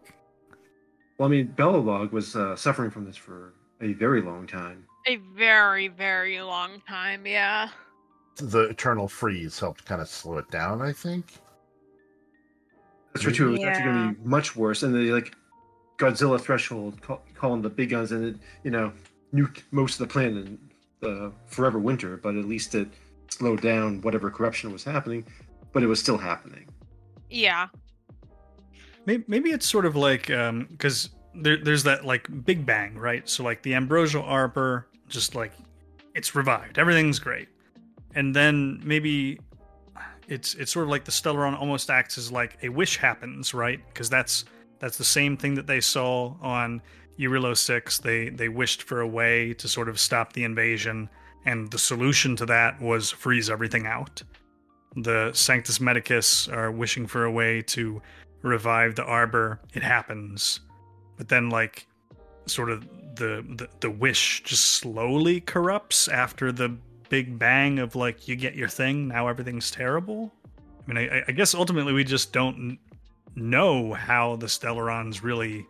well, 1.19 1.29
I 1.29 1.31
mean, 1.31 1.53
Belobog 1.57 2.13
was 2.13 2.37
uh, 2.37 2.55
suffering 2.55 2.91
from 2.91 3.05
this 3.05 3.17
for 3.17 3.55
a 3.81 3.93
very 3.95 4.23
long 4.23 4.47
time. 4.47 4.85
A 5.09 5.17
very, 5.37 5.89
very 5.89 6.41
long 6.41 6.81
time, 6.89 7.27
yeah. 7.27 7.71
The 8.37 8.69
eternal 8.69 9.09
freeze 9.09 9.59
helped 9.59 9.85
kind 9.85 10.01
of 10.01 10.09
slow 10.09 10.39
it 10.39 10.49
down. 10.51 10.81
I 10.81 10.93
think. 10.93 11.35
That's 13.13 13.25
true 13.25 13.33
too. 13.33 13.49
It 13.49 13.53
was 13.53 13.65
actually 13.65 13.85
going 13.85 14.15
to 14.15 14.21
be 14.21 14.29
much 14.29 14.55
worse. 14.55 14.85
And 14.85 14.95
they 14.95 15.11
like 15.13 15.35
Godzilla 15.97 16.41
threshold, 16.41 17.03
call, 17.03 17.23
calling 17.35 17.63
the 17.63 17.71
big 17.71 17.91
guns, 17.91 18.13
and 18.13 18.25
it 18.25 18.37
you 18.63 18.71
know 18.71 18.93
nuked 19.35 19.63
most 19.73 20.01
of 20.01 20.07
the 20.07 20.13
planet 20.13 20.47
in 20.47 20.59
the 21.01 21.33
forever 21.47 21.81
winter. 21.81 22.17
But 22.17 22.37
at 22.37 22.45
least 22.45 22.77
it 22.77 22.89
slowed 23.29 23.61
down 23.61 24.01
whatever 24.03 24.31
corruption 24.31 24.73
was 24.73 24.85
happening. 24.85 25.25
But 25.73 25.83
it 25.83 25.87
was 25.87 26.01
still 26.01 26.19
happening. 26.19 26.67
Yeah. 27.31 27.69
Maybe, 29.07 29.25
maybe 29.27 29.51
it's 29.51 29.69
sort 29.69 29.87
of 29.87 29.97
like 29.97 30.31
um, 30.31 30.67
because 30.71 31.11
there, 31.35 31.57
there's 31.57 31.85
that 31.85 32.05
like 32.05 32.27
Big 32.45 32.67
Bang, 32.67 32.97
right? 32.97 33.29
So 33.29 33.45
like 33.45 33.63
the 33.63 33.75
ambrosial 33.75 34.23
arbor, 34.23 34.89
just 35.09 35.35
like 35.35 35.53
it's 36.15 36.35
revived, 36.35 36.79
everything's 36.79 37.19
great, 37.19 37.49
and 38.15 38.35
then 38.35 38.81
maybe 38.85 39.39
it's 40.27 40.55
it's 40.55 40.73
sort 40.73 40.85
of 40.85 40.91
like 40.91 41.05
the 41.05 41.11
Stellaron 41.11 41.59
almost 41.59 41.91
acts 41.91 42.19
as 42.19 42.31
like 42.31 42.59
a 42.63 42.69
wish 42.69 42.97
happens, 42.97 43.55
right? 43.55 43.81
Because 43.89 44.11
that's 44.11 44.45
that's 44.79 44.99
the 44.99 45.05
same 45.05 45.37
thing 45.37 45.55
that 45.55 45.67
they 45.67 45.81
saw 45.81 46.35
on 46.41 46.83
Jarilo 47.19 47.57
six. 47.57 47.99
They 47.99 48.29
they 48.29 48.49
wished 48.49 48.83
for 48.83 49.01
a 49.01 49.07
way 49.07 49.55
to 49.55 49.69
sort 49.69 49.89
of 49.89 49.99
stop 49.99 50.33
the 50.33 50.45
invasion, 50.45 51.09
and 51.49 51.71
the 51.71 51.79
solution 51.79 52.37
to 52.37 52.47
that 52.47 52.81
was 52.81 53.11
freeze 53.11 53.51
everything 53.51 53.87
out. 53.87 54.23
The 54.97 55.33
Sanctus 55.33 55.81
Medicus 55.81 56.49
are 56.49 56.71
wishing 56.71 57.07
for 57.07 57.25
a 57.25 57.31
way 57.31 57.63
to 57.63 58.01
revive 58.43 58.95
the 58.95 59.05
arbor 59.05 59.61
it 59.75 59.83
happens 59.83 60.61
but 61.17 61.29
then 61.29 61.51
like 61.51 61.89
sort 62.47 62.71
of 62.71 62.89
the, 63.17 63.45
the 63.57 63.69
the 63.81 63.91
wish 63.91 64.45
just 64.45 64.65
slowly 64.65 65.41
corrupts 65.41 66.07
after 66.07 66.53
the 66.53 66.69
big 67.09 67.37
bang 67.37 67.81
of 67.81 67.97
like 67.97 68.29
you 68.29 68.37
get 68.37 68.55
your 68.55 68.69
thing 68.69 69.09
now 69.09 69.27
everything's 69.27 69.73
terrible 69.73 70.33
i 70.89 70.93
mean 70.93 71.11
i, 71.11 71.25
I 71.27 71.33
guess 71.33 71.53
ultimately 71.53 71.93
we 71.93 72.05
just 72.05 72.33
don't 72.33 72.79
know 73.39 73.93
how 73.93 74.37
the 74.37 74.47
Stellarons 74.47 75.23
really 75.23 75.67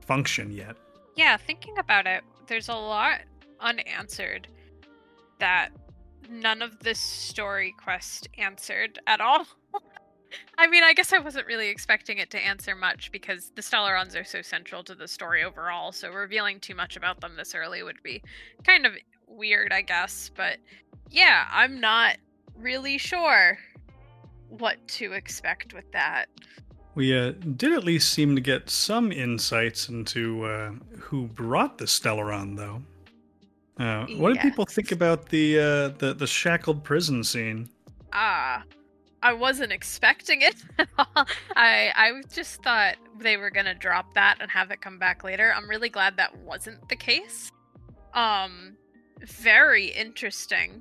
function 0.00 0.50
yet. 0.50 0.76
Yeah, 1.16 1.36
thinking 1.36 1.78
about 1.78 2.06
it, 2.06 2.24
there's 2.46 2.68
a 2.68 2.74
lot 2.74 3.20
unanswered 3.60 4.48
that 5.38 5.70
none 6.28 6.62
of 6.62 6.78
this 6.80 7.00
story 7.00 7.74
quest 7.82 8.28
answered 8.38 8.98
at 9.06 9.20
all. 9.20 9.46
I 10.58 10.66
mean, 10.66 10.82
I 10.82 10.94
guess 10.94 11.12
I 11.12 11.18
wasn't 11.18 11.46
really 11.46 11.68
expecting 11.68 12.18
it 12.18 12.30
to 12.30 12.38
answer 12.38 12.74
much 12.74 13.12
because 13.12 13.52
the 13.54 13.62
Stellarons 13.62 14.18
are 14.18 14.24
so 14.24 14.42
central 14.42 14.82
to 14.84 14.94
the 14.94 15.06
story 15.06 15.44
overall, 15.44 15.92
so 15.92 16.10
revealing 16.10 16.60
too 16.60 16.74
much 16.74 16.96
about 16.96 17.20
them 17.20 17.36
this 17.36 17.54
early 17.54 17.82
would 17.82 18.02
be 18.02 18.22
kind 18.64 18.86
of 18.86 18.92
weird, 19.26 19.72
I 19.72 19.82
guess. 19.82 20.30
But 20.34 20.58
yeah, 21.10 21.46
I'm 21.52 21.80
not 21.80 22.16
really 22.56 22.98
sure 22.98 23.58
what 24.48 24.76
to 24.88 25.12
expect 25.12 25.74
with 25.74 25.90
that. 25.92 26.26
We 26.94 27.16
uh, 27.16 27.32
did 27.56 27.72
at 27.72 27.84
least 27.84 28.12
seem 28.12 28.36
to 28.36 28.40
get 28.40 28.70
some 28.70 29.10
insights 29.10 29.88
into 29.88 30.44
uh, 30.44 30.72
who 30.98 31.26
brought 31.26 31.78
the 31.78 31.86
Stellaron, 31.86 32.56
though. 32.56 32.82
Uh, 33.78 34.06
what 34.16 34.34
did 34.34 34.42
people 34.42 34.64
think 34.64 34.92
about 34.92 35.28
the 35.30 35.58
uh, 35.58 35.88
the 35.98 36.14
the 36.16 36.26
shackled 36.26 36.84
prison 36.84 37.24
scene? 37.24 37.68
Ah, 38.12 38.62
I 39.22 39.32
wasn't 39.32 39.72
expecting 39.72 40.42
it 40.42 40.54
at 40.78 40.88
all. 40.96 41.26
I 41.56 41.92
I 41.96 42.22
just 42.32 42.62
thought 42.62 42.96
they 43.18 43.36
were 43.36 43.50
gonna 43.50 43.74
drop 43.74 44.14
that 44.14 44.36
and 44.40 44.50
have 44.50 44.70
it 44.70 44.80
come 44.80 44.98
back 44.98 45.24
later. 45.24 45.52
I'm 45.56 45.68
really 45.68 45.88
glad 45.88 46.16
that 46.18 46.36
wasn't 46.38 46.88
the 46.88 46.96
case. 46.96 47.50
Um, 48.12 48.76
very 49.22 49.86
interesting. 49.86 50.80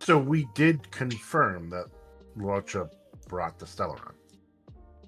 So 0.00 0.16
we 0.18 0.46
did 0.54 0.88
confirm 0.92 1.70
that 1.70 1.86
Luocha 2.38 2.88
brought 3.28 3.58
the 3.58 3.66
Stellaron. 3.66 4.12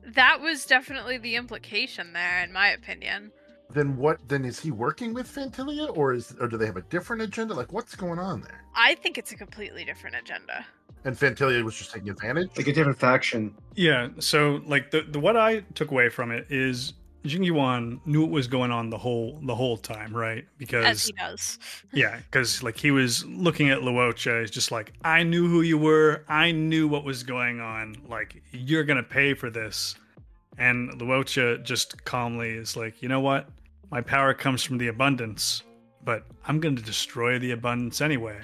That 0.04 0.40
was 0.40 0.64
definitely 0.64 1.18
the 1.18 1.36
implication 1.36 2.12
there, 2.12 2.42
in 2.42 2.52
my 2.52 2.68
opinion. 2.70 3.30
Then 3.70 3.96
what? 3.96 4.18
Then 4.28 4.44
is 4.44 4.58
he 4.58 4.70
working 4.70 5.12
with 5.12 5.26
Phantylia, 5.26 5.94
or 5.96 6.14
is 6.14 6.34
or 6.40 6.48
do 6.48 6.56
they 6.56 6.66
have 6.66 6.76
a 6.76 6.82
different 6.82 7.22
agenda? 7.22 7.54
Like 7.54 7.72
what's 7.72 7.94
going 7.94 8.18
on 8.18 8.40
there? 8.40 8.64
I 8.74 8.94
think 8.94 9.18
it's 9.18 9.32
a 9.32 9.36
completely 9.36 9.84
different 9.84 10.16
agenda. 10.16 10.64
And 11.04 11.16
Phantylia 11.16 11.62
was 11.62 11.76
just 11.76 11.92
taking 11.92 12.10
advantage. 12.10 12.50
Like 12.56 12.66
a 12.66 12.72
different 12.72 12.98
faction. 12.98 13.54
Yeah, 13.76 14.08
so 14.18 14.62
like 14.66 14.90
the, 14.90 15.02
the 15.02 15.20
what 15.20 15.36
I 15.36 15.60
took 15.74 15.90
away 15.90 16.08
from 16.08 16.30
it 16.32 16.46
is 16.50 16.94
Jing 17.24 17.42
Yuan 17.42 18.00
knew 18.06 18.22
what 18.22 18.30
was 18.30 18.46
going 18.46 18.70
on 18.70 18.90
the 18.90 18.98
whole 18.98 19.38
the 19.42 19.54
whole 19.54 19.76
time, 19.76 20.16
right? 20.16 20.46
Because 20.56 20.84
As 20.84 21.06
he 21.06 21.12
does. 21.12 21.58
yeah, 21.92 22.18
because 22.30 22.62
like 22.62 22.76
he 22.76 22.90
was 22.90 23.24
looking 23.26 23.70
at 23.70 23.80
Luocha, 23.80 24.40
he's 24.40 24.50
just 24.50 24.70
like, 24.70 24.92
I 25.04 25.22
knew 25.22 25.48
who 25.48 25.62
you 25.62 25.78
were, 25.78 26.24
I 26.28 26.52
knew 26.52 26.88
what 26.88 27.04
was 27.04 27.22
going 27.22 27.60
on. 27.60 27.96
Like 28.08 28.42
you're 28.52 28.84
gonna 28.84 29.02
pay 29.02 29.34
for 29.34 29.50
this, 29.50 29.94
and 30.56 30.90
Luocha 31.00 31.62
just 31.62 32.04
calmly 32.04 32.50
is 32.50 32.76
like, 32.76 33.02
you 33.02 33.08
know 33.08 33.20
what? 33.20 33.48
My 33.90 34.00
power 34.00 34.34
comes 34.34 34.62
from 34.62 34.78
the 34.78 34.88
abundance, 34.88 35.62
but 36.04 36.26
I'm 36.46 36.60
gonna 36.60 36.80
destroy 36.80 37.38
the 37.38 37.52
abundance 37.52 38.00
anyway, 38.00 38.40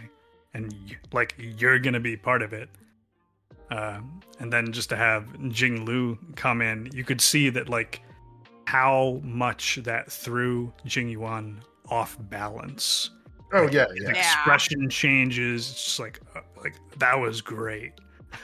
and 0.55 0.73
y- 0.89 0.97
like 1.13 1.35
you're 1.39 1.79
gonna 1.79 2.01
be 2.01 2.17
part 2.17 2.43
of 2.43 2.53
it. 2.53 2.69
Uh, 3.71 4.01
and 4.41 4.53
then 4.53 4.73
just 4.73 4.89
to 4.91 4.97
have 4.97 5.25
Jingliu 5.49 6.19
come 6.37 6.61
in, 6.63 6.89
you 6.93 7.05
could 7.05 7.21
see 7.21 7.51
that 7.51 7.69
like 7.69 8.03
how 8.67 9.21
much 9.23 9.77
that 9.85 10.11
threw 10.11 10.73
Jing 10.87 11.09
Yuan 11.09 11.61
off 11.89 12.17
balance. 12.31 13.11
oh 13.53 13.69
yeah, 13.71 13.87
yeah. 13.95 14.11
Yeah. 14.15 14.21
expression 14.21 14.89
changes. 14.89 15.71
It's 15.71 15.85
just 15.85 16.01
like 16.01 16.21
uh, 16.35 16.41
like 16.63 16.75
that 16.99 17.19
was 17.19 17.41
great. 17.41 17.93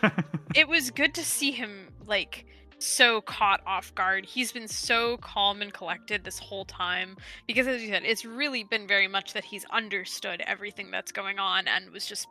it 0.54 0.68
was 0.68 0.90
good 0.90 1.14
to 1.14 1.24
see 1.24 1.50
him 1.50 1.88
like 2.06 2.46
so 2.80 3.20
caught 3.20 3.60
off 3.66 3.94
guard. 3.94 4.24
He's 4.24 4.52
been 4.52 4.68
so 4.68 5.16
calm 5.18 5.62
and 5.62 5.72
collected 5.72 6.24
this 6.24 6.38
whole 6.38 6.64
time 6.64 7.16
because 7.46 7.66
as 7.66 7.82
you 7.82 7.88
said, 7.88 8.04
it's 8.04 8.24
really 8.24 8.64
been 8.64 8.86
very 8.86 9.08
much 9.08 9.32
that 9.34 9.44
he's 9.44 9.64
understood 9.66 10.42
everything 10.46 10.90
that's 10.90 11.12
going 11.12 11.38
on 11.38 11.68
and 11.68 11.90
was 11.90 12.06
just 12.06 12.26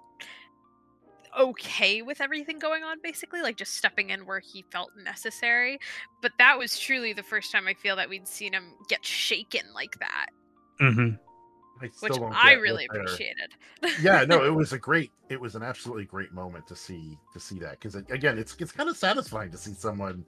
okay 1.38 2.02
with 2.02 2.22
everything 2.22 2.58
going 2.58 2.84
on 2.84 2.98
basically 3.04 3.42
like 3.42 3.56
just 3.56 3.76
stepping 3.76 4.10
in 4.10 4.26
where 4.26 4.40
he 4.40 4.66
felt 4.72 4.90
necessary 5.04 5.80
but 6.24 6.32
that 6.40 6.58
was 6.58 6.80
truly 6.80 7.14
the 7.14 7.22
first 7.22 7.52
time 7.52 7.68
i 7.68 7.74
feel 7.76 7.96
that 7.96 8.10
we'd 8.10 8.28
seen 8.28 8.52
him 8.52 8.74
get 8.88 9.06
shaken 9.06 9.62
like 9.76 9.96
that 10.00 10.30
mm-hmm. 10.82 11.16
I 11.82 11.88
still 11.90 12.10
which 12.10 12.18
don't 12.20 12.34
i 12.34 12.54
really 12.54 12.88
appreciated 12.90 13.52
yeah, 14.02 14.26
no, 14.28 14.44
it 14.44 14.50
was 14.62 14.74
a 14.74 14.78
great, 14.78 15.12
it 15.30 15.40
was 15.40 15.56
an 15.56 15.64
absolutely 15.64 16.04
great 16.06 16.34
moment 16.34 16.68
to 16.68 16.76
see 16.76 17.18
to 17.34 17.40
see 17.40 17.60
that 17.60 17.72
because 17.80 17.96
again, 17.96 18.38
it's 18.38 18.56
it's 18.60 18.72
kind 18.74 18.90
of 18.90 18.98
satisfying 18.98 19.50
to 19.52 19.58
see 19.58 19.74
someone 19.74 20.26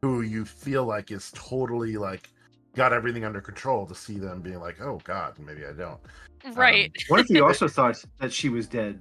who 0.00 0.22
you 0.22 0.44
feel 0.46 0.84
like 0.86 1.10
is 1.10 1.30
totally 1.34 1.96
like 1.98 2.30
got 2.74 2.92
everything 2.94 3.24
under 3.24 3.40
control 3.42 3.84
to 3.86 3.94
see 3.94 4.18
them 4.18 4.40
being 4.40 4.58
like, 4.60 4.80
oh 4.80 5.00
god, 5.04 5.38
maybe 5.38 5.66
I 5.66 5.72
don't. 5.72 6.00
right 6.56 6.90
What 7.08 7.20
if 7.20 7.26
he 7.26 7.40
also 7.40 7.68
thought 7.76 8.02
that 8.20 8.32
she 8.32 8.48
was 8.48 8.66
dead? 8.66 9.00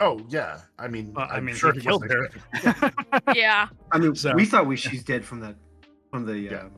Oh 0.00 0.20
yeah, 0.28 0.60
I 0.78 0.88
mean, 0.88 1.12
Well, 1.12 1.26
I 1.30 1.36
I'm 1.36 1.44
mean, 1.44 1.54
sure 1.56 1.72
he 1.72 1.80
he 1.80 1.86
killed 1.86 2.04
her. 2.10 2.24
expecting- 2.54 3.20
yeah 3.34 3.68
I 3.92 3.98
mean, 3.98 4.14
So- 4.14 4.34
we 4.34 4.44
thought 4.44 4.66
we, 4.66 4.76
she's 4.76 5.02
dead 5.04 5.24
from 5.24 5.40
that 5.40 5.56
from 6.10 6.24
the 6.24 6.38
Yeah. 6.38 6.54
uh, 6.56 6.68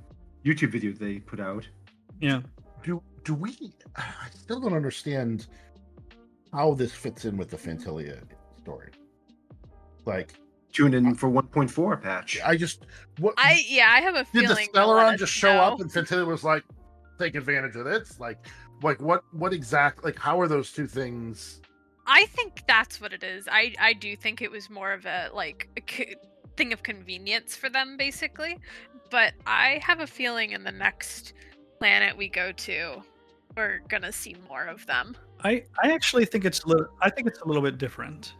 YouTube 0.44 0.72
video 0.72 0.92
they 0.92 1.18
put 1.20 1.40
out. 1.40 1.66
yeah. 2.20 2.40
do 2.82 3.02
do 3.24 3.34
we? 3.34 3.72
I 3.96 4.04
still 4.34 4.60
don't 4.60 4.74
understand 4.74 5.46
how 6.52 6.74
this 6.74 6.92
fits 6.92 7.24
in 7.24 7.36
with 7.36 7.50
the 7.50 7.56
mm-hmm. 7.56 7.70
Phantylia 7.70 8.22
story. 8.58 8.90
Like, 10.06 10.34
Tune 10.72 10.94
in 10.94 11.14
for 11.14 11.28
1.4 11.28 12.00
patch. 12.00 12.38
I 12.44 12.56
just 12.56 12.86
what 13.18 13.34
i 13.36 13.60
yeah 13.68 13.88
i 13.90 14.00
have 14.00 14.14
a 14.14 14.24
did 14.32 14.44
the 14.44 14.54
feeling 14.54 14.68
they'll 14.72 14.88
let 14.88 15.14
Stellaron 15.14 15.18
just 15.18 15.32
show 15.32 15.52
know. 15.52 15.60
up 15.60 15.80
and 15.80 15.90
Phantylia 15.90 16.26
was 16.26 16.44
like, 16.44 16.62
take 17.18 17.34
advantage 17.34 17.74
of 17.74 17.84
this? 17.84 18.20
Like, 18.20 18.38
like 18.82 19.00
what 19.00 19.24
what 19.32 19.52
exact 19.52 20.04
like 20.04 20.18
how 20.18 20.40
are 20.40 20.46
those 20.46 20.72
two 20.72 20.86
things? 20.86 21.60
I 22.06 22.26
think 22.26 22.62
that's 22.68 23.00
what 23.00 23.12
it 23.12 23.24
is. 23.24 23.48
I 23.50 23.74
I 23.80 23.92
do 23.94 24.16
think 24.16 24.42
it 24.42 24.50
was 24.50 24.70
more 24.70 24.92
of 24.92 25.06
a 25.06 25.30
like 25.34 25.68
a 25.76 25.92
c- 25.92 26.14
thing 26.56 26.72
of 26.72 26.82
convenience 26.82 27.56
for 27.56 27.68
them, 27.68 27.96
basically. 27.96 28.58
But 29.10 29.34
I 29.46 29.80
have 29.82 30.00
a 30.00 30.06
feeling 30.06 30.52
in 30.52 30.62
the 30.62 30.72
next 30.72 31.32
planet 31.80 32.16
we 32.16 32.28
go 32.28 32.52
to, 32.52 33.02
we're 33.56 33.80
gonna 33.88 34.12
see 34.12 34.36
more 34.48 34.64
of 34.64 34.86
them. 34.86 35.16
I 35.44 35.64
I 35.82 35.92
actually 35.92 36.24
think 36.24 36.44
it's 36.44 36.60
a 36.60 36.68
little. 36.68 36.86
I 37.00 37.10
think 37.10 37.26
it's 37.26 37.40
a 37.40 37.46
little 37.46 37.62
bit 37.62 37.78
different. 37.78 38.34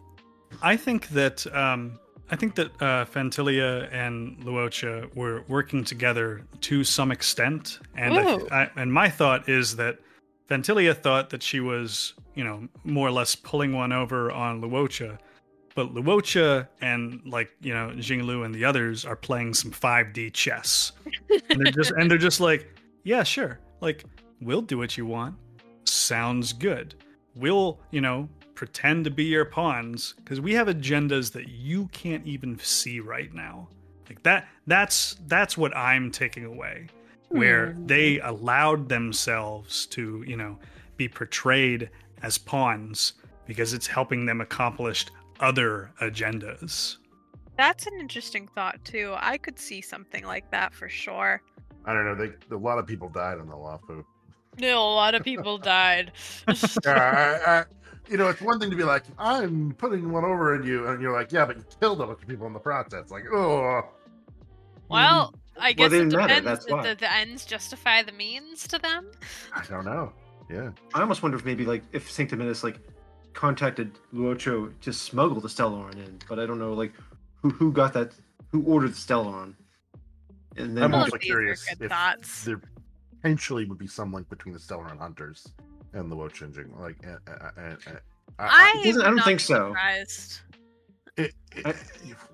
I 0.63 0.77
think 0.77 1.09
that 1.09 1.47
um, 1.55 1.99
I 2.31 2.37
think 2.37 2.55
that 2.57 2.71
uh, 2.81 3.05
Phantylia 3.05 3.93
and 3.93 4.39
Luocha 4.45 5.15
were 5.15 5.45
working 5.49 5.85
together 5.85 6.47
to 6.63 6.85
some 6.85 7.11
extent, 7.11 7.81
and 7.97 8.15
I. 8.15 8.63
I, 8.63 8.71
and 8.77 8.93
my 8.93 9.09
thought 9.09 9.49
is 9.49 9.77
that 9.77 9.99
Phantylia 10.49 10.95
thought 10.95 11.31
that 11.31 11.43
she 11.43 11.61
was, 11.61 12.15
you 12.35 12.45
know, 12.45 12.69
more 12.85 13.09
or 13.09 13.13
less 13.13 13.35
pulling 13.35 13.73
one 13.73 13.93
over 13.93 14.31
on 14.31 14.61
Luocha, 14.61 15.19
but 15.75 15.95
Luocha 15.95 16.69
and 16.81 17.21
like 17.25 17.51
you 17.61 17.73
know 17.73 17.93
Jingliu 17.97 18.45
and 18.45 18.55
the 18.55 18.65
others 18.65 19.05
are 19.05 19.17
playing 19.17 19.55
some 19.55 19.71
5D 19.71 20.33
chess, 20.33 20.93
and 21.49 21.61
they're 21.61 21.73
just 21.73 21.93
and 21.93 22.11
they're 22.11 22.19
just 22.19 22.41
like, 22.41 22.69
yeah, 23.05 23.23
sure, 23.23 23.59
like 23.81 24.05
we'll 24.41 24.63
do 24.63 24.79
what 24.79 24.97
you 24.97 25.07
want. 25.07 25.37
Sounds 25.85 26.53
good. 26.53 26.95
We'll, 27.35 27.81
you 27.91 28.01
know, 28.01 28.29
pretend 28.55 29.05
to 29.05 29.11
be 29.11 29.25
your 29.25 29.45
pawns 29.45 30.15
because 30.19 30.41
we 30.41 30.53
have 30.55 30.67
agendas 30.67 31.33
that 31.33 31.49
you 31.49 31.87
can't 31.93 32.27
even 32.27 32.59
see 32.59 33.01
right 33.01 33.33
now. 33.33 33.69
Like 34.09 34.23
that 34.25 34.49
that's 34.67 35.17
that's 35.29 35.57
what 35.57 35.75
I'm 35.77 36.11
taking 36.11 36.45
away. 36.45 36.89
Where 37.29 37.73
Hmm. 37.73 37.87
they 37.87 38.21
allowed 38.21 38.89
themselves 38.89 39.87
to, 39.87 40.25
you 40.27 40.37
know, 40.37 40.59
be 40.97 41.09
portrayed 41.09 41.89
as 42.23 42.37
pawns 42.37 43.15
because 43.47 43.73
it's 43.73 43.87
helping 43.87 44.27
them 44.27 44.41
accomplish 44.41 45.07
other 45.39 45.91
agendas. 46.03 46.97
That's 47.57 47.87
an 47.87 47.95
interesting 48.01 48.49
thought 48.49 48.85
too. 48.85 49.15
I 49.17 49.39
could 49.39 49.59
see 49.59 49.81
something 49.81 50.25
like 50.25 50.51
that 50.51 50.75
for 50.75 50.89
sure. 50.89 51.41
I 51.85 51.95
don't 51.95 52.05
know. 52.05 52.15
They 52.15 52.55
a 52.55 52.59
lot 52.59 52.79
of 52.79 52.87
people 52.87 53.09
died 53.09 53.39
on 53.39 53.47
the 53.49 53.55
Luofu. 53.55 54.05
No, 54.61 54.79
a 54.83 54.95
lot 54.95 55.15
of 55.15 55.25
people 55.25 55.59
died. 55.59 56.13
Yeah, 56.85 57.39
I, 57.47 57.51
I, 57.61 57.65
you 58.11 58.17
know, 58.17 58.29
it's 58.29 58.41
one 58.41 58.59
thing 58.59 58.71
to 58.71 58.77
be 58.77 58.83
like, 58.85 59.05
I'm 59.19 59.73
putting 59.79 60.11
one 60.11 60.25
over 60.25 60.55
in 60.57 60.65
you, 60.65 60.89
and 60.89 61.01
you're 61.01 61.13
like, 61.13 61.33
yeah, 61.33 61.47
but 61.47 61.57
you 61.57 61.65
killed 61.81 62.01
a 62.01 62.07
bunch 62.07 62.23
of 62.23 62.29
people 62.29 62.47
in 62.47 62.53
the 62.53 62.59
process. 62.59 63.11
Like, 63.11 63.25
oh, 63.33 63.83
well, 64.89 65.35
I 65.59 65.73
guess 65.73 65.91
they 65.91 65.99
it 66.01 66.11
didn't 66.11 66.21
depends. 66.21 66.45
that's 66.45 66.65
the, 66.67 66.97
the 66.99 67.13
ends 67.13 67.45
justify 67.45 68.03
the 68.03 68.13
means 68.13 68.67
to 68.69 68.79
them? 68.79 69.11
I 69.55 69.65
don't 69.65 69.85
know. 69.85 70.13
Yeah, 70.51 70.71
I 70.95 71.01
almost 71.01 71.23
wonder 71.23 71.37
if 71.39 71.45
maybe 71.45 71.65
like 71.65 71.85
if 71.93 72.11
Sanctiminius 72.11 72.65
like 72.65 72.81
contacted 73.35 73.93
Luocha 74.13 74.73
to 74.81 74.93
smuggle 74.93 75.41
the 75.41 75.49
Stellaron 75.49 75.95
in, 75.95 76.19
but 76.29 76.41
I 76.41 76.47
don't 76.47 76.59
know 76.59 76.73
like 76.73 76.93
who 77.43 77.51
who 77.51 77.73
got 77.73 77.93
that 77.93 78.13
who 78.51 78.63
ordered 78.65 78.91
the 78.91 78.95
Stellaron. 78.97 79.55
And 80.57 80.77
then 80.77 80.83
I'm 80.83 80.95
All 80.95 81.03
also 81.03 81.15
of 81.15 81.21
these 81.21 81.31
are 81.31 81.35
curious 81.35 81.67
if 81.81 81.89
thoughts. 81.89 82.45
there 82.45 82.61
potentially 83.21 83.65
would 83.67 83.79
be 83.79 83.87
some 83.87 84.13
link 84.13 84.29
between 84.29 84.55
the 84.55 84.61
Stellaron 84.61 84.99
Hunters 84.99 85.53
and 85.93 86.11
the 86.11 86.17
Wo 86.17 86.29
Changing. 86.29 86.73
Like, 86.79 86.97
uh, 87.07 87.31
uh, 87.31 87.51
uh, 87.57 87.61
uh, 87.61 87.93
I, 88.39 88.73
I, 88.77 88.83
doesn't- 88.85 89.03
I 89.03 89.11
don't 89.11 89.23
think 89.23 89.39
be 89.39 89.45
so. 89.45 89.69
Surprised. 89.69 90.41
it, 91.17 91.35
it, 91.57 91.77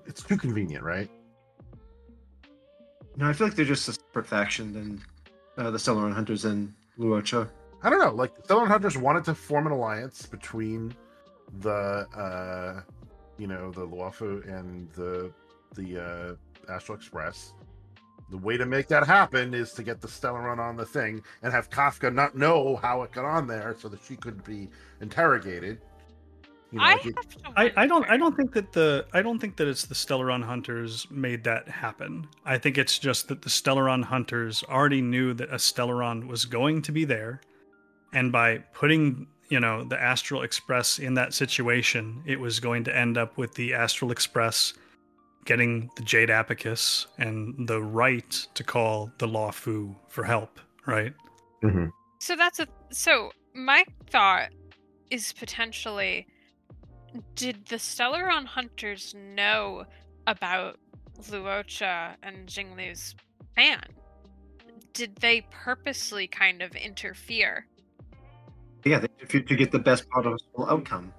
it's 0.05 0.23
too 0.23 0.37
convenient, 0.37 0.83
right? 0.83 1.09
No, 3.15 3.27
I 3.27 3.33
feel 3.33 3.47
like 3.47 3.55
they're 3.55 3.65
just 3.65 3.87
a 3.89 3.93
separate 3.93 4.27
faction 4.27 4.73
than 4.73 5.01
uh, 5.57 5.71
the 5.71 5.77
Stellaron 5.77 6.13
Hunters 6.13 6.45
and 6.45 6.73
Luocha. 6.99 7.49
I 7.83 7.89
don't 7.89 7.99
know. 7.99 8.11
Like 8.13 8.35
the 8.35 8.41
Stellaron 8.43 8.67
Hunters 8.67 8.97
wanted 8.97 9.23
to 9.25 9.35
form 9.35 9.65
an 9.65 9.73
alliance 9.73 10.25
between 10.25 10.93
the, 11.59 11.71
uh, 12.15 12.81
you 13.37 13.47
know, 13.47 13.71
the 13.71 13.87
Luofu 13.87 14.47
and 14.47 14.89
the 14.91 15.31
the 15.75 16.37
uh, 16.69 16.71
Astral 16.73 16.97
Express. 16.97 17.53
The 18.29 18.37
way 18.37 18.57
to 18.57 18.65
make 18.65 18.87
that 18.89 19.05
happen 19.05 19.53
is 19.53 19.71
to 19.73 19.83
get 19.83 20.01
the 20.01 20.07
Stellaron 20.07 20.59
on 20.59 20.75
the 20.75 20.85
thing 20.85 21.23
and 21.41 21.53
have 21.53 21.69
Kafka 21.69 22.13
not 22.13 22.35
know 22.35 22.75
how 22.75 23.03
it 23.03 23.11
got 23.13 23.25
on 23.25 23.47
there, 23.47 23.75
so 23.79 23.87
that 23.87 24.01
she 24.05 24.15
could 24.17 24.43
be 24.43 24.69
interrogated. 24.99 25.79
You 26.71 26.79
know, 26.79 26.83
I 26.83 26.91
like 26.93 27.05
it- 27.05 27.15
have 27.15 27.29
to 27.29 27.37
I, 27.55 27.83
I 27.83 27.87
don't 27.87 28.05
I 28.09 28.17
don't 28.17 28.35
think 28.35 28.51
that 28.53 28.73
the 28.73 29.05
I 29.13 29.21
don't 29.21 29.39
think 29.39 29.55
that 29.55 29.67
it's 29.69 29.85
the 29.85 29.95
Stellaron 29.95 30.43
hunters 30.43 31.07
made 31.09 31.45
that 31.45 31.69
happen. 31.69 32.27
I 32.43 32.57
think 32.57 32.77
it's 32.77 32.99
just 32.99 33.29
that 33.29 33.41
the 33.41 33.49
Stellaron 33.49 34.03
hunters 34.03 34.63
already 34.67 35.01
knew 35.01 35.33
that 35.35 35.49
a 35.49 35.55
Stellaron 35.55 36.27
was 36.27 36.43
going 36.43 36.81
to 36.81 36.91
be 36.91 37.05
there, 37.05 37.39
and 38.11 38.33
by 38.33 38.57
putting 38.73 39.27
you 39.47 39.61
know 39.61 39.85
the 39.85 40.01
Astral 40.01 40.41
Express 40.41 40.99
in 40.99 41.13
that 41.13 41.33
situation, 41.33 42.21
it 42.25 42.37
was 42.41 42.59
going 42.59 42.83
to 42.83 42.95
end 42.95 43.17
up 43.17 43.37
with 43.37 43.53
the 43.53 43.73
Astral 43.73 44.11
Express 44.11 44.73
getting 45.47 45.89
the 45.95 46.03
Jade 46.03 46.29
Abacus 46.29 47.07
and 47.17 47.67
the 47.67 47.81
right 47.81 48.29
to 48.53 48.63
call 48.63 49.09
the 49.17 49.27
Luofu 49.27 49.95
for 50.07 50.23
help. 50.23 50.59
Right? 50.85 51.13
Mm-hmm. 51.63 51.87
So 52.19 52.35
that's 52.35 52.59
a 52.59 52.67
so 52.91 53.31
my 53.55 53.83
thought 54.09 54.49
is 55.09 55.33
potentially 55.33 56.27
did 57.35 57.65
the 57.67 57.77
Stellaron 57.77 58.45
hunters 58.45 59.15
know 59.15 59.85
about 60.27 60.77
Luocha 61.29 62.15
and 62.21 62.47
Jingliu's 62.47 63.15
ban? 63.55 63.81
Did 64.93 65.15
they 65.15 65.41
purposely 65.49 66.27
kind 66.27 66.61
of 66.61 66.75
interfere? 66.75 67.65
Yeah, 68.83 68.99
they, 68.99 69.07
if 69.19 69.33
you, 69.33 69.41
to 69.41 69.55
get 69.55 69.71
the 69.71 69.79
best 69.79 70.09
possible 70.09 70.37
outcome. 70.69 71.13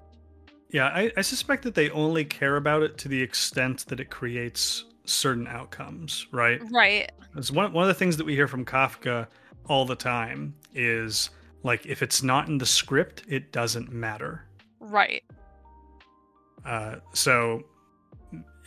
Yeah, 0.71 0.87
I, 0.87 1.11
I 1.17 1.21
suspect 1.21 1.63
that 1.63 1.73
they 1.75 1.89
only 1.89 2.23
care 2.25 2.55
about 2.55 2.83
it 2.83 2.97
to 2.99 3.07
the 3.07 3.21
extent 3.21 3.85
that 3.87 3.99
it 3.99 4.09
creates 4.09 4.85
certain 5.05 5.47
outcomes, 5.47 6.27
right? 6.31 6.61
Right. 6.71 7.11
It's 7.35 7.51
one, 7.51 7.73
one 7.73 7.83
of 7.83 7.87
the 7.87 7.93
things 7.95 8.17
that 8.17 8.25
we 8.25 8.35
hear 8.35 8.47
from 8.47 8.65
Kafka 8.65 9.27
all 9.67 9.85
the 9.85 9.95
time 9.95 10.53
is 10.75 11.31
like 11.63 11.85
if 11.85 12.03
it's 12.03 12.21
not 12.21 12.47
in 12.47 12.57
the 12.59 12.65
script, 12.65 13.23
it 13.27 13.51
doesn't 13.51 13.91
matter. 13.91 14.45
Right. 14.79 15.23
Uh, 16.65 16.97
so 17.13 17.63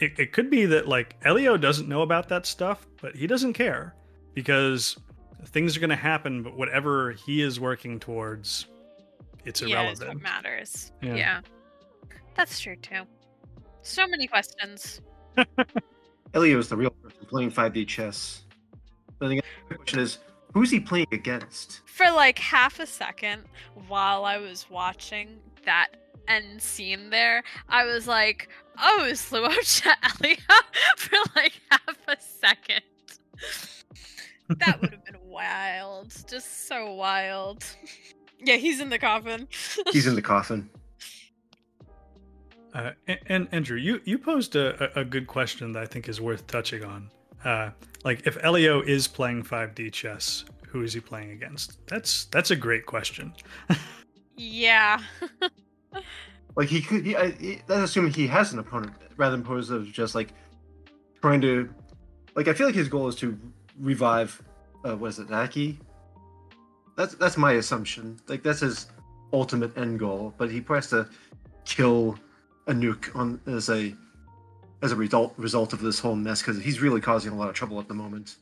it, 0.00 0.18
it 0.18 0.32
could 0.32 0.50
be 0.50 0.66
that 0.66 0.88
like 0.88 1.16
Elio 1.24 1.56
doesn't 1.56 1.88
know 1.88 2.02
about 2.02 2.28
that 2.30 2.46
stuff, 2.46 2.86
but 3.00 3.14
he 3.14 3.26
doesn't 3.28 3.52
care 3.52 3.94
because 4.34 4.96
things 5.46 5.76
are 5.76 5.80
going 5.80 5.90
to 5.90 5.96
happen. 5.96 6.42
But 6.42 6.56
whatever 6.56 7.12
he 7.12 7.42
is 7.42 7.60
working 7.60 8.00
towards, 8.00 8.66
it's 9.44 9.60
Yeah, 9.60 9.82
it's 9.82 10.00
irrelevant. 10.00 10.08
what 10.14 10.22
matters. 10.22 10.92
Yeah. 11.00 11.14
Yeah. 11.14 11.40
That's 12.34 12.58
true 12.60 12.76
too. 12.76 13.02
So 13.82 14.06
many 14.06 14.26
questions. 14.26 15.00
Elio 16.34 16.58
is 16.58 16.68
the 16.68 16.76
real 16.76 16.90
person 16.90 17.26
playing 17.26 17.50
5D 17.50 17.86
chess. 17.86 18.44
But 19.18 19.28
the 19.28 19.42
question 19.68 20.00
is, 20.00 20.18
who's 20.54 20.70
he 20.70 20.80
playing 20.80 21.08
against? 21.12 21.82
For 21.86 22.10
like 22.10 22.38
half 22.38 22.80
a 22.80 22.86
second 22.86 23.42
while 23.88 24.24
I 24.24 24.38
was 24.38 24.66
watching 24.70 25.38
that 25.64 25.88
end 26.28 26.62
scene 26.62 27.10
there, 27.10 27.42
I 27.68 27.84
was 27.84 28.06
like, 28.06 28.48
oh, 28.80 29.04
is 29.04 29.22
Luocha 29.30 29.92
Elio? 30.20 30.36
For 30.96 31.16
like 31.36 31.60
half 31.70 31.98
a 32.08 32.16
second. 32.20 32.82
That 34.48 34.80
would 34.80 34.90
have 34.90 35.04
been 35.04 35.20
wild. 35.24 36.14
Just 36.28 36.66
so 36.68 36.92
wild. 36.92 37.64
Yeah, 38.38 38.56
he's 38.56 38.80
in 38.80 38.90
the 38.90 38.98
coffin. 38.98 39.48
He's 39.92 40.06
in 40.06 40.14
the 40.14 40.22
coffin. 40.22 40.68
Uh, 42.74 42.90
and, 43.06 43.18
and 43.26 43.48
Andrew, 43.52 43.76
you 43.76 44.00
you 44.04 44.18
posed 44.18 44.56
a, 44.56 44.98
a 44.98 45.00
a 45.00 45.04
good 45.04 45.26
question 45.26 45.72
that 45.72 45.82
I 45.82 45.86
think 45.86 46.08
is 46.08 46.20
worth 46.20 46.46
touching 46.46 46.84
on. 46.84 47.10
Uh, 47.44 47.70
like, 48.04 48.26
if 48.26 48.36
Elio 48.42 48.80
is 48.80 49.08
playing 49.08 49.42
5D 49.42 49.92
chess, 49.92 50.44
who 50.68 50.82
is 50.82 50.92
he 50.92 51.00
playing 51.00 51.30
against? 51.32 51.84
That's 51.86 52.26
that's 52.26 52.50
a 52.50 52.56
great 52.56 52.86
question. 52.86 53.34
yeah. 54.36 55.00
Like 56.54 56.68
he 56.68 56.82
could, 56.82 57.06
he, 57.06 57.16
I, 57.16 57.30
he, 57.30 57.62
that's 57.66 57.82
assuming 57.82 58.12
he 58.12 58.26
has 58.26 58.52
an 58.52 58.58
opponent 58.58 58.92
rather 59.16 59.36
than 59.36 59.44
opposed 59.44 59.72
of 59.72 59.90
just 59.90 60.14
like 60.14 60.34
trying 61.20 61.40
to, 61.40 61.72
like 62.34 62.48
I 62.48 62.52
feel 62.52 62.66
like 62.66 62.74
his 62.74 62.88
goal 62.88 63.08
is 63.08 63.14
to 63.16 63.38
revive, 63.78 64.42
uh, 64.84 64.96
what 64.96 65.08
is 65.08 65.18
it, 65.18 65.30
Naki? 65.30 65.78
That's 66.96 67.14
that's 67.14 67.38
my 67.38 67.52
assumption. 67.52 68.20
Like 68.28 68.42
that's 68.42 68.60
his 68.60 68.88
ultimate 69.32 69.76
end 69.78 69.98
goal. 69.98 70.34
But 70.36 70.50
he 70.50 70.60
probably 70.60 70.78
has 70.78 70.90
to 70.90 71.08
kill 71.64 72.18
a 72.66 72.72
nuke 72.72 73.14
on 73.16 73.40
as 73.46 73.68
a 73.68 73.94
as 74.82 74.92
a 74.92 74.96
result 74.96 75.34
result 75.36 75.72
of 75.72 75.80
this 75.80 75.98
whole 75.98 76.16
mess 76.16 76.42
because 76.42 76.62
he's 76.62 76.80
really 76.80 77.00
causing 77.00 77.32
a 77.32 77.36
lot 77.36 77.48
of 77.48 77.54
trouble 77.54 77.78
at 77.80 77.88
the 77.88 77.94
moment. 77.94 78.36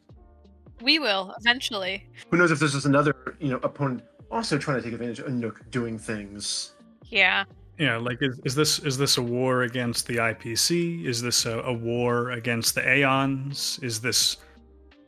We 0.82 0.98
will 0.98 1.34
eventually. 1.38 2.06
Who 2.30 2.38
knows 2.38 2.50
if 2.50 2.58
there's 2.58 2.72
just 2.72 2.86
another 2.86 3.36
you 3.38 3.50
know 3.50 3.60
opponent 3.62 4.02
also 4.30 4.58
trying 4.58 4.78
to 4.78 4.82
take 4.82 4.92
advantage 4.92 5.18
of 5.18 5.26
Nanook 5.26 5.70
doing 5.70 5.98
things. 5.98 6.72
Yeah. 7.04 7.44
Yeah, 7.78 7.96
like 7.96 8.18
is, 8.20 8.38
is 8.44 8.54
this 8.54 8.78
is 8.80 8.98
this 8.98 9.16
a 9.16 9.22
war 9.22 9.62
against 9.62 10.06
the 10.06 10.16
IPC? 10.16 11.06
Is 11.06 11.22
this 11.22 11.46
a, 11.46 11.60
a 11.60 11.72
war 11.72 12.30
against 12.32 12.74
the 12.74 12.86
Aeons? 12.86 13.80
Is 13.82 14.00
this 14.00 14.36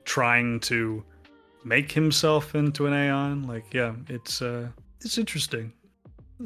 trying 0.04 0.58
to 0.60 1.04
make 1.64 1.92
himself 1.92 2.54
into 2.54 2.86
an 2.86 2.94
Aeon? 2.94 3.42
Like, 3.42 3.74
yeah, 3.74 3.94
it's 4.08 4.40
uh, 4.40 4.68
it's 5.02 5.18
interesting. 5.18 5.70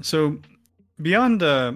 So, 0.02 0.36
beyond 1.00 1.44
uh, 1.44 1.74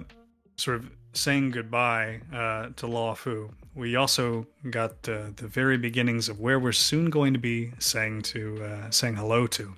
sort 0.61 0.77
of 0.77 0.91
saying 1.13 1.51
goodbye 1.51 2.21
uh, 2.31 2.67
to 2.75 2.85
Luofu, 2.87 3.49
we 3.75 3.95
also 3.95 4.45
got 4.69 4.91
uh, 5.09 5.31
the 5.35 5.47
very 5.47 5.77
beginnings 5.77 6.29
of 6.29 6.39
where 6.39 6.59
we're 6.59 6.71
soon 6.71 7.09
going 7.09 7.33
to 7.33 7.39
be 7.39 7.71
saying 7.79 8.21
to 8.21 8.63
uh, 8.63 8.89
saying 8.91 9.15
hello 9.15 9.47
to 9.47 9.73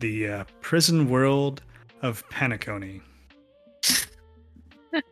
the 0.00 0.28
uh, 0.28 0.44
prison 0.60 1.08
world 1.08 1.62
of 2.02 2.28
Penacony. 2.30 3.00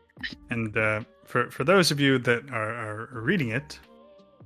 and 0.51 0.77
uh, 0.77 1.03
for 1.25 1.51
for 1.51 1.65
those 1.65 1.91
of 1.91 2.01
you 2.01 2.19
that 2.19 2.51
are, 2.51 2.75
are 2.75 3.09
reading 3.13 3.51
it, 3.51 3.79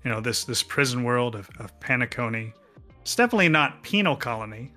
you 0.05 0.11
know 0.11 0.21
this 0.21 0.45
this 0.45 0.63
prison 0.63 1.05
world 1.05 1.35
of, 1.35 1.49
of 1.59 1.79
Penacony. 1.81 2.53
It's 3.01 3.17
definitely 3.17 3.49
not 3.49 3.83
penal 3.83 4.15
colony. 4.15 4.73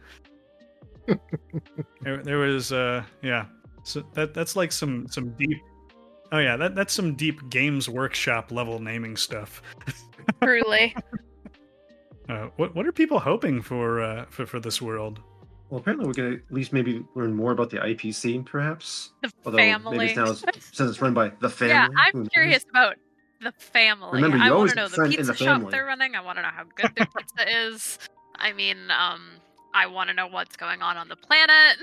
there, 2.02 2.24
there 2.24 2.38
was 2.38 2.72
uh 2.72 3.04
yeah, 3.22 3.46
so 3.86 4.04
that 4.14 4.34
that's 4.34 4.56
like 4.56 4.72
some 4.72 5.08
some 5.08 5.30
deep. 5.38 5.62
Oh 6.32 6.40
yeah, 6.40 6.58
that 6.58 6.76
that's 6.76 6.94
some 6.94 7.16
deep 7.16 7.50
Games 7.50 7.88
Workshop 7.88 8.52
level 8.52 8.80
naming 8.80 9.16
stuff. 9.16 9.62
Truly. 10.44 10.96
Uh, 12.28 12.48
what 12.58 12.76
what 12.76 12.88
are 12.88 12.92
people 12.92 13.20
hoping 13.20 13.62
for 13.62 14.02
uh, 14.02 14.26
for 14.30 14.46
for 14.46 14.60
this 14.60 14.82
world? 14.82 15.20
Well, 15.70 15.80
apparently 15.80 16.08
we're 16.08 16.14
gonna 16.14 16.36
at 16.36 16.52
least 16.52 16.74
maybe 16.74 17.06
learn 17.16 17.34
more 17.36 17.52
about 17.52 17.70
the 17.70 17.78
IPC, 17.78 18.44
perhaps. 18.46 19.12
The 19.22 19.32
Although 19.46 19.58
maybe 19.58 19.72
family. 19.72 20.06
it's 20.08 20.16
now 20.16 20.34
since 20.74 20.80
it's 20.90 21.02
run 21.02 21.14
by 21.14 21.32
the 21.40 21.50
family. 21.50 21.74
yeah, 21.74 21.88
I'm 21.96 22.28
curious 22.28 22.66
about 22.70 22.96
the 23.42 23.52
family. 23.52 24.10
Remember, 24.14 24.38
you 24.38 24.44
I 24.44 24.48
want 24.48 24.56
always 24.58 24.72
to 24.74 24.78
know 24.78 24.88
the 24.88 25.10
pizza 25.10 25.24
the 25.32 25.36
shop 25.36 25.58
family. 25.58 25.72
they're 25.72 25.86
running. 25.86 26.16
I 26.16 26.22
want 26.22 26.40
to 26.40 26.42
know 26.42 26.50
how 26.50 26.64
good 26.76 26.92
their 26.96 27.08
pizza 27.16 27.60
is. 27.68 28.00
I 28.36 28.52
mean, 28.54 28.78
um, 28.90 29.22
I 29.76 29.86
want 29.86 30.10
to 30.10 30.16
know 30.16 30.28
what's 30.28 30.58
going 30.58 30.82
on 30.82 30.98
on 30.98 31.08
the 31.08 31.16
planet. 31.16 31.78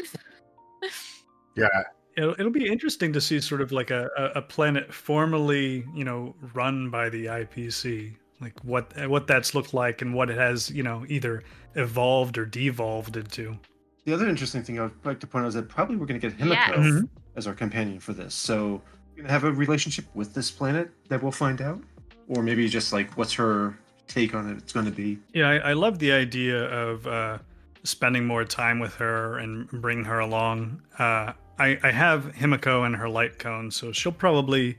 Yeah, 1.57 1.69
It'll, 2.17 2.33
it'll 2.33 2.51
be 2.53 2.67
interesting 2.67 3.13
to 3.15 3.21
see 3.21 3.41
sort 3.41 3.61
of 3.63 3.73
like 3.73 3.91
a, 3.91 4.09
a, 4.17 4.25
a 4.39 4.43
planet 4.43 4.93
formally, 4.93 5.85
you 5.95 6.05
know, 6.05 6.35
run 6.55 6.91
by 6.91 7.09
the 7.09 7.27
IPC, 7.27 8.15
like 8.41 8.53
what 8.65 8.93
what 9.09 9.27
that's 9.27 9.55
looked 9.55 9.73
like 9.73 10.03
and 10.03 10.13
what 10.15 10.29
it 10.31 10.37
has, 10.37 10.71
you 10.71 10.83
know, 10.83 11.05
either 11.09 11.43
evolved 11.75 12.37
or 12.39 12.45
devolved 12.45 13.17
into. 13.17 13.57
The 14.05 14.13
other 14.13 14.29
interesting 14.29 14.63
thing 14.63 14.79
I'd 14.81 14.91
like 15.05 15.21
to 15.21 15.27
point 15.27 15.45
out 15.45 15.49
is 15.49 15.55
that 15.55 15.69
probably 15.69 15.97
we're 15.97 16.07
going 16.07 16.21
to 16.21 16.29
get 16.29 16.37
Himeko 16.39 16.51
Yes. 16.51 16.77
Mhm. 16.79 17.09
as 17.37 17.47
our 17.47 17.55
companion 17.55 17.99
for 18.01 18.13
this. 18.13 18.35
So 18.35 18.83
we're 19.11 19.17
going 19.19 19.27
to 19.29 19.33
have 19.33 19.45
a 19.45 19.53
relationship 19.53 20.05
with 20.15 20.35
this 20.35 20.51
planet 20.51 20.91
that 21.09 21.23
we'll 21.23 21.33
find 21.33 21.63
out, 21.63 21.81
or 22.29 22.43
maybe 22.43 22.69
just 22.69 22.93
like 22.93 23.17
what's 23.17 23.33
her 23.35 23.79
take 24.09 24.35
on 24.35 24.51
it? 24.51 24.59
It's 24.59 24.73
going 24.73 24.87
to 24.87 24.93
be. 24.93 25.19
Yeah, 25.33 25.49
I, 25.49 25.71
I 25.71 25.73
love 25.73 25.99
the 25.99 26.13
idea 26.13 26.65
of 26.65 27.07
uh, 27.07 27.39
spending 27.85 28.27
more 28.27 28.45
time 28.45 28.81
with 28.81 28.95
her 28.97 29.39
and 29.39 29.71
bringing 29.71 30.05
her 30.05 30.19
along. 30.19 30.83
Uh, 30.99 31.33
I, 31.59 31.79
I 31.83 31.91
have 31.91 32.33
Himeko 32.35 32.87
and 32.87 32.97
her 32.97 33.09
light 33.09 33.39
cone, 33.39 33.71
so 33.71 33.93
she'll 33.93 34.13
probably 34.13 34.79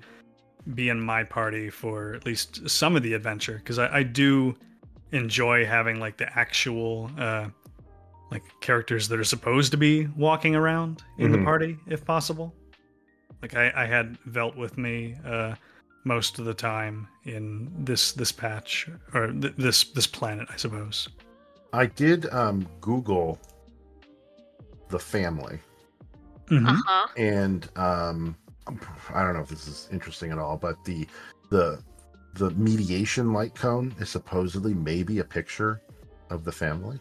be 0.73 0.89
in 0.89 0.99
my 0.99 1.23
party 1.23 1.69
for 1.69 2.13
at 2.13 2.25
least 2.25 2.69
some 2.69 2.95
of 2.95 3.03
the 3.03 3.13
adventure 3.13 3.57
because 3.57 3.79
I, 3.79 3.97
I 3.99 4.03
do 4.03 4.55
enjoy 5.11 5.65
having 5.65 5.99
like 5.99 6.17
the 6.17 6.37
actual 6.37 7.11
uh, 7.17 7.47
like 8.31 8.43
characters 8.61 9.07
that 9.09 9.19
are 9.19 9.23
supposed 9.25 9.71
to 9.71 9.77
be 9.77 10.07
walking 10.17 10.55
around 10.55 11.03
in 11.17 11.31
the 11.31 11.37
Mhm. 11.37 11.43
party 11.43 11.77
if 11.87 12.03
possible. 12.05 12.53
Like 13.41 13.55
I, 13.55 13.71
I 13.75 13.85
had 13.85 14.17
Velt 14.25 14.55
with 14.55 14.77
me 14.77 15.15
uh, 15.25 15.55
most 16.05 16.39
of 16.39 16.45
the 16.45 16.53
time 16.53 17.07
in 17.25 17.69
this 17.85 18.13
this 18.13 18.31
patch 18.31 18.89
or 19.13 19.31
th- 19.31 19.53
this 19.57 19.83
this 19.83 20.07
planet, 20.07 20.47
I 20.51 20.55
suppose. 20.55 21.09
I 21.73 21.87
did 21.87 22.31
um, 22.33 22.67
Google 22.81 23.37
the 24.89 24.99
family, 24.99 25.59
Mhm. 26.49 26.67
Uh 26.67 26.81
huh. 26.85 27.07
and 27.17 27.69
um, 27.77 28.35
I 29.13 29.23
don't 29.23 29.33
know 29.33 29.41
if 29.41 29.49
this 29.49 29.67
is 29.67 29.89
interesting 29.91 30.31
at 30.31 30.39
all, 30.39 30.57
but 30.57 30.83
the 30.85 31.07
the 31.49 31.81
the 32.35 32.49
mediation 32.51 33.31
light 33.33 33.53
cone 33.55 33.93
is 33.99 34.09
supposedly 34.09 34.73
maybe 34.73 35.19
a 35.19 35.23
picture 35.23 35.81
of 36.29 36.43
the 36.43 36.51
family 36.51 36.99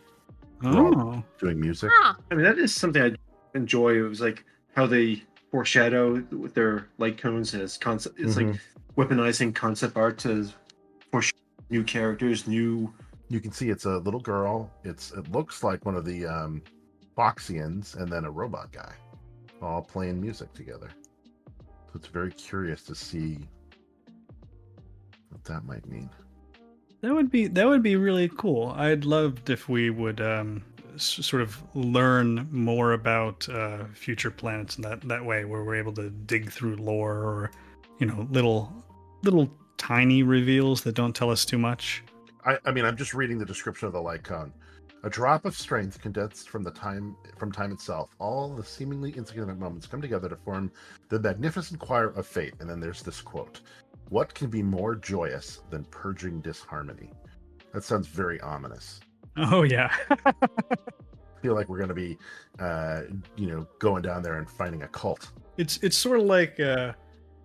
Oh, 0.65 1.23
doing 1.39 1.59
music. 1.61 1.91
Huh. 1.93 2.15
I 2.31 2.35
mean, 2.35 2.45
that 2.45 2.59
is 2.59 2.75
something 2.75 3.03
I 3.03 3.13
enjoy. 3.55 3.97
It 3.99 4.03
was 4.03 4.21
like 4.21 4.45
how 4.77 4.87
they 4.87 5.23
foreshadow 5.51 6.23
with 6.31 6.55
their 6.55 6.89
light 6.99 7.19
cones 7.19 7.55
as 7.55 7.77
concept. 7.77 8.21
It's 8.21 8.37
like 8.37 8.55
weaponizing 8.97 9.55
concept 9.55 9.97
art 9.97 10.19
to 10.19 10.49
foreshadow 11.11 11.37
new 11.71 11.83
characters, 11.83 12.47
new. 12.47 12.93
You 13.29 13.41
can 13.41 13.51
see 13.51 13.71
it's 13.71 13.87
a 13.87 13.99
little 13.99 14.21
girl. 14.21 14.71
It's 14.85 15.11
it 15.13 15.31
looks 15.33 15.65
like 15.65 15.85
one 15.85 15.97
of 15.97 16.05
the 16.05 16.27
um, 16.27 16.63
Foxians, 17.17 17.97
and 17.97 18.09
then 18.11 18.25
a 18.25 18.31
robot 18.31 18.71
guy, 18.73 18.93
all 19.63 19.83
playing 19.83 20.21
music 20.21 20.53
together. 20.55 20.91
So 21.87 21.93
it's 21.97 22.09
very 22.09 22.33
curious 22.33 22.83
to 22.85 22.95
see 22.95 23.39
what 25.31 25.45
that 25.45 25.65
might 25.65 25.87
mean. 25.87 26.11
that 27.03 27.15
would 27.15 27.31
be 27.31 27.47
that 27.49 27.67
would 27.67 27.83
be 27.83 27.97
really 27.97 28.31
cool. 28.37 28.73
I'd 28.77 29.05
loved 29.05 29.51
if 29.51 29.69
we 29.69 29.91
would 29.91 30.21
um, 30.21 30.65
s- 30.95 31.19
sort 31.27 31.43
of 31.43 31.63
learn 31.75 32.49
more 32.51 32.93
about 32.93 33.49
uh, 33.49 33.85
future 33.95 34.31
planets 34.31 34.77
in 34.77 34.83
that 34.83 35.01
that 35.09 35.25
way, 35.25 35.45
where 35.45 35.65
we're 35.65 35.77
able 35.77 35.95
to 35.95 36.11
dig 36.11 36.51
through 36.51 36.77
lore 36.77 37.17
or 37.17 37.51
you 37.99 38.07
know 38.07 38.27
little 38.31 38.73
little 39.23 39.51
tiny 39.79 40.23
reveals 40.23 40.83
that 40.83 40.95
don't 40.95 41.15
tell 41.15 41.31
us 41.31 41.45
too 41.45 41.59
much. 41.59 42.03
I, 42.45 42.59
I 42.65 42.71
mean, 42.73 42.85
I'm 42.85 42.97
just 42.97 43.15
reading 43.15 43.39
the 43.39 43.45
description 43.47 43.87
of 43.87 43.93
the 43.95 44.19
cone. 44.23 44.53
A 45.05 45.11
drop 45.11 45.45
of 45.45 45.57
strength 45.57 46.01
condensed 46.01 46.49
from 46.49 46.63
the 46.63 46.71
time 46.71 47.17
from 47.37 47.51
time 47.51 47.73
itself. 47.73 48.11
All 48.21 48.55
the 48.55 48.65
seemingly 48.65 49.11
insignificant 49.11 49.59
moments 49.59 49.87
come 49.87 50.01
together 50.01 50.29
to 50.29 50.37
form 50.37 50.71
the 51.09 51.19
magnificent 51.19 51.81
choir 51.81 52.11
of 52.11 52.27
fate. 52.27 52.55
And 52.61 52.71
then 52.71 52.79
there's 52.79 53.03
this 53.03 53.21
quote: 53.21 53.63
"What 54.11 54.33
can 54.33 54.49
be 54.49 54.63
more 54.63 54.95
joyous 54.95 55.63
than 55.71 55.85
purging 55.87 56.41
disharmony?" 56.41 57.11
That 57.73 57.83
sounds 57.83 58.07
very 58.07 58.41
ominous. 58.43 59.01
Oh 59.37 59.63
yeah. 59.65 59.93
Feel 61.43 61.55
like 61.55 61.69
we're 61.69 61.79
going 61.79 61.89
to 61.89 61.95
be, 61.95 62.17
uh, 62.61 63.03
you 63.37 63.49
know, 63.49 63.67
going 63.81 64.03
down 64.03 64.23
there 64.23 64.37
and 64.37 64.49
finding 64.49 64.83
a 64.83 64.89
cult. 64.89 65.33
It's 65.57 65.79
it's 65.79 65.97
sort 65.97 66.21
of 66.21 66.27
like 66.27 66.61
uh, 66.61 66.93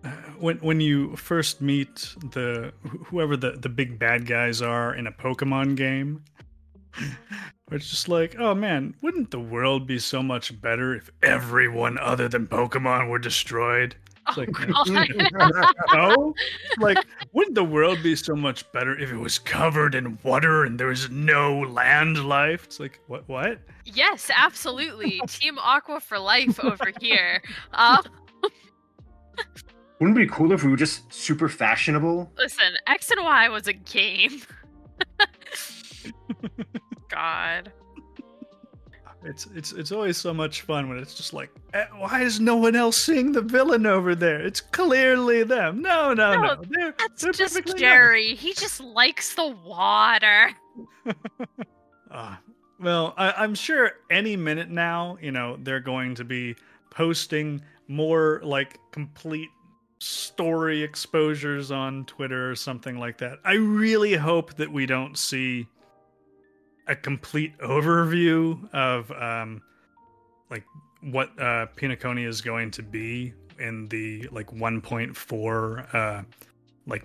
uh, 0.04 0.10
when 0.38 0.58
when 0.58 0.80
you 0.80 1.16
first 1.16 1.60
meet 1.60 2.14
the 2.30 2.72
whoever 3.06 3.36
the 3.36 3.52
the 3.52 3.68
big 3.68 3.98
bad 3.98 4.26
guys 4.26 4.62
are 4.62 4.94
in 4.94 5.08
a 5.08 5.12
Pokemon 5.12 5.74
game. 5.74 6.22
It's 7.70 7.90
just 7.90 8.08
like, 8.08 8.36
oh 8.38 8.54
man, 8.54 8.94
wouldn't 9.02 9.30
the 9.30 9.38
world 9.40 9.86
be 9.86 9.98
so 9.98 10.22
much 10.22 10.58
better 10.60 10.94
if 10.94 11.10
everyone 11.22 11.98
other 11.98 12.26
than 12.28 12.46
Pokemon 12.46 13.08
were 13.10 13.18
destroyed? 13.18 13.94
Oh, 14.26 14.34
Like- 14.36 14.52
God. 14.52 15.74
No, 15.94 16.34
like, 16.78 16.98
wouldn't 17.32 17.54
the 17.54 17.64
world 17.64 18.02
be 18.02 18.14
so 18.16 18.34
much 18.34 18.70
better 18.72 18.98
if 18.98 19.10
it 19.10 19.16
was 19.16 19.38
covered 19.38 19.94
in 19.94 20.18
water 20.22 20.64
and 20.64 20.78
there 20.80 20.88
was 20.88 21.08
no 21.10 21.60
land 21.60 22.26
life? 22.26 22.64
It's 22.64 22.78
like, 22.80 23.00
what? 23.06 23.28
What? 23.28 23.58
yes, 23.84 24.30
absolutely. 24.34 25.20
Team 25.28 25.58
Aqua 25.58 26.00
for 26.00 26.18
life 26.18 26.62
over 26.62 26.90
here. 27.00 27.42
Uh, 27.72 28.02
Wouldn't 30.00 30.16
it 30.18 30.20
be 30.22 30.28
cooler 30.28 30.54
if 30.54 30.62
we 30.64 30.70
were 30.70 30.76
just 30.76 31.12
super 31.12 31.48
fashionable? 31.48 32.30
listen, 32.36 32.74
X 32.86 33.10
and 33.10 33.22
Y 33.24 33.48
was 33.48 33.66
a 33.66 33.72
game. 33.72 34.40
God. 37.08 37.72
It's 39.24 39.46
it's 39.54 39.72
it's 39.72 39.90
always 39.90 40.16
so 40.16 40.32
much 40.32 40.62
fun 40.62 40.88
when 40.88 40.98
it's 40.98 41.14
just 41.14 41.32
like, 41.32 41.50
eh, 41.74 41.86
why 41.96 42.22
is 42.22 42.38
no 42.38 42.56
one 42.56 42.76
else 42.76 42.96
seeing 42.96 43.32
the 43.32 43.42
villain 43.42 43.84
over 43.84 44.14
there? 44.14 44.40
It's 44.40 44.60
clearly 44.60 45.42
them. 45.42 45.82
No, 45.82 46.14
no, 46.14 46.34
no. 46.34 46.54
No, 46.54 46.62
They're, 46.68 46.94
That's 46.96 47.22
they're 47.22 47.32
just. 47.32 47.76
Jerry. 47.76 48.34
He 48.36 48.54
just 48.54 48.80
likes 48.80 49.34
the 49.34 49.48
water. 49.64 50.50
Ah, 52.10 52.40
well, 52.80 53.12
I, 53.18 53.32
I'm 53.32 53.54
sure 53.54 53.92
any 54.10 54.34
minute 54.34 54.70
now, 54.70 55.18
you 55.20 55.30
know, 55.30 55.58
they're 55.62 55.78
going 55.78 56.14
to 56.14 56.24
be 56.24 56.56
posting 56.88 57.60
more 57.86 58.40
like 58.42 58.78
complete 58.92 59.50
story 59.98 60.82
exposures 60.82 61.70
on 61.70 62.06
Twitter 62.06 62.50
or 62.50 62.56
something 62.56 62.98
like 62.98 63.18
that. 63.18 63.40
I 63.44 63.54
really 63.54 64.14
hope 64.14 64.54
that 64.54 64.72
we 64.72 64.86
don't 64.86 65.18
see 65.18 65.66
a 66.88 66.96
complete 66.96 67.56
overview 67.58 68.72
of 68.74 69.10
um 69.12 69.62
like 70.50 70.64
what 71.02 71.30
uh 71.38 71.66
Penacony 71.76 72.26
is 72.26 72.40
going 72.40 72.70
to 72.72 72.82
be 72.82 73.32
in 73.58 73.86
the 73.88 74.28
like 74.32 74.48
1.4 74.48 75.94
uh 75.94 76.22
like 76.86 77.04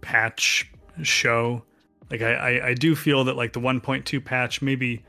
patch 0.00 0.70
show. 1.02 1.62
Like 2.10 2.22
I, 2.22 2.32
I 2.34 2.66
i 2.68 2.74
do 2.74 2.94
feel 2.96 3.24
that 3.24 3.36
like 3.36 3.52
the 3.52 3.60
1.2 3.60 4.24
patch 4.24 4.62
maybe 4.62 5.04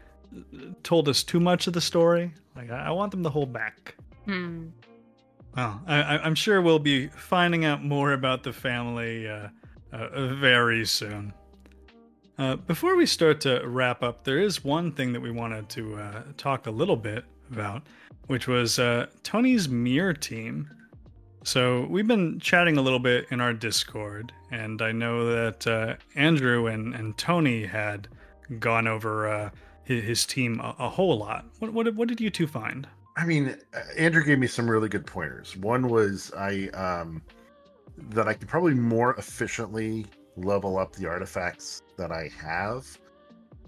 told 0.84 1.08
us 1.10 1.24
too 1.24 1.40
much 1.40 1.68
of 1.68 1.74
the 1.74 1.82
story. 1.82 2.34
Like 2.56 2.70
i, 2.72 2.88
I 2.88 2.92
want 2.92 3.12
them 3.12 3.24
to 3.24 3.30
hold 3.30 3.54
back. 3.54 3.96
Hmm. 4.26 4.68
well 5.56 5.82
I, 5.88 6.02
I- 6.02 6.24
i'm 6.26 6.36
sure 6.36 6.62
we'll 6.62 6.78
be 6.80 7.08
finding 7.08 7.66
out 7.66 7.84
more 7.84 8.14
about 8.14 8.44
the 8.44 8.54
family 8.54 9.28
uh, 9.30 9.48
uh, 9.92 10.28
very 10.36 10.86
soon 10.86 11.34
uh, 12.40 12.56
before 12.56 12.96
we 12.96 13.06
start 13.06 13.42
to 13.42 13.62
wrap 13.66 14.02
up 14.02 14.24
there 14.24 14.40
is 14.40 14.64
one 14.64 14.92
thing 14.92 15.14
that 15.14 15.22
we 15.22 15.30
wanted 15.30 15.70
to 15.70 15.96
uh, 15.96 16.24
talk 16.38 16.66
a 16.66 16.72
little 16.72 16.98
bit 16.98 17.24
about 17.52 17.84
which 18.28 18.48
was 18.48 18.80
uh, 18.80 19.06
tony's 19.24 19.70
mirror 19.70 20.14
team 20.14 20.70
so 21.44 21.88
we've 21.90 22.08
been 22.08 22.40
chatting 22.40 22.78
a 22.78 22.82
little 22.82 23.00
bit 23.00 23.28
in 23.32 23.40
our 23.40 23.54
Discord, 23.54 24.34
and 24.52 24.82
I 24.82 24.92
know 24.92 25.26
that 25.26 25.66
uh, 25.66 25.96
Andrew 26.16 26.68
and, 26.68 26.94
and 26.94 27.18
Tony 27.18 27.66
had 27.66 28.08
gone 28.60 28.88
over 28.88 29.28
uh, 29.28 29.50
his, 29.84 30.04
his 30.04 30.26
team 30.26 30.60
a, 30.60 30.76
a 30.80 30.90
whole 30.90 31.18
lot. 31.18 31.46
What, 31.60 31.74
what 31.74 31.96
what 31.96 32.08
did 32.08 32.20
you 32.20 32.30
two 32.30 32.48
find? 32.48 32.88
I 33.16 33.26
mean, 33.26 33.58
Andrew 33.98 34.24
gave 34.24 34.40
me 34.40 34.48
some 34.48 34.70
really 34.70 34.90
good 34.90 35.06
pointers. 35.06 35.56
One 35.58 35.90
was 35.90 36.32
I 36.38 36.68
um 36.74 37.22
that 38.10 38.28
I 38.28 38.34
could 38.34 38.48
probably 38.48 38.74
more 38.74 39.16
efficiently 39.16 40.06
level 40.44 40.78
up 40.78 40.94
the 40.94 41.08
artifacts 41.08 41.82
that 41.98 42.12
I 42.12 42.30
have 42.42 42.86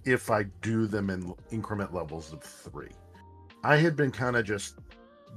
if 0.06 0.32
I 0.32 0.44
do 0.62 0.88
them 0.88 1.10
in 1.10 1.34
increment 1.52 1.94
levels 1.94 2.34
of 2.34 2.42
three. 2.42 2.92
I 3.64 3.78
had 3.78 3.96
been 3.96 4.12
kind 4.12 4.36
of 4.36 4.46
just 4.46 4.80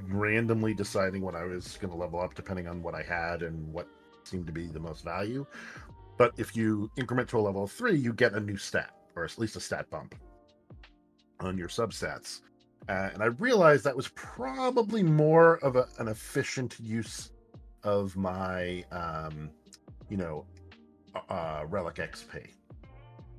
randomly 0.09 0.75
deciding 0.75 1.23
what 1.23 1.35
I 1.35 1.45
was 1.45 1.77
going 1.81 1.93
to 1.93 1.97
level 1.99 2.21
up 2.21 2.35
depending 2.35 2.67
on 2.67 2.83
what 2.83 2.95
I 2.95 3.03
had 3.03 3.43
and 3.43 3.73
what 3.73 3.87
seemed 4.25 4.47
to 4.47 4.53
be 4.53 4.67
the 4.67 4.81
most 4.81 5.05
value. 5.05 5.47
But 6.17 6.33
if 6.37 6.57
you 6.57 6.91
increment 6.97 7.29
to 7.31 7.39
a 7.39 7.41
level 7.41 7.65
of 7.65 7.73
three, 7.73 7.97
you 7.97 8.13
get 8.13 8.33
a 8.33 8.41
new 8.41 8.57
stat, 8.57 8.95
or 9.17 9.25
at 9.25 9.39
least 9.39 9.57
a 9.57 9.61
stat 9.61 9.91
bump 9.91 10.15
on 11.41 11.59
your 11.59 11.69
substats. 11.69 12.41
Uh, 12.89 13.11
and 13.13 13.23
I 13.23 13.27
realized 13.27 13.85
that 13.85 13.97
was 13.97 14.09
probably 14.09 15.03
more 15.03 15.57
of 15.59 15.77
a, 15.77 15.89
an 15.99 16.09
efficient 16.09 16.77
use 16.79 17.33
of 17.83 18.17
my, 18.17 18.85
um, 18.93 19.51
you 20.09 20.17
know, 20.17 20.47
uh, 21.29 21.65
relic 21.69 21.97
XP. 21.97 22.49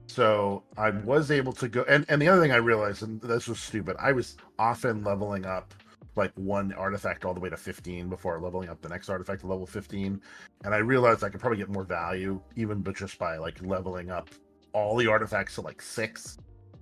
So 0.07 0.63
I 0.78 0.91
was 0.91 1.32
able 1.32 1.53
to 1.53 1.67
go, 1.67 1.84
and, 1.89 2.05
and 2.09 2.21
the 2.21 2.28
other 2.28 2.41
thing 2.41 2.51
I 2.51 2.57
realized, 2.57 3.03
and 3.03 3.19
this 3.21 3.47
was 3.47 3.59
stupid, 3.59 3.95
I 3.99 4.11
was 4.11 4.38
often 4.59 5.03
leveling 5.03 5.45
up 5.45 5.73
like 6.15 6.32
one 6.36 6.73
artifact 6.73 7.26
all 7.26 7.34
the 7.34 7.39
way 7.39 7.49
to 7.49 7.57
15 7.57 8.07
before 8.07 8.39
leveling 8.39 8.69
up 8.69 8.82
the 8.82 8.89
next 8.89 9.09
artifact 9.09 9.41
to 9.41 9.47
level 9.47 9.65
15. 9.65 10.21
And 10.63 10.73
I 10.73 10.78
realized 10.78 11.23
I 11.23 11.30
could 11.30 11.41
probably 11.41 11.57
get 11.57 11.69
more 11.69 11.84
value 11.84 12.39
even 12.55 12.82
but 12.82 12.95
just 12.95 13.17
by 13.17 13.38
like 13.38 13.61
leveling 13.61 14.11
up 14.11 14.30
all 14.73 14.95
the 14.95 15.07
artifacts 15.07 15.55
to 15.55 15.61
like 15.61 15.82
six, 15.82 16.38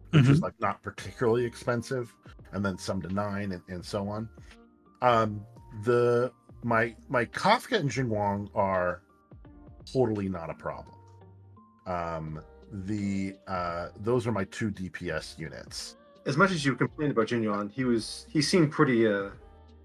which 0.10 0.28
is 0.28 0.42
like 0.42 0.60
not 0.60 0.82
particularly 0.84 1.46
expensive, 1.46 2.14
and 2.52 2.64
then 2.64 2.78
some 2.78 3.02
to 3.02 3.08
nine 3.10 3.52
and, 3.52 3.62
and 3.68 3.84
so 3.84 4.08
on. 4.08 4.28
Um, 5.02 5.46
the 5.84 6.32
my 6.64 6.96
my 7.08 7.26
Kafka 7.26 7.78
and 7.80 7.90
Jing 7.90 8.10
Yuan 8.10 8.50
are 8.56 9.03
totally 9.92 10.30
not 10.30 10.50
a 10.50 10.54
problem. 10.54 10.96
Um, 11.86 12.42
the 12.72 13.36
uh, 13.48 13.90
those 13.98 14.26
are 14.26 14.32
my 14.32 14.46
two 14.46 14.72
DPS 14.72 15.38
units. 15.38 15.96
As 16.26 16.38
much 16.38 16.52
as 16.52 16.66
you 16.66 16.76
complained 16.76 17.12
about 17.12 17.28
Jing 17.28 17.44
Yuan, 17.44 17.70
he 17.70 17.84
was 17.84 18.26
he 18.30 18.42
seemed 18.42 18.72
pretty 18.72 19.08
uh 19.08 19.30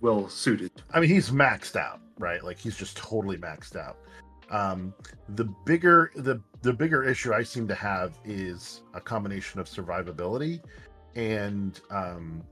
well 0.01 0.29
suited. 0.29 0.71
I 0.93 1.01
mean, 1.01 1.11
he's 1.11 1.31
maxed 1.31 1.77
out, 1.77 2.01
right? 2.19 2.43
Like 2.43 2.59
he's 2.59 2.77
just 2.77 2.97
totally 2.97 3.37
maxed 3.37 3.77
out. 3.77 3.99
Um, 4.51 4.95
the 5.31 5.45
bigger 5.45 6.11
the 6.17 6.41
the 6.63 6.73
bigger 6.73 7.05
issue 7.05 7.35
I 7.35 7.43
seem 7.43 7.69
to 7.69 7.75
have 7.75 8.19
is 8.25 8.83
a 8.95 9.01
combination 9.01 9.61
of 9.61 9.69
survivability 9.69 10.61
and 11.15 11.79
um, 11.91 12.43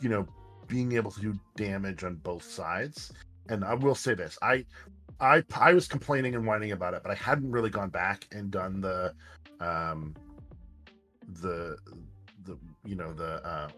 you 0.00 0.08
know 0.08 0.26
being 0.68 0.92
able 0.92 1.10
to 1.12 1.20
do 1.20 1.38
damage 1.56 2.04
on 2.04 2.16
both 2.16 2.42
sides. 2.42 3.12
And 3.48 3.64
I 3.64 3.74
will 3.74 3.94
say 3.94 4.14
this: 4.14 4.36
I 4.42 4.66
I 5.20 5.42
I 5.54 5.72
was 5.72 5.88
complaining 5.88 6.34
and 6.34 6.46
whining 6.46 6.72
about 6.72 6.94
it, 6.94 7.02
but 7.02 7.10
I 7.10 7.14
hadn't 7.14 7.50
really 7.50 7.70
gone 7.70 7.90
back 7.90 8.26
and 8.32 8.50
done 8.50 8.80
the 8.80 9.14
um 9.60 10.14
the 11.42 11.76
the 12.44 12.58
you 12.84 12.94
know 12.94 13.12
the 13.12 13.44
uh 13.46 13.68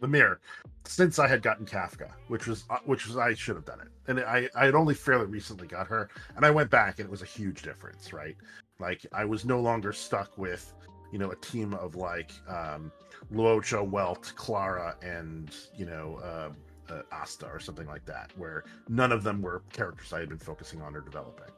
the 0.00 0.08
mirror 0.08 0.40
since 0.84 1.18
I 1.18 1.28
had 1.28 1.42
gotten 1.42 1.66
Kafka, 1.66 2.10
which 2.28 2.46
was 2.46 2.64
uh, 2.70 2.78
which 2.84 3.06
was 3.06 3.16
I 3.16 3.34
should 3.34 3.56
have 3.56 3.64
done 3.64 3.80
it, 3.80 3.88
and 4.08 4.20
I 4.20 4.48
I 4.54 4.64
had 4.64 4.74
only 4.74 4.94
fairly 4.94 5.26
recently 5.26 5.66
got 5.66 5.86
her, 5.88 6.08
and 6.36 6.44
I 6.44 6.50
went 6.50 6.70
back 6.70 6.98
and 6.98 7.06
it 7.06 7.10
was 7.10 7.22
a 7.22 7.26
huge 7.26 7.62
difference, 7.62 8.12
right? 8.12 8.36
Like 8.78 9.04
I 9.12 9.24
was 9.24 9.44
no 9.44 9.60
longer 9.60 9.92
stuck 9.92 10.36
with 10.38 10.72
you 11.12 11.18
know 11.18 11.30
a 11.30 11.36
team 11.36 11.74
of 11.74 11.94
like 11.94 12.32
um 12.48 12.90
Luocha, 13.32 13.86
Welt, 13.86 14.32
Clara, 14.36 14.96
and 15.02 15.54
you 15.76 15.86
know 15.86 16.18
uh, 16.24 16.50
uh, 16.90 17.02
Asta 17.12 17.46
or 17.46 17.60
something 17.60 17.86
like 17.86 18.04
that, 18.06 18.30
where 18.36 18.64
none 18.88 19.12
of 19.12 19.22
them 19.22 19.42
were 19.42 19.62
characters 19.72 20.12
I 20.12 20.20
had 20.20 20.28
been 20.28 20.38
focusing 20.38 20.80
on 20.82 20.94
or 20.94 21.00
developing. 21.00 21.52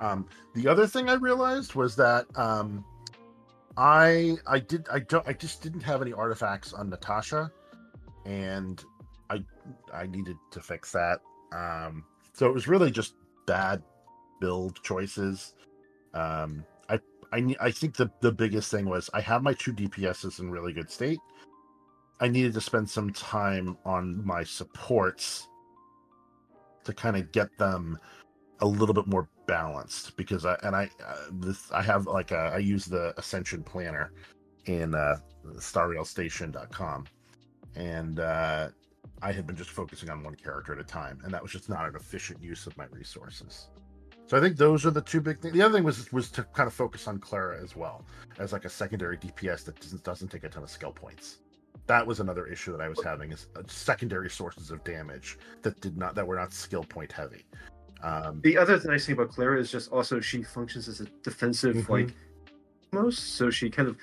Um, 0.00 0.26
the 0.54 0.68
other 0.68 0.86
thing 0.86 1.08
I 1.08 1.14
realized 1.14 1.74
was 1.74 1.96
that 1.96 2.26
um, 2.36 2.84
I 3.76 4.36
I 4.46 4.58
did 4.58 4.88
I 4.90 5.00
don't 5.00 5.26
I 5.26 5.32
just 5.32 5.62
didn't 5.62 5.82
have 5.82 6.02
any 6.02 6.12
artifacts 6.12 6.72
on 6.72 6.90
Natasha, 6.90 7.50
and 8.26 8.82
I 9.30 9.42
I 9.92 10.06
needed 10.06 10.36
to 10.50 10.60
fix 10.60 10.92
that. 10.92 11.20
Um, 11.52 12.04
so 12.32 12.46
it 12.46 12.54
was 12.54 12.68
really 12.68 12.90
just 12.90 13.14
bad 13.46 13.82
build 14.40 14.82
choices. 14.82 15.54
Um, 16.14 16.64
I 16.88 17.00
I 17.32 17.54
I 17.60 17.70
think 17.70 17.96
the 17.96 18.10
the 18.20 18.32
biggest 18.32 18.70
thing 18.70 18.86
was 18.88 19.10
I 19.14 19.20
have 19.20 19.42
my 19.42 19.54
two 19.54 19.72
DPSs 19.72 20.40
in 20.40 20.50
really 20.50 20.72
good 20.72 20.90
state. 20.90 21.18
I 22.20 22.28
needed 22.28 22.54
to 22.54 22.60
spend 22.60 22.88
some 22.88 23.12
time 23.12 23.76
on 23.84 24.24
my 24.26 24.42
supports 24.42 25.48
to 26.84 26.92
kind 26.92 27.16
of 27.16 27.30
get 27.32 27.56
them 27.58 27.98
a 28.60 28.66
little 28.66 28.94
bit 28.94 29.06
more 29.06 29.28
balanced 29.46 30.16
because 30.16 30.44
I 30.44 30.56
and 30.62 30.74
I 30.74 30.90
uh, 31.06 31.16
this 31.32 31.70
I 31.70 31.82
have 31.82 32.06
like 32.06 32.32
a, 32.32 32.52
I 32.54 32.58
use 32.58 32.86
the 32.86 33.14
Ascension 33.18 33.62
Planner 33.62 34.12
in 34.66 34.94
uh, 34.94 35.16
StarRailStation.com, 35.46 37.06
and 37.76 38.20
uh, 38.20 38.68
I 39.22 39.32
had 39.32 39.46
been 39.46 39.56
just 39.56 39.70
focusing 39.70 40.10
on 40.10 40.22
one 40.22 40.34
character 40.34 40.72
at 40.72 40.80
a 40.80 40.84
time, 40.84 41.20
and 41.24 41.32
that 41.32 41.42
was 41.42 41.52
just 41.52 41.68
not 41.68 41.88
an 41.88 41.94
efficient 41.94 42.42
use 42.42 42.66
of 42.66 42.76
my 42.76 42.86
resources. 42.86 43.68
So 44.26 44.36
I 44.36 44.40
think 44.40 44.56
those 44.56 44.84
are 44.84 44.90
the 44.90 45.00
two 45.00 45.22
big 45.22 45.40
things. 45.40 45.54
The 45.54 45.62
other 45.62 45.74
thing 45.74 45.84
was 45.84 46.12
was 46.12 46.30
to 46.32 46.42
kind 46.42 46.66
of 46.66 46.74
focus 46.74 47.06
on 47.06 47.18
Clara 47.18 47.62
as 47.62 47.76
well 47.76 48.04
as 48.38 48.52
like 48.52 48.64
a 48.64 48.70
secondary 48.70 49.16
DPS 49.16 49.64
that 49.64 49.80
doesn't, 49.80 50.04
doesn't 50.04 50.28
take 50.28 50.44
a 50.44 50.48
ton 50.48 50.62
of 50.62 50.70
skill 50.70 50.92
points. 50.92 51.38
That 51.88 52.06
was 52.06 52.20
another 52.20 52.46
issue 52.46 52.70
that 52.72 52.80
I 52.82 52.88
was 52.88 53.02
having 53.02 53.32
is 53.32 53.48
uh, 53.56 53.62
secondary 53.66 54.30
sources 54.30 54.70
of 54.70 54.84
damage 54.84 55.38
that 55.62 55.80
did 55.80 55.96
not 55.96 56.14
that 56.14 56.26
were 56.26 56.36
not 56.36 56.52
skill 56.52 56.84
point 56.84 57.10
heavy. 57.10 57.44
Um, 58.02 58.40
The 58.42 58.56
other 58.56 58.78
nice 58.84 59.06
thing 59.06 59.14
about 59.14 59.30
Clara 59.30 59.58
is 59.58 59.72
just 59.72 59.90
also 59.90 60.20
she 60.20 60.42
functions 60.42 60.86
as 60.86 61.00
a 61.00 61.06
defensive 61.24 61.74
Mhm. 61.76 61.88
like 61.88 62.14
most, 62.92 63.34
so 63.36 63.50
she 63.50 63.68
kind 63.70 63.88
of 63.88 63.96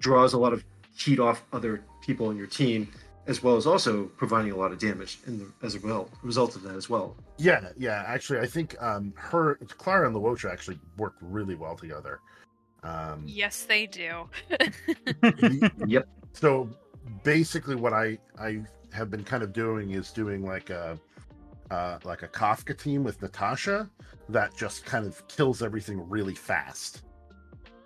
draws 0.00 0.32
a 0.32 0.38
lot 0.38 0.52
of 0.52 0.64
heat 0.96 1.18
off 1.20 1.44
other 1.52 1.82
people 2.00 2.30
in 2.30 2.36
your 2.36 2.46
team, 2.46 2.88
as 3.26 3.42
well 3.42 3.56
as 3.56 3.66
also 3.66 4.04
providing 4.16 4.52
a 4.52 4.56
lot 4.56 4.72
of 4.72 4.78
damage 4.78 5.18
in 5.26 5.38
the, 5.38 5.46
as 5.66 5.74
a 5.74 5.80
result, 5.80 6.10
result 6.22 6.56
of 6.56 6.62
that 6.62 6.74
as 6.76 6.88
well. 6.88 7.16
Yeah, 7.38 7.68
yeah. 7.76 8.04
Actually, 8.06 8.40
I 8.40 8.46
think 8.46 8.80
um, 8.82 9.12
her 9.16 9.56
Clara 9.78 10.06
and 10.06 10.16
Luocha 10.16 10.50
actually 10.50 10.78
work 10.96 11.14
really 11.20 11.54
well 11.56 11.76
together. 11.76 12.20
Um, 12.84 13.22
Yes, 13.26 13.64
they 13.64 13.86
do. 13.86 14.28
Yep. 15.86 16.08
so 16.32 16.68
basically, 17.22 17.76
what 17.76 17.92
I 17.92 18.18
I 18.38 18.62
have 18.92 19.10
been 19.10 19.24
kind 19.24 19.42
of 19.42 19.52
doing 19.52 19.92
is 19.92 20.10
doing 20.10 20.44
like 20.44 20.70
a 20.70 20.98
uh, 21.70 21.98
like 22.04 22.22
a 22.22 22.28
Kafka 22.28 22.76
team 22.76 23.02
with 23.02 23.20
Natasha 23.22 23.88
that 24.28 24.54
just 24.56 24.84
kind 24.84 25.06
of 25.06 25.26
kills 25.28 25.62
everything 25.62 26.08
really 26.08 26.34
fast. 26.34 27.02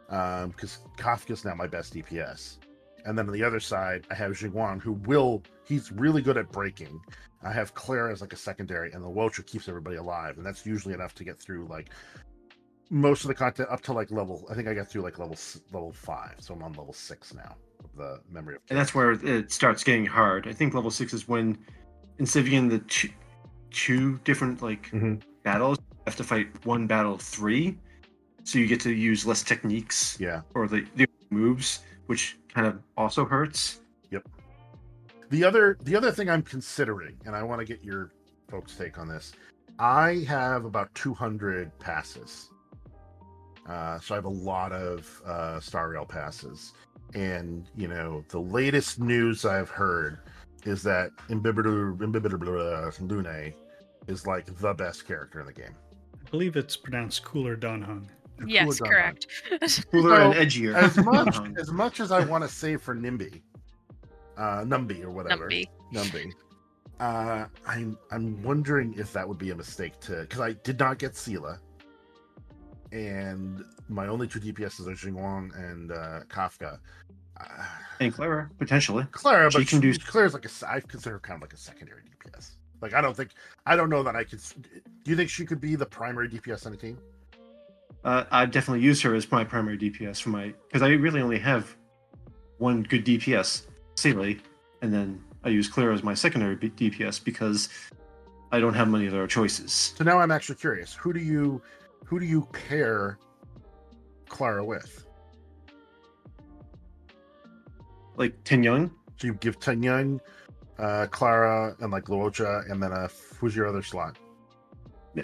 Because 0.08 0.80
Kafka's 0.96 1.44
now 1.44 1.54
my 1.54 1.66
best 1.66 1.94
DPS, 1.94 2.58
and 3.04 3.18
then 3.18 3.26
on 3.26 3.32
the 3.32 3.42
other 3.42 3.60
side, 3.60 4.06
I 4.10 4.14
have 4.14 4.36
Jing 4.36 4.52
Yuan, 4.52 4.80
who 4.80 4.92
will 4.92 5.42
he's 5.64 5.90
really 5.90 6.22
good 6.22 6.36
at 6.36 6.50
breaking. 6.52 7.00
I 7.42 7.52
have 7.52 7.74
Clara 7.74 8.12
as 8.12 8.20
like 8.20 8.32
a 8.32 8.36
secondary, 8.36 8.92
and 8.92 9.04
the 9.04 9.08
Welcher 9.08 9.42
keeps 9.42 9.68
everybody 9.68 9.96
alive, 9.96 10.36
and 10.36 10.46
that's 10.46 10.64
usually 10.64 10.94
enough 10.94 11.14
to 11.14 11.24
get 11.24 11.38
through 11.38 11.66
like 11.68 11.90
most 12.88 13.24
of 13.24 13.28
the 13.28 13.34
content 13.34 13.68
up 13.70 13.80
to 13.82 13.92
like 13.92 14.12
level. 14.12 14.46
I 14.50 14.54
think 14.54 14.68
I 14.68 14.74
got 14.74 14.88
through 14.88 15.02
like 15.02 15.18
level 15.18 15.36
level 15.72 15.92
five, 15.92 16.36
so 16.38 16.54
I'm 16.54 16.62
on 16.62 16.72
level 16.72 16.92
six 16.92 17.34
now 17.34 17.56
of 17.92 17.96
the 17.96 18.20
memory 18.30 18.56
of. 18.56 18.62
And 18.70 18.78
that's 18.78 18.94
where 18.94 19.12
it 19.12 19.50
starts 19.52 19.84
getting 19.84 20.06
hard. 20.06 20.46
I 20.46 20.52
think 20.52 20.74
level 20.74 20.90
six 20.90 21.12
is 21.12 21.28
when 21.28 21.58
instead 22.18 22.40
of 22.40 22.44
getting 22.50 22.68
the 22.68 22.78
two, 22.80 23.10
two 23.70 24.18
different 24.24 24.62
like 24.62 24.90
Mhm. 24.90 25.22
battles, 25.42 25.78
you 25.78 25.96
have 26.06 26.16
to 26.16 26.24
fight 26.24 26.48
one 26.66 26.86
battle 26.86 27.18
three. 27.18 27.78
So 28.44 28.58
you 28.58 28.66
get 28.66 28.80
to 28.80 28.92
use 28.92 29.26
less 29.26 29.42
techniques 29.42 30.16
Yeah. 30.20 30.42
or 30.54 30.68
the, 30.68 30.86
the 30.94 31.06
moves, 31.30 31.80
which 32.06 32.38
kind 32.48 32.66
of 32.66 32.80
also 32.96 33.24
hurts. 33.24 33.80
Yep. 34.10 34.28
The 35.30 35.44
other 35.44 35.76
the 35.82 35.96
other 35.96 36.12
thing 36.12 36.30
I'm 36.30 36.42
considering, 36.42 37.16
and 37.26 37.34
I 37.34 37.42
want 37.42 37.58
to 37.60 37.64
get 37.64 37.82
your 37.82 38.12
folks' 38.48 38.76
take 38.76 38.98
on 38.98 39.08
this. 39.08 39.32
I 39.78 40.24
have 40.28 40.64
about 40.64 40.94
200 40.94 41.76
passes, 41.80 42.50
uh, 43.68 43.98
so 43.98 44.14
I 44.14 44.16
have 44.16 44.24
a 44.24 44.28
lot 44.28 44.72
of 44.72 45.20
uh, 45.26 45.58
Star 45.60 45.90
Rail 45.90 46.06
passes, 46.06 46.72
and 47.16 47.64
you 47.74 47.88
know 47.88 48.22
the 48.28 48.38
latest 48.38 49.00
news 49.00 49.44
I've 49.44 49.70
heard 49.70 50.18
is 50.64 50.82
that 50.82 51.10
Imbibitor 51.30 51.94
Lune 51.94 53.54
is 54.06 54.26
like 54.26 54.44
the 54.44 54.74
best 54.74 55.06
character 55.06 55.40
in 55.40 55.46
the 55.46 55.52
game. 55.52 55.74
I 56.14 56.30
believe 56.30 56.56
it's 56.56 56.76
pronounced 56.76 57.24
Cooler 57.24 57.56
Dunhung. 57.56 58.06
yes, 58.46 58.78
Cool 58.78 58.88
correct. 58.88 59.26
Cooler 59.90 60.20
and 60.20 60.34
edgier. 60.34 60.74
As 60.74 60.96
much 60.98 61.38
as 61.58 61.72
much 61.72 62.00
as 62.00 62.12
I 62.12 62.24
want 62.24 62.44
to 62.44 62.48
save 62.48 62.82
for 62.82 62.94
Nimby, 62.94 63.40
uh, 64.36 64.62
Numby 64.64 65.02
or 65.02 65.10
whatever. 65.10 65.48
Numby. 65.48 65.68
Numby. 65.94 66.32
Uh, 67.00 67.46
I'm 67.66 67.98
I'm 68.10 68.42
wondering 68.42 68.94
if 68.98 69.12
that 69.14 69.26
would 69.26 69.38
be 69.38 69.50
a 69.50 69.56
mistake 69.56 69.98
to 70.00 70.20
because 70.22 70.40
I 70.40 70.52
did 70.52 70.78
not 70.78 70.98
get 70.98 71.16
Seele, 71.16 71.58
and 72.92 73.64
my 73.88 74.06
only 74.08 74.26
two 74.28 74.40
DPSs 74.40 74.86
are 74.86 74.94
Jing 74.94 75.16
Yuan 75.16 75.52
and 75.56 75.92
uh, 75.92 76.20
Kafka. 76.28 76.78
Uh, 77.38 77.44
and 78.00 78.12
Clara, 78.14 78.50
potentially. 78.58 79.04
Clara, 79.12 79.50
She 79.50 79.58
but 79.58 79.68
can 79.68 79.80
do- 79.80 79.94
Clara's 79.98 80.34
like 80.34 80.44
a 80.46 80.50
I 80.68 80.80
consider 80.80 81.16
her 81.16 81.20
kind 81.20 81.36
of 81.36 81.42
like 81.42 81.52
a 81.52 81.56
secondary 81.58 82.02
DPS. 82.02 82.52
Like 82.80 82.94
I 82.94 83.00
don't 83.00 83.16
think 83.16 83.30
I 83.66 83.76
don't 83.76 83.90
know 83.90 84.02
that 84.02 84.16
I 84.16 84.24
could. 84.24 84.40
Do 85.04 85.10
you 85.10 85.16
think 85.16 85.30
she 85.30 85.44
could 85.46 85.60
be 85.60 85.76
the 85.76 85.86
primary 85.86 86.28
DPS 86.28 86.66
on 86.66 86.72
a 86.72 86.76
team? 86.76 86.98
Uh, 88.04 88.24
I 88.30 88.46
definitely 88.46 88.84
use 88.84 89.00
her 89.02 89.14
as 89.14 89.30
my 89.32 89.44
primary 89.44 89.76
DPS 89.78 90.20
for 90.22 90.30
my 90.30 90.52
because 90.68 90.82
I 90.82 90.88
really 90.90 91.20
only 91.20 91.38
have 91.38 91.74
one 92.58 92.82
good 92.82 93.04
DPS, 93.04 93.66
Seele, 93.96 94.36
and 94.82 94.92
then 94.92 95.22
I 95.44 95.48
use 95.50 95.68
Clara 95.68 95.92
as 95.94 96.02
my 96.02 96.14
secondary 96.14 96.54
B- 96.56 96.70
DPS 96.70 97.22
because 97.22 97.68
I 98.52 98.60
don't 98.60 98.74
have 98.74 98.88
many 98.88 99.08
other 99.08 99.26
choices. 99.26 99.92
So 99.96 100.04
now 100.04 100.18
I'm 100.18 100.30
actually 100.30 100.56
curious. 100.56 100.94
Who 100.94 101.12
do 101.12 101.20
you 101.20 101.60
who 102.04 102.18
do 102.20 102.26
you 102.26 102.46
pair 102.52 103.18
Clara 104.28 104.64
with? 104.64 105.06
Like 108.16 108.42
Tingyun, 108.44 108.90
So 109.18 109.26
you 109.26 109.34
give 109.34 109.58
Tingyun, 109.58 110.20
uh, 110.78 111.06
Clara, 111.10 111.76
and 111.80 111.90
like 111.92 112.04
Luocha, 112.04 112.70
and 112.70 112.82
then 112.82 112.92
uh, 112.92 113.08
who's 113.38 113.54
your 113.54 113.66
other 113.66 113.82
slot? 113.82 114.18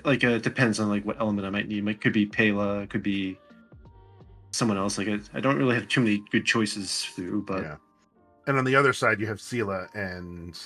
like 0.04 0.24
uh, 0.24 0.28
it 0.28 0.42
depends 0.42 0.80
on 0.80 0.88
like 0.88 1.04
what 1.04 1.20
element 1.20 1.46
I 1.46 1.50
might 1.50 1.68
need. 1.68 1.86
It 1.86 2.00
could 2.00 2.14
be 2.14 2.24
Pela, 2.24 2.78
it 2.80 2.88
could 2.90 3.02
be 3.02 3.38
someone 4.50 4.78
else. 4.78 4.96
Like 4.96 5.08
I, 5.08 5.18
I 5.34 5.40
don't 5.40 5.56
really 5.58 5.74
have 5.74 5.86
too 5.88 6.00
many 6.00 6.22
good 6.30 6.46
choices 6.46 7.04
through, 7.04 7.42
but 7.42 7.62
yeah. 7.62 7.76
And 8.46 8.58
on 8.58 8.64
the 8.64 8.74
other 8.74 8.92
side, 8.92 9.20
you 9.20 9.26
have 9.26 9.40
Seele, 9.40 9.86
and 9.94 10.58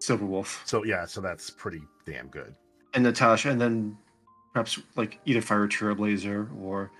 Silver 0.00 0.26
Wolf 0.26 0.62
so 0.66 0.84
yeah, 0.84 1.04
so 1.06 1.20
that's 1.20 1.48
pretty 1.50 1.80
damn 2.06 2.26
good. 2.28 2.54
and 2.94 3.04
Natasha, 3.04 3.50
and 3.50 3.60
then 3.60 3.96
perhaps 4.52 4.80
like 4.96 5.18
either 5.24 5.40
Fire 5.40 5.66
Trailblazer 5.68 6.48
or 6.60 6.90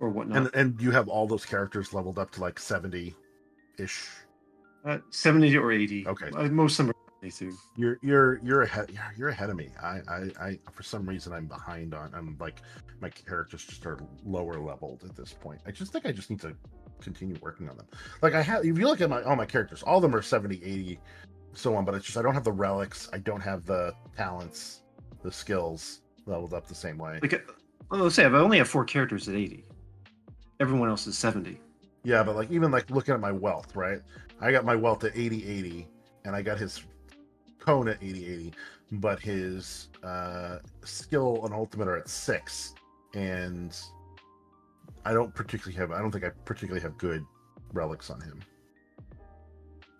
or 0.00 0.08
whatnot. 0.08 0.36
And 0.36 0.50
and 0.54 0.80
you 0.80 0.90
have 0.90 1.08
all 1.08 1.26
those 1.26 1.44
characters 1.44 1.94
leveled 1.94 2.18
up 2.18 2.30
to 2.32 2.40
like 2.40 2.58
seventy 2.58 3.14
ish. 3.78 4.08
Uh, 4.82 4.96
70 5.10 5.58
or 5.58 5.72
80. 5.72 6.06
Okay. 6.06 6.30
Uh, 6.34 6.44
most 6.44 6.80
of 6.80 6.86
them 6.86 6.94
are 6.94 7.26
82. 7.26 7.54
You're 7.76 7.98
you're 8.02 8.40
you're 8.42 8.62
ahead. 8.62 8.90
You're, 8.90 9.12
you're 9.16 9.28
ahead 9.28 9.50
of 9.50 9.56
me. 9.56 9.68
I, 9.82 10.00
I 10.08 10.30
I 10.40 10.58
for 10.72 10.82
some 10.82 11.06
reason 11.06 11.34
I'm 11.34 11.46
behind 11.46 11.92
on. 11.94 12.10
I'm 12.14 12.36
like 12.40 12.62
my 13.00 13.10
characters 13.10 13.64
just 13.64 13.84
are 13.84 13.98
lower 14.24 14.58
leveled 14.58 15.04
at 15.04 15.14
this 15.14 15.34
point. 15.34 15.60
I 15.66 15.70
just 15.70 15.92
think 15.92 16.06
I 16.06 16.12
just 16.12 16.30
need 16.30 16.40
to 16.40 16.54
continue 17.00 17.36
working 17.42 17.68
on 17.68 17.76
them. 17.76 17.86
Like 18.22 18.34
I 18.34 18.40
have. 18.40 18.64
If 18.64 18.78
you 18.78 18.86
look 18.86 19.02
at 19.02 19.10
my 19.10 19.22
all 19.22 19.36
my 19.36 19.44
characters, 19.44 19.82
all 19.82 19.96
of 19.96 20.02
them 20.02 20.14
are 20.14 20.22
70, 20.22 20.62
80, 20.64 20.98
so 21.52 21.74
on. 21.76 21.84
But 21.84 21.94
it's 21.94 22.06
just 22.06 22.16
I 22.16 22.22
don't 22.22 22.34
have 22.34 22.44
the 22.44 22.52
relics. 22.52 23.10
I 23.12 23.18
don't 23.18 23.40
have 23.42 23.66
the 23.66 23.92
talents, 24.16 24.82
the 25.22 25.30
skills 25.30 26.00
leveled 26.24 26.54
up 26.54 26.68
the 26.68 26.74
same 26.74 26.96
way. 26.96 27.18
Like, 27.20 27.34
uh, 27.34 27.38
well, 27.90 28.04
let's 28.04 28.14
say 28.14 28.24
I 28.24 28.28
only 28.28 28.58
have 28.58 28.68
four 28.68 28.84
characters 28.84 29.28
at 29.28 29.34
80. 29.34 29.64
Everyone 30.60 30.88
else 30.88 31.06
is 31.06 31.16
70. 31.18 31.58
Yeah, 32.04 32.22
but 32.22 32.36
like 32.36 32.50
even 32.50 32.70
like 32.70 32.90
looking 32.90 33.14
at 33.14 33.20
my 33.20 33.32
Welt, 33.32 33.68
right? 33.74 34.00
I 34.40 34.52
got 34.52 34.64
my 34.64 34.76
Welt 34.76 35.04
at 35.04 35.16
80 35.16 35.46
80 35.48 35.88
and 36.24 36.36
I 36.36 36.42
got 36.42 36.58
his 36.58 36.82
cone 37.58 37.88
at 37.88 38.02
80 38.02 38.26
80. 38.26 38.52
but 38.92 39.20
his 39.20 39.88
uh, 40.02 40.58
skill 40.84 41.40
and 41.44 41.54
ultimate 41.54 41.88
are 41.88 41.96
at 41.96 42.08
six, 42.08 42.74
and 43.14 43.76
I 45.04 45.12
don't 45.12 45.34
particularly 45.34 45.76
have. 45.78 45.92
I 45.92 46.00
don't 46.00 46.10
think 46.10 46.24
I 46.24 46.30
particularly 46.44 46.80
have 46.82 46.96
good 46.98 47.24
relics 47.72 48.10
on 48.10 48.20
him. 48.20 48.40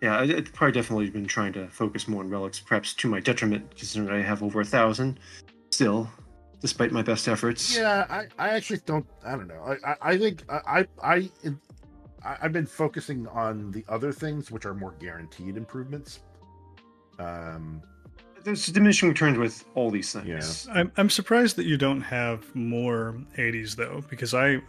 Yeah, 0.01 0.17
I- 0.17 0.23
I've 0.23 0.51
probably 0.53 0.73
definitely 0.73 1.09
been 1.09 1.25
trying 1.27 1.53
to 1.53 1.67
focus 1.69 2.07
more 2.07 2.23
on 2.23 2.29
relics, 2.29 2.59
perhaps 2.59 2.93
to 2.95 3.07
my 3.07 3.19
detriment, 3.19 3.75
considering 3.75 4.09
I 4.09 4.21
have 4.23 4.41
over 4.43 4.61
a 4.61 4.65
thousand 4.65 5.19
still, 5.69 6.09
despite 6.61 6.91
my 6.91 7.01
best 7.01 7.27
efforts. 7.27 7.75
Yeah, 7.75 8.05
I, 8.09 8.27
I 8.37 8.49
actually 8.49 8.79
don't. 8.85 9.05
I 9.25 9.31
don't 9.31 9.47
know. 9.47 9.61
I, 9.65 9.91
I, 9.91 9.95
I 10.13 10.17
think 10.17 10.43
I, 10.49 10.59
I, 10.65 10.87
I, 11.03 11.15
I- 11.45 12.37
I've 12.43 12.53
been 12.53 12.67
focusing 12.67 13.25
on 13.27 13.71
the 13.71 13.83
other 13.89 14.11
things, 14.11 14.51
which 14.51 14.65
are 14.67 14.75
more 14.75 14.93
guaranteed 14.99 15.57
improvements. 15.57 16.19
Um, 17.17 17.81
There's 18.43 18.67
diminishing 18.67 19.09
returns 19.09 19.37
with 19.39 19.65
all 19.75 19.89
these 19.89 20.13
things. 20.13 20.67
Yeah. 20.67 20.73
I'm 20.73 20.91
I'm 20.97 21.09
surprised 21.09 21.55
that 21.55 21.65
you 21.65 21.77
don't 21.77 22.01
have 22.01 22.53
more 22.55 23.15
80s 23.37 23.75
though, 23.75 24.03
because 24.09 24.33
I 24.35 24.61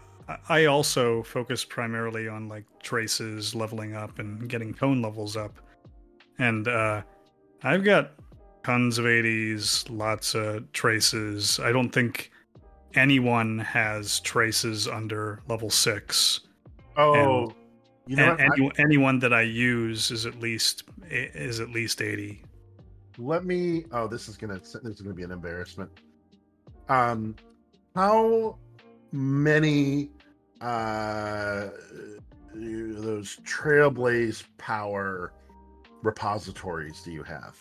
I 0.48 0.64
also 0.66 1.22
focus 1.24 1.62
primarily 1.64 2.26
on 2.26 2.48
like 2.48 2.64
traces, 2.82 3.54
leveling 3.54 3.94
up, 3.94 4.18
and 4.18 4.48
getting 4.48 4.72
cone 4.72 5.02
levels 5.02 5.36
up, 5.36 5.54
and 6.38 6.68
uh, 6.68 7.02
I've 7.62 7.84
got 7.84 8.12
tons 8.64 8.98
of 8.98 9.04
80s, 9.04 9.86
lots 9.90 10.34
of 10.34 10.70
traces. 10.72 11.58
I 11.60 11.72
don't 11.72 11.90
think 11.90 12.30
anyone 12.94 13.58
has 13.58 14.20
traces 14.20 14.86
under 14.88 15.40
level 15.48 15.70
six. 15.70 16.40
oh, 16.96 17.52
you 18.06 18.16
know 18.16 18.32
and 18.32 18.40
any, 18.40 18.70
anyone 18.78 19.18
that 19.20 19.32
I 19.32 19.42
use 19.42 20.10
is 20.10 20.26
at 20.26 20.40
least 20.40 20.84
is 21.08 21.60
at 21.60 21.70
least 21.70 22.02
80. 22.02 22.42
let 23.18 23.44
me. 23.44 23.84
Oh, 23.92 24.06
this 24.08 24.28
is 24.28 24.36
gonna. 24.36 24.58
This 24.58 24.74
is 24.74 25.00
gonna 25.00 25.14
be 25.14 25.22
an 25.22 25.30
embarrassment. 25.32 25.90
Um, 26.88 27.36
how 27.94 28.58
many 29.12 30.10
uh 30.60 31.68
those 32.54 33.38
Trailblaze 33.44 34.44
Power 34.58 35.32
repositories 36.02 37.02
do 37.02 37.12
you 37.12 37.22
have? 37.22 37.56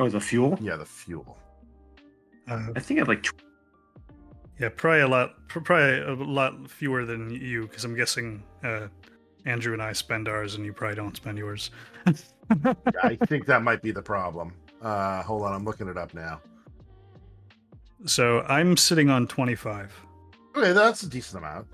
Oh, 0.00 0.08
the 0.08 0.18
fuel? 0.18 0.58
Yeah, 0.62 0.76
the 0.76 0.86
fuel. 0.86 1.36
Uh, 2.48 2.68
I 2.74 2.80
think 2.80 2.98
I 2.98 3.02
have 3.02 3.08
like 3.08 3.22
tw- 3.22 3.34
Yeah, 4.58 4.70
probably 4.74 5.02
a 5.02 5.08
lot, 5.08 5.46
probably 5.48 6.00
a 6.00 6.14
lot 6.14 6.70
fewer 6.70 7.04
than 7.04 7.28
you, 7.30 7.62
because 7.68 7.84
I'm 7.84 7.94
guessing 7.94 8.42
uh, 8.64 8.88
Andrew 9.44 9.74
and 9.74 9.82
I 9.82 9.92
spend 9.92 10.26
ours, 10.26 10.54
and 10.54 10.64
you 10.64 10.72
probably 10.72 10.96
don't 10.96 11.14
spend 11.14 11.36
yours. 11.36 11.70
I 13.02 13.14
think 13.26 13.44
that 13.44 13.62
might 13.62 13.82
be 13.82 13.90
the 13.92 14.00
problem. 14.02 14.54
Uh, 14.80 15.22
hold 15.22 15.42
on, 15.42 15.52
I'm 15.52 15.64
looking 15.66 15.86
it 15.86 15.98
up 15.98 16.14
now. 16.14 16.40
so 18.06 18.40
I'm 18.48 18.78
sitting 18.78 19.10
on 19.10 19.26
25. 19.28 19.94
Okay, 20.56 20.72
that's 20.72 21.02
a 21.02 21.08
decent 21.10 21.44
amount. 21.44 21.66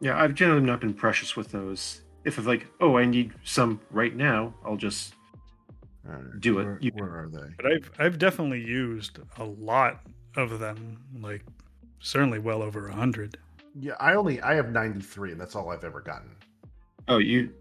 Yeah, 0.00 0.18
I've 0.20 0.34
generally 0.34 0.64
not 0.64 0.80
been 0.80 0.94
precious 0.94 1.36
with 1.36 1.52
those. 1.52 2.00
If 2.24 2.38
I'm 2.38 2.46
like, 2.46 2.66
oh, 2.80 2.96
I 2.96 3.04
need 3.04 3.34
some 3.44 3.80
right 3.90 4.16
now, 4.16 4.54
I'll 4.64 4.76
just 4.76 5.12
All 5.12 5.21
right, 6.04 6.40
Do 6.40 6.58
it. 6.58 6.64
Where, 6.64 6.78
You- 6.80 6.90
where 6.92 7.20
are 7.24 7.28
they? 7.28 7.54
But 7.56 7.66
I've 7.66 7.90
I've 7.98 8.18
definitely 8.18 8.60
used 8.60 9.18
a 9.38 9.44
lot 9.44 10.00
of 10.36 10.58
them, 10.58 10.98
like 11.20 11.44
certainly 12.00 12.38
well 12.38 12.62
over 12.62 12.88
a 12.88 12.94
hundred. 12.94 13.36
Yeah, 13.78 13.94
I 14.00 14.14
only 14.14 14.40
I 14.42 14.54
have 14.54 14.70
93, 14.70 15.32
and 15.32 15.40
that's 15.40 15.54
all 15.56 15.70
I've 15.70 15.84
ever 15.84 16.00
gotten. 16.00 16.30
Oh, 17.08 17.18
you 17.18 17.52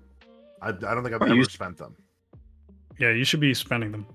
I, 0.62 0.70
I 0.70 0.72
don't 0.72 1.04
think 1.04 1.16
I've 1.16 1.22
Oh, 1.22 1.26
ever 1.26 1.36
you- 1.36 1.44
spent 1.46 1.78
them. 1.78 1.96
Yeah, 3.00 3.12
you 3.12 3.24
should 3.24 3.39
be 3.39 3.54
spending 3.54 3.92
them. 3.92 4.06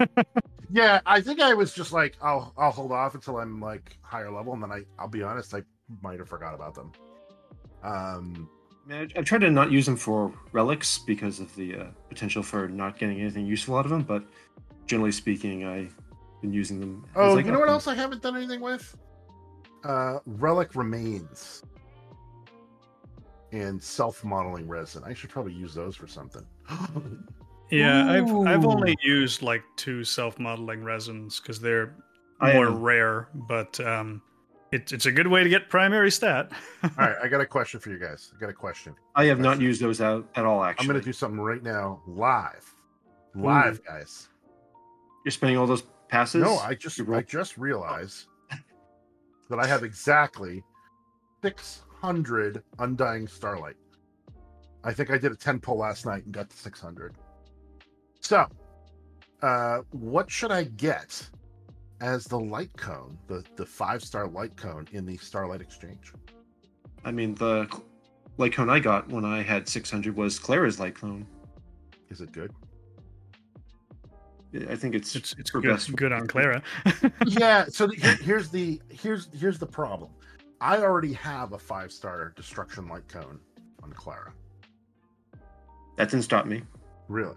Yeah, 0.70 1.00
I 1.06 1.20
think 1.20 1.40
I 1.40 1.54
was 1.54 1.72
just 1.72 1.92
like, 1.92 2.16
I'll 2.20 2.52
I'll 2.58 2.72
hold 2.72 2.90
off 2.90 3.14
until 3.14 3.38
I'm 3.38 3.60
like 3.60 3.96
higher 4.02 4.30
level, 4.32 4.54
and 4.54 4.62
then 4.62 4.72
I 4.72 4.82
I'll 4.98 5.06
be 5.08 5.22
honest, 5.22 5.54
I 5.54 5.62
might 6.02 6.18
have 6.18 6.28
forgot 6.28 6.52
about 6.52 6.74
them. 6.74 6.90
Um, 7.84 8.48
Man, 8.86 9.10
I- 9.16 9.18
I've 9.18 9.24
tried 9.24 9.40
to 9.42 9.50
not 9.50 9.70
use 9.70 9.86
them 9.86 9.96
for 9.96 10.32
relics 10.52 10.98
because 10.98 11.40
of 11.40 11.54
the 11.56 11.76
uh, 11.76 11.84
potential 12.08 12.42
for 12.42 12.68
not 12.68 12.98
getting 12.98 13.20
anything 13.20 13.46
useful 13.46 13.76
out 13.76 13.84
of 13.84 13.90
them. 13.90 14.02
But 14.02 14.24
generally 14.86 15.12
speaking, 15.12 15.64
I've 15.66 15.94
been 16.42 16.52
using 16.52 16.80
them. 16.80 17.04
oh, 17.16 17.36
you 17.38 17.44
know 17.44 17.52
what 17.58 17.66
them. 17.66 17.68
else 17.70 17.86
I 17.86 17.94
haven't 17.94 18.22
done 18.22 18.36
anything 18.36 18.60
with? 18.60 18.96
Uh, 19.84 20.18
relic 20.26 20.74
remains 20.74 21.62
and 23.52 23.82
self-modeling 23.82 24.66
resin. 24.66 25.02
I 25.04 25.14
should 25.14 25.30
probably 25.30 25.52
use 25.52 25.74
those 25.74 25.96
for 25.96 26.06
something. 26.06 26.44
Yeah, 27.70 28.08
I've 28.12 28.30
I've 28.46 28.66
only 28.66 28.94
used 29.02 29.40
like 29.42 29.62
two 29.74 30.04
self-modeling 30.04 30.84
resins 30.84 31.40
because 31.40 31.58
they're 31.58 31.96
I 32.38 32.52
more 32.52 32.66
am- 32.66 32.82
rare, 32.82 33.28
but 33.48 33.80
um, 33.80 34.20
it's 34.74 34.92
it's 34.92 35.06
a 35.06 35.12
good 35.12 35.28
way 35.28 35.44
to 35.44 35.48
get 35.48 35.68
primary 35.68 36.10
stat. 36.10 36.50
all 36.82 36.90
right, 36.98 37.16
I 37.22 37.28
got 37.28 37.40
a 37.40 37.46
question 37.46 37.78
for 37.78 37.90
you 37.90 37.98
guys. 37.98 38.32
I 38.36 38.40
got 38.40 38.50
a 38.50 38.54
question. 38.54 38.94
I 39.14 39.26
have 39.26 39.38
not 39.38 39.60
used 39.60 39.80
those 39.80 40.00
out 40.00 40.28
at 40.34 40.44
all. 40.44 40.64
Actually, 40.64 40.84
I'm 40.84 40.88
going 40.88 41.00
to 41.00 41.04
do 41.04 41.12
something 41.12 41.40
right 41.40 41.62
now, 41.62 42.02
live, 42.06 42.74
live, 43.36 43.84
guys. 43.84 44.28
You're 45.24 45.32
spending 45.32 45.56
all 45.56 45.66
those 45.66 45.84
passes. 46.08 46.42
No, 46.42 46.58
I 46.58 46.74
just 46.74 47.00
I 47.00 47.22
just 47.22 47.56
realized 47.56 48.26
that 49.48 49.60
I 49.60 49.66
have 49.66 49.84
exactly 49.84 50.64
600 51.42 52.62
Undying 52.80 53.28
Starlight. 53.28 53.76
I 54.82 54.92
think 54.92 55.10
I 55.10 55.18
did 55.18 55.32
a 55.32 55.36
10 55.36 55.60
pull 55.60 55.78
last 55.78 56.04
night 56.04 56.24
and 56.24 56.34
got 56.34 56.50
to 56.50 56.56
600. 56.56 57.14
So, 58.20 58.46
uh, 59.40 59.78
what 59.92 60.30
should 60.30 60.50
I 60.50 60.64
get 60.64 61.30
as 62.04 62.26
the 62.26 62.38
light 62.38 62.70
cone, 62.76 63.16
the 63.28 63.42
the 63.56 63.64
five 63.64 64.02
star 64.04 64.26
light 64.28 64.54
cone 64.56 64.86
in 64.92 65.06
the 65.06 65.16
Starlight 65.16 65.62
Exchange? 65.62 66.12
I 67.04 67.10
mean 67.10 67.34
the 67.34 67.66
light 68.36 68.52
cone 68.52 68.68
I 68.68 68.78
got 68.78 69.08
when 69.08 69.24
I 69.24 69.42
had 69.42 69.66
600 69.68 70.14
was 70.14 70.38
Clara's 70.38 70.78
light 70.78 70.94
cone. 70.94 71.26
Is 72.10 72.20
it 72.20 72.30
good? 72.32 72.52
I 74.70 74.76
think 74.76 74.94
it's 74.94 75.16
It's 75.16 75.32
it's 75.38 75.50
her 75.50 75.60
good, 75.60 75.70
best- 75.70 75.96
good 75.96 76.12
on 76.12 76.28
Clara. 76.28 76.62
yeah. 77.26 77.64
So 77.68 77.86
the, 77.86 77.96
here- 77.96 78.16
here's 78.16 78.50
the 78.50 78.80
here's 78.90 79.28
here's 79.32 79.58
the 79.58 79.66
problem. 79.66 80.10
I 80.60 80.78
already 80.78 81.12
have 81.14 81.52
a 81.54 81.58
five 81.58 81.90
star 81.90 82.32
destruction 82.36 82.86
light 82.86 83.08
cone 83.08 83.40
on 83.82 83.92
Clara. 83.94 84.32
That 85.96 86.10
didn't 86.10 86.24
stop 86.24 86.44
me. 86.46 86.62
Really? 87.08 87.36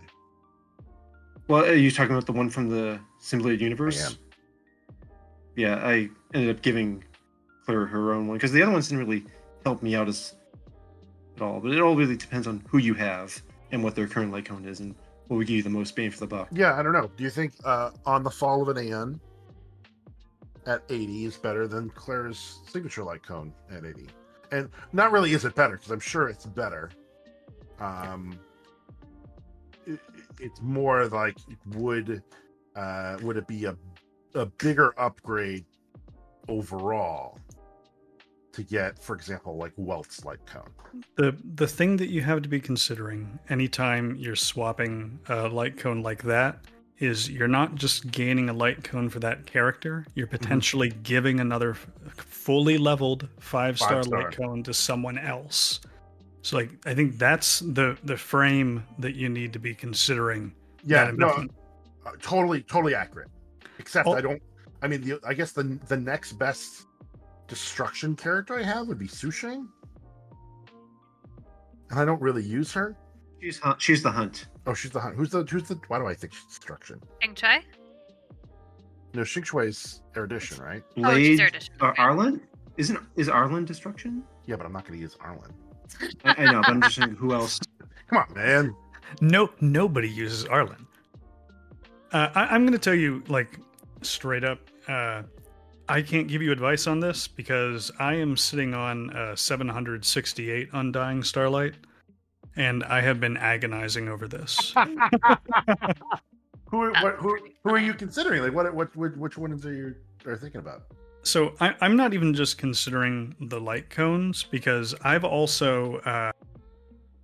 Well, 1.48 1.64
are 1.64 1.74
you 1.74 1.90
talking 1.92 2.12
about 2.12 2.26
the 2.26 2.34
one 2.34 2.50
from 2.50 2.70
the 2.70 3.00
simulated 3.20 3.62
universe? 3.62 4.18
Yeah, 5.58 5.76
I 5.84 6.10
ended 6.36 6.56
up 6.56 6.62
giving 6.62 7.04
Clara 7.66 7.88
her 7.88 8.14
own 8.14 8.28
one 8.28 8.38
because 8.38 8.52
the 8.52 8.62
other 8.62 8.72
ones 8.72 8.88
didn't 8.88 9.06
really 9.06 9.26
help 9.66 9.82
me 9.82 9.96
out 9.96 10.08
as 10.08 10.36
at 11.36 11.42
all. 11.42 11.60
But 11.60 11.72
it 11.72 11.82
all 11.82 11.96
really 11.96 12.16
depends 12.16 12.48
on 12.48 12.64
who 12.70 12.78
you 12.78 12.94
have 12.94 13.42
and 13.72 13.84
what 13.84 13.96
their 13.96 14.08
current 14.08 14.32
light 14.32 14.46
cone 14.46 14.66
is 14.66 14.80
and 14.80 14.96
what 15.28 15.38
would 15.38 15.48
give 15.48 15.58
you 15.58 15.64
the 15.64 15.70
most 15.70 15.96
bang 15.96 16.12
for 16.12 16.20
the 16.20 16.28
buck. 16.28 16.48
Yeah, 16.52 16.78
I 16.80 16.84
don't 16.84 16.94
know. 16.94 17.10
Do 17.18 17.24
you 17.24 17.32
think 17.32 17.54
uh, 17.66 17.90
on 18.06 18.24
the 18.24 18.30
fall 18.30 18.62
of 18.62 18.70
an 18.70 18.78
Aeon 18.78 19.20
at 20.68 20.84
80 20.90 21.26
is 21.26 21.38
better 21.38 21.68
than 21.68 21.90
Clara's 21.90 22.60
signature 22.68 23.04
light 23.04 23.24
cone 23.24 23.52
at 23.72 23.84
80? 23.84 24.08
And 24.52 24.70
not 24.94 25.12
really 25.12 25.34
is 25.34 25.44
it 25.44 25.56
better 25.56 25.76
because 25.76 25.92
I'm 25.92 26.00
sure 26.00 26.30
it's 26.30 26.46
better. 26.46 26.92
Um, 27.80 28.40
it, 29.88 30.00
it's 30.40 30.62
more 30.62 31.08
like 31.08 31.38
would 31.74 32.22
uh, 32.76 33.18
would 33.24 33.38
it 33.38 33.48
be 33.48 33.66
a 33.66 33.76
a 34.34 34.46
bigger 34.46 34.94
upgrade 35.00 35.66
overall 36.48 37.40
to 38.54 38.64
get, 38.64 38.98
for 39.00 39.16
example, 39.16 39.58
like 39.58 39.74
Welt's 39.78 40.26
light 40.26 40.46
cone? 40.46 40.72
the 41.16 41.36
the 41.56 41.68
thing 41.68 41.98
that 41.98 42.10
you 42.10 42.22
have 42.22 42.42
to 42.42 42.50
be 42.50 42.60
considering 42.60 43.40
anytime 43.50 44.16
you're 44.16 44.36
swapping 44.36 45.20
a 45.30 45.48
light 45.48 45.78
cone 45.78 46.02
like 46.02 46.24
that 46.24 46.60
is 47.00 47.30
you're 47.30 47.48
not 47.48 47.76
just 47.76 48.10
gaining 48.10 48.50
a 48.50 48.54
light 48.54 48.84
cone 48.84 49.10
for 49.10 49.20
that 49.20 49.46
character 49.46 50.06
you're 50.16 50.28
potentially 50.28 50.90
giving 51.04 51.40
another 51.40 51.76
fully 52.16 52.78
leveled 52.78 53.28
five 53.40 53.78
star. 53.78 54.04
light 54.04 54.36
cone 54.36 54.64
to 54.64 54.74
someone 54.74 55.18
else. 55.18 55.80
So 56.42 56.58
like 56.58 56.72
i 56.86 56.94
think 56.94 57.18
that's 57.18 57.60
the 57.60 57.98
the 58.04 58.18
frame 58.18 58.84
that 59.00 59.16
you 59.16 59.30
need 59.30 59.54
to 59.54 59.60
be 59.60 59.74
considering 59.74 60.54
Yeah, 60.84 61.12
no, 61.14 61.46
uh, 62.06 62.12
totally 62.22 62.62
totally 62.62 62.96
accurate 62.96 63.30
except 63.80 64.08
Oh. 64.08 64.14
i 64.14 64.22
don't 64.22 64.42
i 64.82 64.88
mean 64.88 65.02
the, 65.02 65.20
i 65.26 65.34
guess 65.34 65.52
the 65.52 65.64
the 65.88 65.98
next 65.98 66.34
best 66.34 66.86
destruction 67.48 68.16
character 68.16 68.58
i 68.60 68.64
have 68.64 68.88
would 68.88 69.00
be 69.00 69.08
sushang 69.08 69.68
and 71.90 72.00
i 72.00 72.06
don't 72.06 72.22
really 72.22 72.44
use 72.44 72.72
her 72.74 72.96
She's 73.42 73.60
hunt, 73.60 73.80
she's 73.82 74.02
the 74.02 74.12
hunt. 74.12 74.48
oh 74.66 74.74
she's 74.74 74.92
the 74.92 75.00
hunt 75.00 75.16
who's 75.16 75.30
the 75.30 75.44
who's 75.44 75.64
the 75.68 75.80
why 75.88 76.00
do 76.00 76.08
i 76.08 76.14
think 76.14 76.34
she's 76.34 76.46
destruction 76.46 77.00
Qingque? 77.24 77.62
no 79.14 79.22
Shui's 79.24 80.02
erudition 80.16 80.62
right 80.64 80.84
Oh, 81.04 81.16
she's 81.16 81.40
Erudition, 81.40 81.74
or 81.82 81.92
okay. 81.92 82.02
Arlan? 82.02 82.42
Isn't 82.78 83.00
is 83.16 83.28
Arlan 83.30 83.66
destruction? 83.66 84.24
yeah 84.46 84.56
but 84.56 84.66
i'm 84.66 84.74
not 84.74 84.86
going 84.86 84.98
to 84.98 85.02
use 85.02 85.16
arlan 85.18 85.52
I, 86.26 86.36
I 86.44 86.52
know, 86.52 86.60
but 86.62 86.72
I'm 86.72 86.82
just 86.82 86.96
saying 86.96 87.12
who 87.16 87.34
else. 87.34 87.62
come 88.10 88.18
on 88.18 88.34
man 88.36 88.76
no 89.22 89.50
nobody 89.62 90.10
uses 90.10 90.44
arlan 90.46 90.84
Uh, 92.12 92.30
I, 92.36 92.48
I'm 92.48 92.62
going 92.64 92.74
to 92.74 92.80
tell 92.80 92.94
you, 92.96 93.22
like, 93.28 93.60
straight 94.08 94.44
up, 94.44 94.60
uh, 94.88 95.24
I 95.90 96.02
can't 96.02 96.28
give 96.28 96.42
you 96.42 96.52
advice 96.52 96.88
on 96.88 97.00
this 97.00 97.28
because 97.28 97.92
I 98.00 98.16
am 98.16 98.36
sitting 98.36 98.74
on 98.74 99.16
uh, 99.16 99.36
768 99.36 100.70
Undying 100.74 101.24
Starlight, 101.24 101.76
and 102.56 102.84
I 102.84 103.02
have 103.02 103.20
been 103.20 103.38
agonizing 103.38 104.10
over 104.10 104.28
this. 104.28 104.74
Who, 106.70 106.92
what, 107.02 107.16
who, 107.16 107.38
who 107.64 107.70
are 107.70 107.78
you 107.78 107.94
considering? 107.94 108.44
Like, 108.44 108.54
what, 108.54 108.74
what, 108.74 108.94
which, 108.94 109.14
which 109.16 109.38
ones 109.38 109.66
are 109.66 109.74
you 109.74 109.96
are 110.26 110.36
thinking 110.36 110.60
about? 110.60 110.84
So 111.24 111.54
I, 111.60 111.76
I'm 111.82 111.96
not 111.96 112.14
even 112.14 112.34
just 112.34 112.58
considering 112.58 113.36
the 113.40 113.60
light 113.60 113.90
cones 113.90 114.44
because 114.44 114.94
I've 115.02 115.24
also 115.24 115.98
uh, 115.98 116.32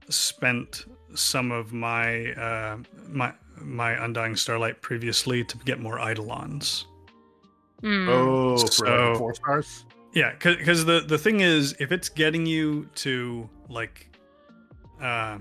spent 0.09 0.85
some 1.15 1.51
of 1.51 1.73
my 1.73 2.31
uh, 2.33 2.77
my 3.09 3.33
my 3.63 3.91
Undying 4.03 4.35
Starlight 4.35 4.81
previously 4.81 5.43
to 5.43 5.57
get 5.59 5.79
more 5.79 5.97
Eidolons. 5.99 6.85
Hmm. 7.81 8.07
Oh, 8.09 8.57
for 8.57 8.67
So- 8.67 9.09
like, 9.09 9.17
four 9.17 9.33
stars. 9.35 9.85
Yeah, 10.13 10.31
because 10.33 10.85
the 10.85 11.01
the 11.01 11.17
thing 11.17 11.39
is, 11.39 11.75
if 11.79 11.91
it's 11.91 12.07
getting 12.07 12.45
you 12.45 12.87
to 12.95 13.49
like, 13.67 14.15
uh, 15.01 15.39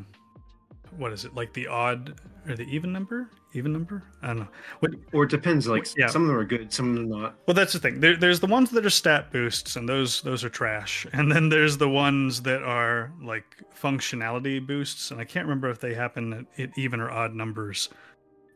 what 0.97 1.13
is 1.13 1.25
it 1.27 1.35
like 1.35 1.53
the 1.53 1.67
odd 1.67 2.19
or 2.49 2.55
the 2.55 2.65
even 2.65 2.91
number? 2.93 3.29
Even 3.55 3.71
number? 3.71 4.03
I 4.23 4.29
don't 4.29 4.39
know. 4.39 4.49
What, 4.81 4.93
Or 5.13 5.25
it 5.25 5.31
depends. 5.31 5.69
Like 5.69 5.87
Yeah. 5.95 6.07
some 6.07 6.23
of 6.23 6.29
them 6.29 6.39
are 6.39 6.45
good, 6.45 6.73
some 6.73 6.89
of 6.89 6.95
them 6.95 7.11
not. 7.11 7.35
Well, 7.47 7.53
that's 7.55 7.75
the 7.75 7.79
thing. 7.79 8.01
There, 8.01 8.17
there's 8.17 8.41
the 8.41 8.47
ones 8.47 8.71
that 8.71 8.87
are 8.87 8.91
stat 8.91 9.31
boosts, 9.31 9.77
and 9.77 9.87
those 9.87 10.23
those 10.23 10.43
are 10.43 10.49
trash. 10.49 11.07
And 11.13 11.31
then 11.31 11.51
there's 11.51 11.77
the 11.77 11.89
ones 11.91 12.41
that 12.43 12.63
are 12.63 13.13
like 13.23 13.45
functionality 13.79 14.67
boosts, 14.67 15.11
and 15.11 15.21
I 15.21 15.25
can't 15.25 15.47
remember 15.47 15.69
if 15.69 15.81
they 15.81 15.93
happen 15.93 16.33
at, 16.33 16.61
at 16.61 16.79
even 16.79 16.99
or 17.01 17.11
odd 17.11 17.35
numbers. 17.35 17.91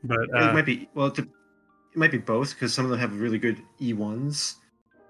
But 0.07 0.21
it 0.23 0.35
uh, 0.35 0.53
might 0.53 0.67
be 0.67 0.89
well. 0.95 1.09
It, 1.09 1.29
might 1.95 2.11
be 2.13 2.19
both 2.19 2.53
because 2.53 2.75
some 2.75 2.85
of 2.85 2.91
them 2.91 3.01
have 3.01 3.19
really 3.19 3.39
good 3.39 3.63
E 3.81 3.95
ones, 3.95 4.57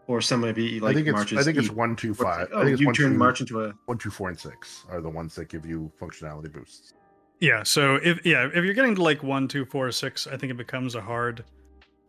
or 0.06 0.20
some 0.20 0.40
might 0.40 0.54
be 0.54 0.78
like 0.78 0.92
I 0.92 0.94
think 0.94 1.08
it's 1.08 1.14
marches. 1.14 1.38
I 1.38 1.42
think 1.42 1.58
it's 1.58 1.68
E- 1.68 1.74
one 1.74 1.96
two 1.96 2.12
it's 2.12 2.22
five. 2.22 2.48
I 2.52 2.54
oh, 2.54 2.60
think 2.60 2.72
it's 2.72 2.80
you 2.80 2.86
one 2.86 2.94
turn 2.94 3.12
two, 3.12 3.18
March 3.18 3.40
into 3.40 3.64
a 3.64 3.74
one 3.86 3.98
two 3.98 4.10
four 4.10 4.28
and 4.28 4.38
six 4.38 4.84
are 4.88 5.00
the 5.00 5.10
ones 5.10 5.34
that 5.34 5.48
give 5.48 5.66
you 5.66 5.90
functionality 6.00 6.52
boosts. 6.52 6.92
yeah, 7.40 7.62
so 7.62 7.96
if 7.96 8.24
yeah, 8.24 8.46
if 8.46 8.64
you're 8.64 8.74
getting 8.74 8.94
to 8.94 9.02
like 9.02 9.22
one, 9.22 9.48
two, 9.48 9.64
four, 9.64 9.90
six, 9.90 10.26
I 10.26 10.36
think 10.36 10.52
it 10.52 10.56
becomes 10.56 10.94
a 10.94 11.00
hard 11.00 11.44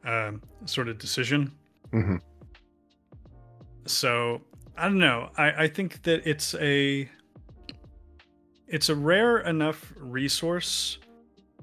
um, 0.05 0.41
sort 0.65 0.87
of 0.87 0.99
decision. 0.99 1.51
Mhm. 1.91 2.21
So 3.85 4.41
I 4.77 4.83
don't 4.83 4.99
know. 4.99 5.29
I, 5.37 5.63
I 5.63 5.67
think 5.67 6.03
that 6.03 6.27
it's 6.29 6.53
a 6.55 7.09
it's 8.67 8.89
a 8.89 8.95
rare 8.95 9.39
enough 9.39 9.93
resource 9.97 10.99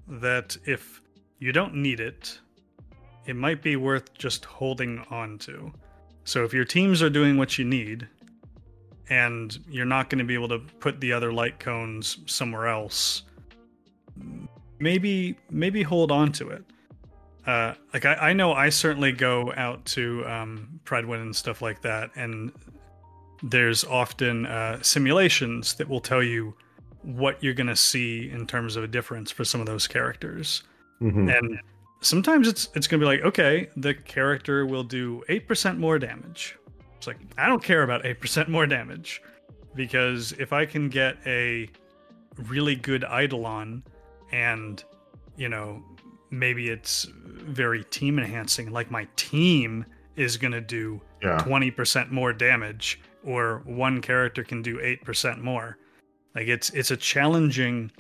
that 0.09 0.57
if 0.64 1.01
you 1.39 1.53
don't 1.53 1.74
need 1.74 2.01
it, 2.01 2.39
it 3.26 3.37
might 3.37 3.62
be 3.62 3.76
worth 3.76 4.12
just 4.14 4.45
holding 4.45 5.05
on 5.11 5.39
to. 5.39 5.72
So 6.24 6.45
if 6.45 6.53
your 6.53 6.64
teams 6.64 7.03
are 7.03 7.11
doing 7.11 7.37
what 7.37 7.59
you 7.59 7.64
need 7.64 8.09
and 9.11 9.59
you're 9.68 9.85
not 9.85 10.09
going 10.09 10.18
to 10.18 10.24
be 10.24 10.35
able 10.35 10.49
to 10.49 10.59
put 10.59 11.01
the 11.01 11.12
other 11.12 11.32
light 11.32 11.59
cones 11.59 12.18
somewhere 12.26 12.66
else, 12.68 13.22
maybe 14.78 15.37
maybe 15.51 15.82
hold 15.82 16.11
on 16.11 16.32
to 16.32 16.49
it. 16.51 16.64
Uh, 17.47 17.74
like 17.93 18.07
I, 18.07 18.14
I 18.14 18.32
know 18.32 18.53
I 18.55 18.70
certainly 18.70 19.12
go 19.12 19.53
out 19.55 19.85
to 19.87 20.24
um, 20.26 20.80
Prydwen 20.85 21.20
and 21.20 21.37
stuff 21.37 21.61
like 21.61 21.82
that, 21.82 22.11
and 22.16 22.53
there's 23.43 23.85
often 23.85 24.47
uh, 24.47 24.82
simulations 24.82 25.74
that 25.74 25.89
will 25.89 26.01
tell 26.01 26.22
you 26.22 26.55
what 27.03 27.43
you're 27.43 27.53
going 27.53 27.66
to 27.66 27.76
see 27.76 28.30
in 28.30 28.47
terms 28.47 28.76
of 28.76 28.85
a 28.85 28.87
difference 28.87 29.30
for 29.30 29.45
some 29.45 29.61
of 29.61 29.66
those 29.66 29.87
characters. 29.87 30.62
Mhm. 31.01 31.36
And 31.36 31.61
sometimes 32.01 32.49
it's 32.49 32.68
it's 32.74 32.86
going 32.86 33.01
to 33.01 33.05
be 33.05 33.09
like, 33.09 33.22
okay, 33.24 33.68
the 33.76 33.95
character 33.95 34.66
will 34.66 34.84
do 34.84 35.22
eight 35.28 35.47
percent 35.49 35.78
more 35.78 35.99
damage. 35.99 36.57
It's 36.97 37.07
like 37.07 37.18
I 37.38 37.47
don't 37.47 37.62
care 37.62 37.82
about 37.82 38.05
eight 38.07 38.20
percent 38.20 38.49
more 38.49 38.66
damage 38.66 39.22
because 39.74 40.32
if 40.38 40.53
I 40.53 40.66
can 40.66 40.88
get 40.88 41.16
a 41.26 41.68
really 42.49 42.74
good 42.76 43.05
Eidolon 43.05 43.82
and 44.32 44.82
you 45.36 45.49
know 45.49 45.82
maybe 46.30 46.68
it's 46.70 47.07
very 47.14 47.84
team 47.84 48.18
enhancing, 48.18 48.70
like 48.72 48.90
my 48.90 49.07
team 49.16 49.84
is 50.16 50.36
going 50.36 50.53
to 50.53 50.61
do 50.61 51.01
Yeah. 51.22 51.38
20% 51.38 52.11
more 52.12 52.32
damage 52.32 53.01
or 53.24 53.62
one 53.64 54.01
character 54.01 54.42
can 54.45 54.62
do 54.62 54.78
8% 54.78 55.40
more 55.40 55.76
like 56.34 56.47
it's 56.49 56.70
it's 56.70 56.90
a 56.92 56.97
challenging 56.97 57.90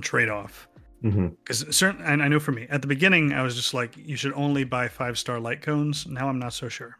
trade-off 0.00 0.68
Mhm. 1.04 1.36
because 1.44 1.66
certain 1.76 2.02
and 2.02 2.22
i 2.22 2.28
know 2.28 2.40
for 2.40 2.52
me 2.52 2.66
at 2.70 2.80
the 2.82 2.88
beginning 2.88 3.32
i 3.32 3.42
was 3.42 3.54
just 3.54 3.74
like 3.74 3.96
you 3.96 4.16
should 4.16 4.32
only 4.32 4.64
buy 4.64 4.88
five 4.88 5.18
star 5.18 5.38
light 5.38 5.60
cones 5.62 6.06
now 6.06 6.28
i'm 6.28 6.38
not 6.38 6.52
so 6.54 6.68
sure 6.68 6.96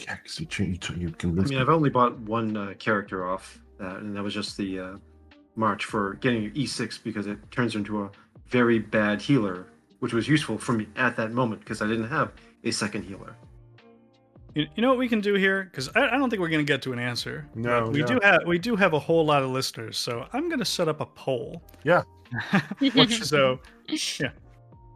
Yeah, 0.00 0.16
because 0.16 0.40
you, 0.40 0.46
ch- 0.46 0.60
you, 0.60 0.78
you 0.98 1.10
can. 1.12 1.38
I 1.38 1.44
mean, 1.44 1.58
I've 1.58 1.68
only 1.70 1.88
bought 1.88 2.18
one 2.18 2.56
uh, 2.56 2.74
character 2.78 3.26
off 3.26 3.58
that, 3.78 3.96
and 3.98 4.14
that 4.16 4.22
was 4.22 4.34
just 4.34 4.56
the 4.58 4.78
uh, 4.80 4.96
March 5.56 5.84
for 5.86 6.14
getting 6.14 6.42
your 6.42 6.50
E6 6.52 7.02
because 7.02 7.26
it 7.26 7.38
turns 7.50 7.74
into 7.74 8.02
a 8.02 8.10
very 8.48 8.78
bad 8.78 9.22
healer, 9.22 9.66
which 10.00 10.12
was 10.12 10.28
useful 10.28 10.58
for 10.58 10.72
me 10.72 10.88
at 10.96 11.16
that 11.16 11.32
moment 11.32 11.60
because 11.60 11.80
I 11.80 11.86
didn't 11.86 12.08
have 12.08 12.32
a 12.64 12.70
second 12.70 13.04
healer. 13.04 13.34
You, 14.54 14.66
you 14.76 14.82
know 14.82 14.88
what 14.88 14.98
we 14.98 15.08
can 15.08 15.20
do 15.20 15.34
here 15.34 15.64
because 15.64 15.88
I, 15.96 16.08
I 16.08 16.16
don't 16.16 16.30
think 16.30 16.40
we're 16.40 16.48
going 16.48 16.64
to 16.64 16.72
get 16.72 16.80
to 16.82 16.92
an 16.92 16.98
answer 16.98 17.46
No, 17.54 17.88
we 17.88 18.00
no. 18.00 18.06
do 18.06 18.20
have 18.22 18.40
we 18.46 18.58
do 18.58 18.76
have 18.76 18.92
a 18.92 18.98
whole 18.98 19.24
lot 19.26 19.42
of 19.42 19.50
listeners 19.50 19.98
so 19.98 20.26
i'm 20.32 20.48
going 20.48 20.60
to 20.60 20.64
set 20.64 20.88
up 20.88 21.00
a 21.00 21.06
poll 21.06 21.60
Yeah. 21.82 22.02
so 23.22 23.58
yeah 24.20 24.30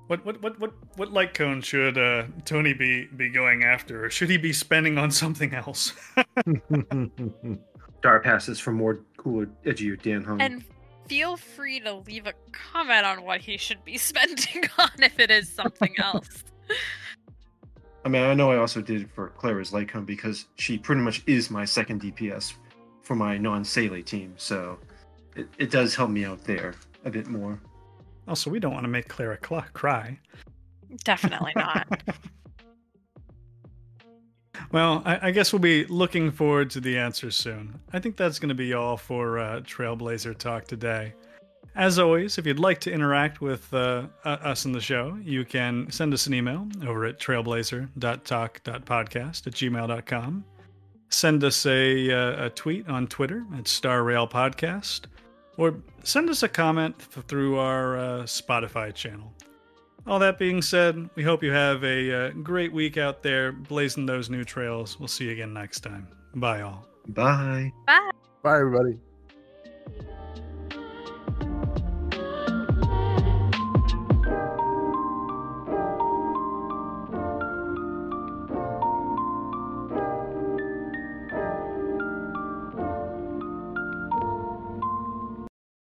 what 0.09 0.25
what 0.25 0.43
what 0.43 0.59
what 0.59 0.73
what 0.97 1.13
light 1.13 1.35
cone 1.35 1.61
should 1.61 1.99
uh, 1.99 2.25
Tony 2.47 2.73
be 2.73 3.05
be 3.17 3.29
going 3.29 3.63
after, 3.63 4.07
or 4.07 4.11
should 4.11 4.31
he 4.31 4.39
be 4.39 4.55
spending 4.55 4.97
on 4.97 5.11
something 5.11 5.53
else? 5.55 5.93
Dar 8.03 8.21
passes 8.21 8.59
for 8.59 8.73
more 8.73 9.01
cooler, 9.19 9.47
edgier 9.67 10.01
Dan 10.01 10.25
Heng. 10.25 10.41
And 10.41 10.65
feel 11.09 11.37
free 11.37 11.81
to 11.81 11.95
leave 11.95 12.27
a 12.27 12.33
comment 12.53 13.05
on 13.05 13.23
what 13.23 13.43
he 13.43 13.59
should 13.59 13.85
be 13.85 13.99
spending 13.99 14.65
on 14.79 14.91
if 14.99 15.19
it 15.19 15.31
is 15.31 15.53
something 15.53 15.95
else. 15.99 16.43
I 18.05 18.09
mean, 18.09 18.23
I 18.23 18.35
know 18.35 18.51
I 18.51 18.57
also 18.57 18.81
did 18.81 19.03
it 19.03 19.11
for 19.11 19.29
Clara's 19.31 19.73
light 19.73 19.89
cone 19.89 20.05
because 20.05 20.47
she 20.57 20.79
pretty 20.79 21.03
much 21.03 21.23
is 21.27 21.51
my 21.51 21.65
second 21.65 22.01
DPS 22.01 22.55
for 23.03 23.15
my 23.15 23.37
non-Seele 23.37 24.03
team, 24.03 24.35
so 24.37 24.79
it, 25.37 25.49
it 25.59 25.71
does 25.71 25.95
help 25.95 26.11
me 26.11 26.25
out 26.25 26.43
there 26.45 26.75
a 27.05 27.11
bit 27.11 27.27
more. 27.27 27.61
also, 28.27 28.51
we 28.51 28.61
don't 28.61 28.73
want 28.73 28.85
to 28.85 28.89
make 28.89 29.09
Clara 29.09 29.39
cl- 29.47 29.65
cry. 29.73 30.19
Definitely 31.05 31.53
not. 31.57 32.03
Well, 34.73 35.03
I, 35.05 35.29
I 35.29 35.31
guess 35.31 35.53
we'll 35.53 35.61
be 35.61 35.85
looking 35.87 36.31
forward 36.31 36.71
to 36.71 36.81
the 36.81 36.99
answers 36.99 37.37
soon. 37.37 37.79
I 37.93 37.99
think 38.01 38.17
that's 38.17 38.39
going 38.39 38.51
to 38.51 38.55
be 38.55 38.75
all 38.75 38.97
for 38.97 39.39
uh, 39.39 39.61
Trailblazer 39.61 40.37
Talk 40.37 40.67
today. 40.67 41.15
As 41.79 41.99
always, 42.01 42.37
if 42.39 42.47
you'd 42.47 42.59
like 42.59 42.81
to 42.81 42.91
interact 42.93 43.41
with 43.41 43.73
uh, 43.73 44.09
uh, 44.25 44.39
us 44.43 44.65
in 44.65 44.73
the 44.73 44.81
show, 44.81 45.17
you 45.23 45.45
can 45.45 45.89
send 45.93 46.13
us 46.13 46.27
an 46.27 46.35
email 46.35 46.67
over 46.85 47.05
at 47.05 47.21
trailblazer.talk.podcast 47.21 49.47
at 49.47 49.53
gmail.com. 49.53 50.45
Send 51.09 51.45
us 51.45 51.65
a, 51.67 52.11
uh, 52.11 52.47
a 52.47 52.51
tweet 52.51 52.89
on 52.89 53.07
Twitter 53.07 53.47
at 53.57 53.69
Star 53.69 54.03
Rail 54.03 54.27
Podcast, 54.27 55.03
or 55.57 55.77
send 56.03 56.29
us 56.29 56.43
a 56.43 56.49
comment 56.49 56.97
f- 56.99 57.25
through 57.29 57.59
our 57.59 57.97
uh, 57.97 58.23
Spotify 58.25 58.93
channel. 58.93 59.33
All 60.05 60.19
that 60.19 60.37
being 60.37 60.61
said, 60.61 61.09
we 61.15 61.23
hope 61.23 61.45
you 61.45 61.53
have 61.53 61.85
a 61.85 62.13
uh, 62.13 62.31
great 62.43 62.73
week 62.73 62.97
out 62.97 63.23
there 63.23 63.53
blazing 63.53 64.05
those 64.05 64.29
new 64.29 64.43
trails. 64.43 64.99
We'll 64.99 65.07
see 65.07 65.27
you 65.27 65.31
again 65.31 65.55
next 65.55 65.79
time. 65.81 66.09
Bye, 66.35 66.63
all. 66.63 66.89
Bye. 67.07 67.73
Bye. 67.87 68.11
Bye, 68.43 68.59
everybody. 68.59 68.99